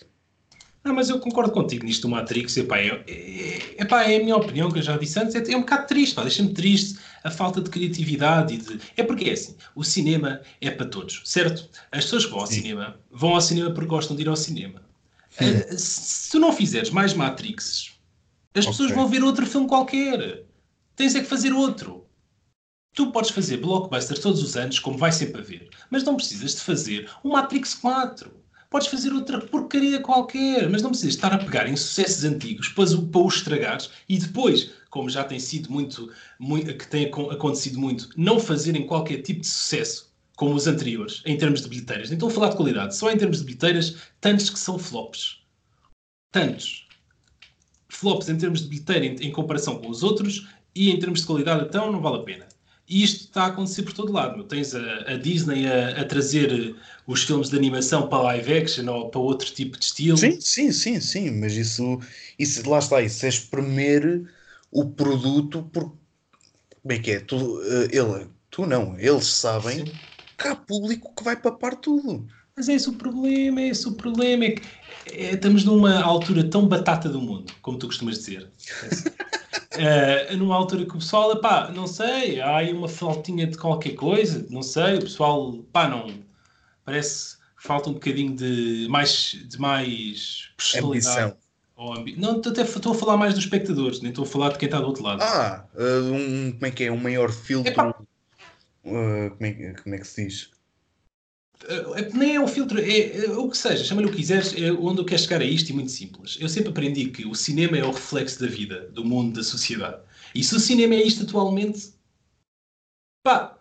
Não, 0.84 0.96
mas 0.96 1.10
eu 1.10 1.20
concordo 1.20 1.52
contigo 1.52 1.86
nisto 1.86 2.04
do 2.04 2.10
Matrix. 2.10 2.58
Epá, 2.58 2.80
é, 2.80 3.04
é, 3.08 3.82
epá, 3.82 4.04
é 4.04 4.18
a 4.18 4.20
minha 4.20 4.36
opinião, 4.36 4.72
que 4.72 4.80
eu 4.80 4.84
já 4.84 4.98
disse 4.98 5.20
antes. 5.20 5.36
É, 5.36 5.52
é 5.52 5.56
um 5.56 5.62
bocado 5.62 5.88
triste, 5.88 6.20
deixa-me 6.20 6.54
triste 6.54 7.00
a 7.24 7.30
falta 7.30 7.62
de 7.62 7.70
criatividade. 7.70 8.56
E 8.56 8.58
de... 8.58 8.80
É 8.98 9.04
porque 9.04 9.30
é 9.30 9.34
assim: 9.34 9.56
o 9.76 9.84
cinema 9.84 10.42
é 10.60 10.72
para 10.72 10.88
todos, 10.88 11.22
certo? 11.24 11.70
As 11.92 12.06
pessoas 12.06 12.26
que 12.26 12.32
vão 12.32 12.40
ao 12.40 12.48
Sim. 12.48 12.56
cinema 12.56 13.00
vão 13.12 13.36
ao 13.36 13.42
cinema 13.42 13.72
porque 13.72 13.90
gostam 13.90 14.16
de 14.16 14.24
ir 14.24 14.28
ao 14.28 14.36
cinema. 14.36 14.82
Uh, 15.40 15.78
se 15.78 16.32
tu 16.32 16.40
não 16.40 16.52
fizeres 16.52 16.90
mais 16.90 17.14
Matrixes, 17.14 17.92
as 18.56 18.66
okay. 18.66 18.72
pessoas 18.72 18.92
vão 18.92 19.08
ver 19.08 19.24
outro 19.24 19.46
filme 19.46 19.68
qualquer. 19.68 20.44
Tens 20.96 21.16
é 21.16 21.22
que 21.22 21.28
fazer 21.28 21.54
outro. 21.54 22.06
Tu 22.94 23.10
podes 23.12 23.30
fazer 23.30 23.58
blockbusters 23.58 24.20
todos 24.20 24.44
os 24.44 24.58
anos, 24.58 24.80
como 24.80 24.98
vai 24.98 25.12
sempre 25.14 25.42
haver, 25.42 25.70
mas 25.90 26.04
não 26.04 26.16
precisas 26.16 26.56
de 26.56 26.62
fazer 26.62 27.10
um 27.24 27.30
Matrix 27.30 27.74
4 27.76 28.41
Podes 28.72 28.88
fazer 28.88 29.12
outra 29.12 29.38
porcaria 29.38 30.00
qualquer, 30.00 30.70
mas 30.70 30.82
não 30.82 30.92
precisas 30.92 31.16
estar 31.16 31.34
a 31.34 31.38
pegar 31.38 31.68
em 31.68 31.76
sucessos 31.76 32.24
antigos 32.24 32.70
para, 32.70 32.86
para 32.86 33.22
os 33.22 33.36
estragares 33.36 33.90
e 34.08 34.18
depois, 34.18 34.72
como 34.90 35.10
já 35.10 35.26
tem 35.26 35.42
sido 35.42 35.70
muito, 35.70 36.10
muito, 36.40 36.74
que 36.78 36.88
tem 36.88 37.06
acontecido 37.08 37.78
muito, 37.78 38.08
não 38.16 38.40
fazerem 38.40 38.88
qualquer 38.88 39.24
tipo 39.24 39.42
de 39.42 39.48
sucesso 39.48 40.10
como 40.38 40.56
os 40.56 40.68
anteriores, 40.68 41.22
em 41.26 41.38
termos 41.38 41.62
de 41.62 41.68
bilheteiras. 41.68 42.14
A 42.14 42.30
falar 42.30 42.48
de 42.52 42.56
qualidade, 42.56 42.96
só 42.96 43.12
em 43.12 43.18
termos 43.18 43.40
de 43.40 43.44
bilheteiras, 43.44 43.98
tantos 44.22 44.50
que 44.50 44.58
são 44.58 44.80
flops. 44.80 45.42
Tantos. 46.32 46.88
Flops 47.90 48.30
em 48.30 48.38
termos 48.38 48.62
de 48.62 48.70
bilheteira 48.70 49.06
em, 49.06 49.16
em 49.28 49.32
comparação 49.34 49.82
com 49.82 49.90
os 49.90 50.02
outros 50.02 50.48
e 50.74 50.92
em 50.92 50.98
termos 50.98 51.20
de 51.20 51.28
qualidade, 51.28 51.66
então 51.66 51.92
não 51.92 52.00
vale 52.00 52.20
a 52.20 52.24
pena. 52.24 52.48
E 52.92 53.04
isto 53.04 53.22
está 53.22 53.44
a 53.44 53.48
acontecer 53.48 53.84
por 53.84 53.94
todo 53.94 54.12
lado. 54.12 54.44
Tens 54.44 54.76
a, 54.76 55.14
a 55.14 55.16
Disney 55.16 55.66
a, 55.66 56.02
a, 56.02 56.04
trazer 56.04 56.76
os 57.08 57.24
filmes 57.24 57.50
de 57.50 57.56
animação 57.56 58.10
para 58.10 58.22
live 58.24 58.54
action 58.54 58.86
ou 58.90 59.10
para 59.10 59.22
outro 59.22 59.50
tipo 59.50 59.80
de 59.80 59.86
estilo. 59.86 60.18
Sim, 60.18 60.42
sim, 60.42 60.74
sim, 60.74 61.00
sim. 61.00 61.32
Mas 61.32 61.54
isso, 61.54 62.02
isso 62.38 62.70
lá 62.70 62.80
está, 62.80 63.02
isso 63.02 63.26
é 63.26 63.30
espremer 63.30 64.30
o 64.70 64.90
produto 64.90 65.64
por. 65.72 65.84
Como 66.82 66.92
é 66.92 67.00
que 67.00 67.12
é? 67.12 67.20
Tu, 67.22 67.62
eh, 67.64 67.98
ele, 67.98 68.28
tu 68.50 68.66
não, 68.66 69.00
eles 69.00 69.26
sabem 69.26 69.86
sim. 69.86 69.92
que 70.38 70.48
há 70.50 70.56
público 70.56 71.16
que 71.16 71.24
vai 71.24 71.38
papar 71.38 71.78
tudo. 71.78 72.28
Mas 72.58 72.68
é 72.68 72.74
esse 72.74 72.90
o 72.90 72.94
problema, 72.94 73.62
é 73.62 73.70
esse 73.70 73.88
o 73.88 73.94
problema. 73.94 74.44
É 74.44 74.52
que 74.52 74.64
é, 75.14 75.34
estamos 75.36 75.64
numa 75.64 76.02
altura 76.02 76.44
tão 76.44 76.68
batata 76.68 77.08
do 77.08 77.22
mundo, 77.22 77.54
como 77.62 77.78
tu 77.78 77.88
costumas 77.88 78.18
dizer. 78.18 78.50
uh, 79.76 80.38
numa 80.38 80.56
altura 80.56 80.86
que 80.86 80.92
o 80.92 81.00
pessoal, 81.00 81.36
pá, 81.40 81.72
não 81.74 81.88
sei, 81.88 82.42
há 82.42 82.58
aí 82.58 82.74
uma 82.74 82.88
faltinha 82.88 83.48
de 83.48 83.58
qualquer 83.58 83.96
coisa, 83.96 84.46
não 84.50 84.62
sei, 84.62 84.96
o 84.98 85.02
pessoal, 85.02 85.54
pá, 85.72 85.88
não. 85.88 86.08
Parece 86.84 87.38
que 87.38 87.64
falta 87.64 87.90
um 87.90 87.94
bocadinho 87.94 88.36
de 88.36 88.88
mais, 88.90 89.38
de 89.48 89.60
mais 89.60 90.52
personalidade. 90.58 91.36
Ambi... 91.78 92.16
Não, 92.16 92.38
até 92.38 92.62
estou 92.62 92.92
a 92.92 92.96
falar 92.96 93.18
mais 93.18 93.34
dos 93.34 93.44
espectadores, 93.44 94.02
nem 94.02 94.10
estou 94.10 94.24
a 94.24 94.28
falar 94.28 94.50
de 94.50 94.60
quem 94.60 94.68
está 94.68 94.80
do 94.80 94.86
outro 94.86 95.04
lado. 95.04 95.22
Ah, 95.24 95.66
uh, 95.74 96.14
um, 96.14 96.52
como 96.52 96.66
é 96.66 96.72
que 96.72 96.84
é? 96.84 96.92
Um 96.92 96.98
maior 96.98 97.32
filtro. 97.32 97.90
Uh, 98.84 99.32
como, 99.32 99.46
é, 99.46 99.74
como 99.82 99.96
é 99.96 99.98
que 99.98 100.08
se 100.08 100.26
diz? 100.26 100.52
É, 101.68 102.10
nem 102.14 102.36
é 102.36 102.40
um 102.40 102.48
filtro, 102.48 102.80
é, 102.80 103.26
é 103.26 103.30
o 103.32 103.50
que 103.50 103.58
seja, 103.58 103.84
chama-lhe 103.84 104.08
o 104.08 104.12
que 104.12 104.18
quiseres, 104.18 104.54
é 104.58 104.72
onde 104.72 105.02
eu 105.02 105.06
quero 105.06 105.22
chegar 105.22 105.42
a 105.42 105.46
isto 105.46 105.70
e 105.70 105.74
muito 105.74 105.92
simples. 105.92 106.38
Eu 106.40 106.50
sempre 106.50 106.70
aprendi 106.70 107.10
que 107.10 107.26
o 107.26 107.36
cinema 107.36 107.78
é 107.78 107.84
o 107.84 107.92
reflexo 107.92 108.40
da 108.40 108.48
vida, 108.48 108.90
do 108.92 109.06
mundo, 109.06 109.36
da 109.36 109.44
sociedade. 109.44 110.02
E 110.34 110.44
se 110.44 110.56
o 110.56 110.60
cinema 110.60 110.96
é 110.96 111.04
isto 111.04 111.24
atualmente, 111.24 111.94
pá, 113.24 113.58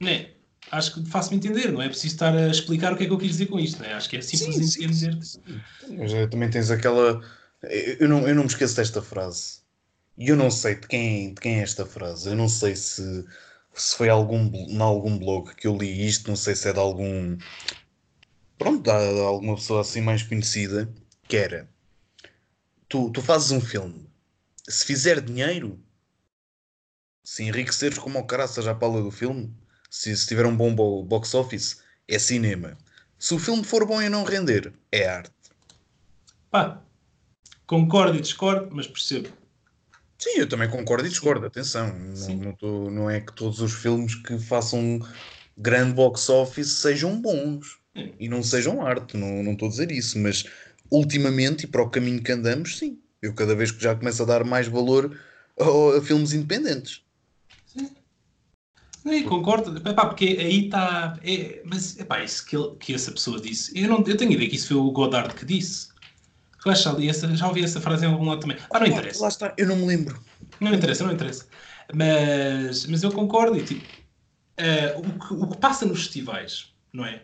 né? 0.00 0.30
Acho 0.70 0.94
que 0.94 1.04
faço-me 1.06 1.36
entender, 1.36 1.72
não 1.72 1.82
é 1.82 1.88
preciso 1.88 2.14
estar 2.14 2.36
a 2.36 2.48
explicar 2.48 2.92
o 2.92 2.96
que 2.96 3.04
é 3.04 3.06
que 3.06 3.12
eu 3.12 3.18
quis 3.18 3.30
dizer 3.30 3.46
com 3.46 3.58
isto, 3.58 3.82
né? 3.82 3.94
Acho 3.94 4.08
que 4.08 4.16
é 4.16 4.20
simples 4.20 4.72
sim, 4.72 4.84
entender. 4.84 5.24
Sim, 5.24 5.40
sim. 5.80 5.96
Mas 5.96 6.12
eh, 6.12 6.26
também 6.28 6.50
tens 6.50 6.70
aquela. 6.70 7.20
Eu 7.98 8.08
não, 8.08 8.28
eu 8.28 8.34
não 8.34 8.44
me 8.44 8.48
esqueço 8.48 8.76
desta 8.76 9.02
frase. 9.02 9.60
E 10.16 10.28
eu 10.28 10.36
não 10.36 10.50
sei 10.50 10.74
de 10.76 10.86
quem, 10.86 11.34
de 11.34 11.40
quem 11.40 11.60
é 11.60 11.62
esta 11.62 11.84
frase. 11.84 12.28
Eu 12.28 12.36
não 12.36 12.48
sei 12.48 12.76
se 12.76 13.24
se 13.74 13.96
foi 13.96 14.08
algum, 14.08 14.50
em 14.52 14.80
algum 14.80 15.18
blog 15.18 15.54
que 15.54 15.66
eu 15.66 15.76
li 15.76 16.06
isto, 16.06 16.28
não 16.28 16.36
sei 16.36 16.54
se 16.54 16.68
é 16.68 16.72
de 16.72 16.78
algum. 16.78 17.38
Pronto, 18.58 18.82
de 18.82 18.90
alguma 18.90 19.54
pessoa 19.54 19.80
assim 19.80 20.00
mais 20.00 20.22
conhecida, 20.22 20.92
que 21.28 21.36
era: 21.36 21.68
tu, 22.88 23.10
tu 23.10 23.22
fazes 23.22 23.50
um 23.50 23.60
filme, 23.60 24.08
se 24.68 24.84
fizer 24.84 25.20
dinheiro, 25.20 25.78
se 27.24 27.44
enriqueceres 27.44 27.98
como 27.98 28.18
o 28.18 28.26
caraças 28.26 28.66
à 28.66 28.74
pala 28.74 29.02
do 29.02 29.10
filme, 29.10 29.54
se, 29.88 30.14
se 30.16 30.26
tiver 30.26 30.46
um 30.46 30.56
bom 30.56 30.74
box 31.04 31.34
office, 31.34 31.82
é 32.06 32.18
cinema. 32.18 32.76
Se 33.18 33.34
o 33.34 33.38
filme 33.38 33.62
for 33.62 33.86
bom 33.86 34.00
e 34.00 34.08
não 34.08 34.24
render, 34.24 34.72
é 34.90 35.06
arte. 35.06 35.32
Pá, 36.50 36.82
concordo 37.66 38.16
e 38.16 38.20
discordo, 38.20 38.74
mas 38.74 38.86
percebo. 38.86 39.39
Sim, 40.20 40.38
eu 40.38 40.48
também 40.48 40.68
concordo 40.68 41.06
e 41.06 41.08
discordo, 41.08 41.46
atenção. 41.46 41.92
Não, 41.96 42.36
não, 42.36 42.52
tô, 42.52 42.90
não, 42.90 43.08
é 43.08 43.20
que 43.20 43.32
todos 43.32 43.60
os 43.60 43.72
filmes 43.72 44.14
que 44.14 44.38
façam 44.38 45.00
grande 45.56 45.94
box 45.94 46.28
office 46.28 46.68
sejam 46.68 47.18
bons 47.18 47.78
e 48.18 48.28
não 48.28 48.42
sejam 48.42 48.86
arte, 48.86 49.16
não, 49.16 49.42
não 49.42 49.52
estou 49.52 49.66
a 49.66 49.70
dizer 49.70 49.90
isso, 49.90 50.18
mas 50.18 50.44
ultimamente 50.90 51.64
e 51.64 51.66
para 51.66 51.82
o 51.82 51.88
caminho 51.88 52.22
que 52.22 52.32
andamos, 52.32 52.78
sim. 52.78 52.98
Eu 53.22 53.34
cada 53.34 53.54
vez 53.54 53.70
que 53.70 53.82
já 53.82 53.94
começo 53.94 54.22
a 54.22 54.26
dar 54.26 54.44
mais 54.44 54.68
valor 54.68 55.18
a, 55.58 55.98
a 55.98 56.02
filmes 56.02 56.34
independentes. 56.34 57.02
Sim. 57.66 57.90
Concordo, 59.26 59.76
epá, 59.88 60.06
porque 60.06 60.36
aí 60.38 60.66
está. 60.66 61.18
É, 61.24 61.62
mas 61.64 61.98
epá, 61.98 62.22
isso 62.22 62.44
que, 62.44 62.54
ele, 62.54 62.76
que 62.78 62.94
essa 62.94 63.10
pessoa 63.10 63.40
disse, 63.40 63.72
eu, 63.78 63.88
não, 63.88 64.04
eu 64.06 64.16
tenho 64.16 64.32
ideia 64.32 64.48
que 64.50 64.56
isso 64.56 64.68
foi 64.68 64.76
o 64.76 64.90
Godard 64.90 65.34
que 65.34 65.46
disse. 65.46 65.89
Eu 66.64 66.72
acho 66.72 66.88
ali 66.88 67.10
já 67.12 67.48
ouvi 67.48 67.64
essa 67.64 67.80
frase 67.80 68.04
em 68.04 68.08
algum 68.08 68.28
lado 68.28 68.40
também. 68.40 68.56
Ah, 68.70 68.80
não 68.80 68.86
interessa. 68.86 69.22
Lá 69.22 69.28
está, 69.28 69.54
eu 69.56 69.66
não 69.66 69.76
me 69.76 69.86
lembro. 69.86 70.20
Não 70.60 70.74
interessa, 70.74 71.04
não 71.04 71.12
interessa. 71.12 71.46
Mas, 71.94 72.86
mas 72.86 73.02
eu 73.02 73.10
concordo 73.10 73.56
e 73.56 73.64
tipo, 73.64 73.84
uh, 74.60 75.00
o, 75.00 75.18
que, 75.18 75.34
o 75.34 75.46
que 75.48 75.56
passa 75.56 75.86
nos 75.86 76.02
festivais, 76.02 76.72
não 76.92 77.04
é? 77.04 77.22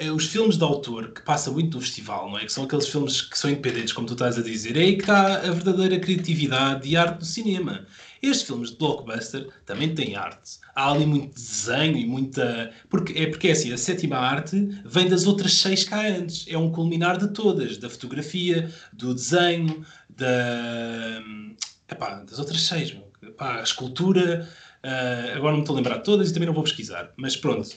Uh, 0.00 0.12
os 0.12 0.26
filmes 0.26 0.58
de 0.58 0.64
autor 0.64 1.12
que 1.12 1.22
passam 1.22 1.54
muito 1.54 1.76
no 1.76 1.82
festival, 1.82 2.30
não 2.30 2.38
é? 2.38 2.44
Que 2.44 2.52
são 2.52 2.64
aqueles 2.64 2.86
filmes 2.86 3.22
que 3.22 3.38
são 3.38 3.50
independentes, 3.50 3.92
como 3.92 4.06
tu 4.06 4.12
estás 4.12 4.38
a 4.38 4.42
dizer, 4.42 4.76
é 4.76 4.80
aí 4.80 4.96
que 4.96 5.02
está 5.02 5.36
a 5.36 5.50
verdadeira 5.50 5.98
criatividade 5.98 6.86
e 6.86 6.96
arte 6.96 7.18
do 7.18 7.24
cinema. 7.24 7.86
Estes 8.22 8.46
filmes 8.46 8.70
de 8.70 8.76
blockbuster 8.76 9.48
também 9.64 9.94
têm 9.94 10.14
arte. 10.14 10.58
Há 10.76 10.92
ali 10.92 11.06
muito 11.06 11.34
desenho 11.34 11.96
e 11.96 12.04
muita. 12.04 12.70
Porque, 12.90 13.18
é 13.18 13.26
porque 13.28 13.48
é 13.48 13.52
assim, 13.52 13.72
a 13.72 13.78
sétima 13.78 14.18
arte 14.18 14.60
vem 14.84 15.08
das 15.08 15.26
outras 15.26 15.54
seis 15.54 15.84
cá 15.84 16.06
antes. 16.06 16.44
É 16.46 16.58
um 16.58 16.70
culminar 16.70 17.16
de 17.16 17.28
todas: 17.28 17.78
da 17.78 17.88
fotografia, 17.88 18.70
do 18.92 19.14
desenho, 19.14 19.86
da. 20.10 21.22
Epá, 21.90 22.22
das 22.24 22.38
outras 22.38 22.60
seis. 22.60 22.94
Epá, 23.22 23.60
a 23.60 23.62
escultura. 23.62 24.46
Uh, 24.84 25.36
agora 25.36 25.52
não 25.52 25.56
me 25.56 25.62
estou 25.62 25.74
a 25.74 25.78
lembrar 25.78 25.96
de 25.96 26.04
todas 26.04 26.30
e 26.30 26.34
também 26.34 26.46
não 26.46 26.54
vou 26.54 26.62
pesquisar. 26.62 27.10
Mas 27.16 27.36
pronto, 27.36 27.68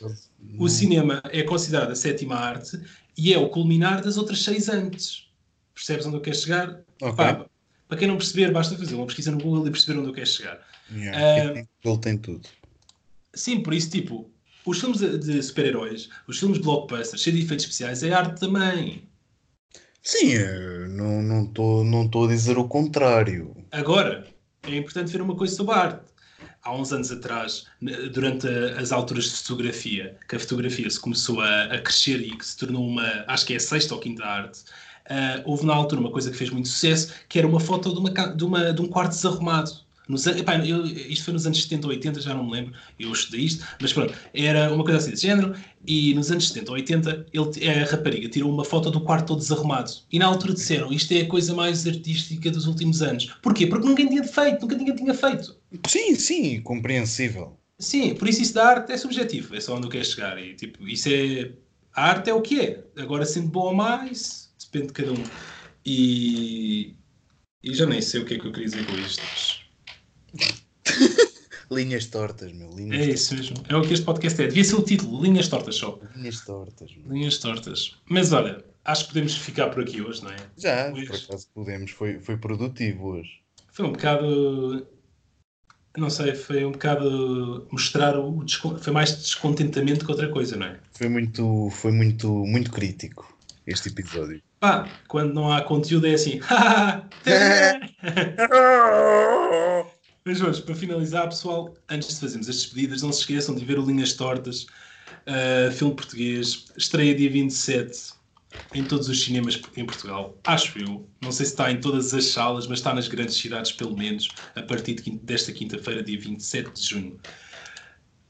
o 0.59 0.67
cinema 0.67 1.21
é 1.31 1.41
considerado 1.41 1.91
a 1.91 1.95
sétima 1.95 2.35
arte 2.35 2.79
e 3.17 3.33
é 3.33 3.37
o 3.37 3.49
culminar 3.49 4.03
das 4.03 4.17
outras 4.17 4.43
seis 4.43 4.67
antes. 4.67 5.27
Percebes 5.73 6.05
onde 6.05 6.17
eu 6.17 6.21
quero 6.21 6.35
chegar? 6.35 6.81
Okay. 7.01 7.15
Pá, 7.15 7.45
para 7.87 7.97
quem 7.97 8.07
não 8.07 8.17
perceber, 8.17 8.51
basta 8.51 8.77
fazer 8.77 8.93
uma 8.93 9.05
pesquisa 9.07 9.31
no 9.31 9.39
Google 9.39 9.65
e 9.67 9.71
perceber 9.71 9.97
onde 9.97 10.09
eu 10.09 10.13
quero 10.13 10.27
chegar. 10.27 10.59
Yeah, 10.91 11.61
uh, 11.61 11.67
Google 11.83 12.01
tem 12.01 12.17
tudo. 12.17 12.47
Sim, 13.39 13.61
por 13.61 13.73
isso, 13.73 13.89
tipo, 13.89 14.29
os 14.65 14.79
filmes 14.79 14.99
de, 14.99 15.17
de 15.17 15.41
super-heróis, 15.41 16.09
os 16.27 16.37
filmes 16.37 16.57
de 16.57 16.63
blockbusters, 16.63 17.21
cheios 17.21 17.39
de 17.39 17.45
efeitos 17.45 17.65
especiais, 17.65 18.03
é 18.03 18.11
arte 18.11 18.39
também. 18.39 19.03
Sim, 20.03 20.35
não 20.89 21.45
estou 21.45 21.83
não 21.83 22.03
não 22.03 22.23
a 22.23 22.27
dizer 22.27 22.57
o 22.57 22.67
contrário. 22.67 23.55
Agora, 23.71 24.27
é 24.63 24.75
importante 24.75 25.11
ver 25.11 25.21
uma 25.21 25.35
coisa 25.35 25.55
sobre 25.55 25.73
a 25.73 25.77
arte. 25.77 26.09
Há 26.61 26.75
uns 26.75 26.91
anos 26.91 27.11
atrás, 27.11 27.65
durante 28.13 28.47
as 28.77 28.91
alturas 28.91 29.25
de 29.25 29.31
fotografia, 29.31 30.17
que 30.27 30.35
a 30.35 30.39
fotografia 30.39 30.89
se 30.89 30.99
começou 30.99 31.39
a, 31.39 31.63
a 31.65 31.79
crescer 31.79 32.19
e 32.21 32.35
que 32.35 32.45
se 32.45 32.57
tornou 32.57 32.85
uma, 32.85 33.23
acho 33.27 33.45
que 33.45 33.53
é 33.53 33.57
a 33.57 33.59
sexta 33.59 33.95
ou 33.95 34.01
quinta 34.01 34.25
arte, 34.25 34.63
Uh, 35.09 35.41
houve 35.43 35.65
na 35.65 35.73
altura 35.73 35.99
uma 35.99 36.11
coisa 36.11 36.29
que 36.29 36.37
fez 36.37 36.51
muito 36.51 36.67
sucesso, 36.67 37.11
que 37.27 37.39
era 37.39 37.47
uma 37.47 37.59
foto 37.59 37.91
de, 37.91 37.99
uma, 37.99 38.11
de, 38.11 38.43
uma, 38.43 38.71
de 38.71 38.79
um 38.79 38.87
quarto 38.87 39.09
desarrumado. 39.09 39.71
Nos, 40.09 40.25
epá, 40.25 40.55
eu, 40.65 40.83
isto 40.87 41.25
foi 41.25 41.33
nos 41.33 41.45
anos 41.45 41.61
70 41.61 41.85
ou 41.85 41.93
80, 41.93 42.19
já 42.19 42.33
não 42.33 42.43
me 42.43 42.51
lembro, 42.51 42.73
eu 42.99 43.11
estudei 43.11 43.41
isto, 43.41 43.63
mas 43.79 43.93
pronto, 43.93 44.11
era 44.33 44.73
uma 44.73 44.83
coisa 44.83 44.97
assim 44.97 45.11
desse 45.11 45.27
género, 45.27 45.53
e 45.85 46.15
nos 46.15 46.31
anos 46.31 46.47
70 46.47 46.71
ou 46.71 46.77
80 46.77 47.25
ele, 47.31 47.69
a 47.69 47.85
rapariga 47.85 48.27
tirou 48.27 48.51
uma 48.51 48.65
foto 48.65 48.89
do 48.89 49.01
quarto 49.01 49.27
todo 49.27 49.37
desarrumado. 49.37 49.91
E 50.11 50.17
na 50.17 50.25
altura 50.25 50.55
disseram, 50.55 50.91
isto 50.91 51.13
é 51.13 51.21
a 51.21 51.27
coisa 51.27 51.53
mais 51.53 51.85
artística 51.85 52.49
dos 52.49 52.65
últimos 52.65 53.03
anos. 53.03 53.25
Porquê? 53.43 53.67
Porque 53.67 53.87
nunca 53.87 54.03
tinha 54.03 54.23
feito, 54.23 54.61
nunca 54.61 54.75
ninguém 54.75 54.95
tinha 54.95 55.13
feito. 55.13 55.55
Sim, 55.87 56.15
sim, 56.15 56.59
compreensível. 56.61 57.55
Sim, 57.77 58.15
por 58.15 58.27
isso 58.27 58.41
isso 58.41 58.55
da 58.55 58.67
arte 58.67 58.91
é 58.91 58.97
subjetivo, 58.97 59.55
é 59.55 59.61
só 59.61 59.75
onde 59.77 59.85
eu 59.85 59.91
quero 59.91 60.05
chegar. 60.05 60.41
E, 60.43 60.55
tipo, 60.55 60.87
isso 60.87 61.07
é... 61.07 61.51
A 61.93 62.09
arte 62.09 62.31
é 62.31 62.33
o 62.33 62.41
que 62.41 62.59
é. 62.59 62.83
Agora, 62.97 63.25
sendo 63.25 63.47
bom 63.47 63.67
ou 63.67 63.75
mais, 63.75 64.51
depende 64.59 64.87
de 64.87 64.93
cada 64.93 65.11
um. 65.11 65.23
E, 65.85 66.95
e 67.63 67.73
já 67.73 67.85
nem 67.85 68.01
sei 68.01 68.21
o 68.21 68.25
que 68.25 68.33
é 68.33 68.39
que 68.39 68.47
eu 68.47 68.51
queria 68.51 68.69
dizer 68.69 68.85
com 68.85 68.97
isto. 68.97 69.21
Linhas 71.71 72.05
tortas, 72.07 72.51
meu. 72.51 72.69
Linhas 72.71 72.95
é 72.95 72.99
tortas. 73.05 73.21
isso 73.21 73.35
mesmo. 73.35 73.57
É 73.69 73.75
o 73.75 73.81
que 73.81 73.93
este 73.93 74.05
podcast 74.05 74.41
é. 74.41 74.47
Devia 74.47 74.63
ser 74.63 74.75
o 74.75 74.81
título: 74.81 75.21
Linhas 75.21 75.47
tortas 75.47 75.75
só. 75.75 75.99
Linhas 76.15 76.41
tortas. 76.41 76.91
Meu. 76.95 77.13
Linhas 77.13 77.37
tortas. 77.37 77.95
Mas 78.09 78.33
olha, 78.33 78.63
acho 78.85 79.03
que 79.03 79.13
podemos 79.13 79.35
ficar 79.37 79.69
por 79.69 79.83
aqui 79.83 80.01
hoje, 80.01 80.23
não 80.23 80.31
é? 80.31 80.37
Já, 80.57 80.91
hoje. 80.91 81.05
por 81.05 81.15
acaso 81.15 81.47
podemos. 81.53 81.91
Foi, 81.91 82.19
foi 82.19 82.37
produtivo 82.37 83.09
hoje. 83.09 83.41
Foi 83.71 83.85
um 83.85 83.91
bocado. 83.91 84.87
Não 85.97 86.09
sei, 86.09 86.33
foi 86.35 86.65
um 86.65 86.71
bocado 86.71 87.67
mostrar 87.71 88.17
o. 88.17 88.43
Foi 88.79 88.93
mais 88.93 89.15
descontentamento 89.15 90.05
que 90.05 90.11
outra 90.11 90.29
coisa, 90.29 90.55
não 90.55 90.67
é? 90.67 90.79
Foi 90.93 91.09
muito, 91.09 91.69
foi 91.71 91.91
muito, 91.91 92.27
muito 92.45 92.71
crítico 92.71 93.37
este 93.67 93.89
episódio. 93.89 94.41
Pá, 94.59 94.89
quando 95.07 95.33
não 95.33 95.51
há 95.51 95.61
conteúdo 95.61 96.07
é 96.07 96.13
assim. 96.13 96.39
Mas 100.25 100.41
hoje, 100.41 100.61
para 100.61 100.75
finalizar, 100.75 101.29
pessoal, 101.29 101.73
antes 101.89 102.09
de 102.09 102.19
fazermos 102.19 102.49
as 102.49 102.57
despedidas, 102.57 103.01
não 103.01 103.11
se 103.11 103.21
esqueçam 103.21 103.55
de 103.55 103.63
ver 103.63 103.79
o 103.79 103.85
Linhas 103.85 104.13
Tortas, 104.13 104.63
uh, 104.63 105.71
filme 105.71 105.95
português, 105.95 106.65
estreia 106.77 107.15
dia 107.15 107.29
27. 107.29 108.19
em 108.73 108.83
todos 108.83 109.07
os 109.07 109.23
cinemas 109.23 109.61
em 109.77 109.85
Portugal. 109.85 110.37
Acho 110.43 110.79
eu. 110.79 111.07
Não 111.21 111.31
sei 111.31 111.45
se 111.45 111.53
está 111.53 111.71
em 111.71 111.79
todas 111.79 112.13
as 112.13 112.25
salas, 112.25 112.67
mas 112.67 112.79
está 112.79 112.93
nas 112.93 113.07
grandes 113.07 113.35
cidades, 113.35 113.71
pelo 113.71 113.95
menos, 113.95 114.27
a 114.55 114.61
partir 114.63 114.95
de 114.95 115.03
quinta, 115.03 115.25
desta 115.25 115.51
quinta-feira, 115.51 116.03
dia 116.03 116.19
27 116.19 116.71
de 116.71 116.81
junho. 116.81 117.19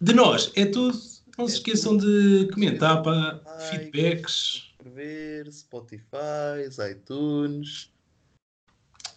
De 0.01 0.13
nós, 0.13 0.51
é 0.55 0.65
tudo. 0.65 0.97
Não 1.37 1.47
se 1.47 1.55
esqueçam 1.55 1.95
de 1.95 2.49
comentar 2.53 3.01
para 3.01 3.41
feedbacks. 3.71 4.73
Ver, 4.83 5.51
Spotify, 5.51 6.67
iTunes. 6.91 7.89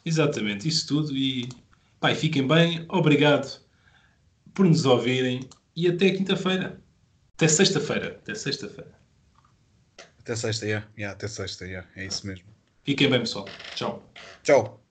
Exatamente, 0.04 0.68
isso 0.68 0.86
tudo. 0.86 1.16
E 1.16 1.48
pai, 2.02 2.16
fiquem 2.16 2.46
bem. 2.46 2.84
Obrigado 2.88 3.60
por 4.52 4.66
nos 4.66 4.84
ouvirem 4.84 5.48
e 5.74 5.86
até 5.86 6.10
quinta-feira. 6.10 6.82
Até 7.36 7.46
sexta-feira. 7.46 8.18
Até 8.20 8.34
sexta-feira. 8.34 8.92
Até 10.18 10.36
sexta, 10.36 10.66
yeah. 10.66 10.86
Yeah, 10.98 11.16
até 11.16 11.28
sexta, 11.28 11.64
yeah. 11.64 11.88
é 11.96 12.04
isso 12.04 12.26
mesmo. 12.26 12.46
Fiquem 12.82 13.08
bem, 13.08 13.20
pessoal. 13.20 13.46
Tchau. 13.74 14.12
Tchau. 14.42 14.81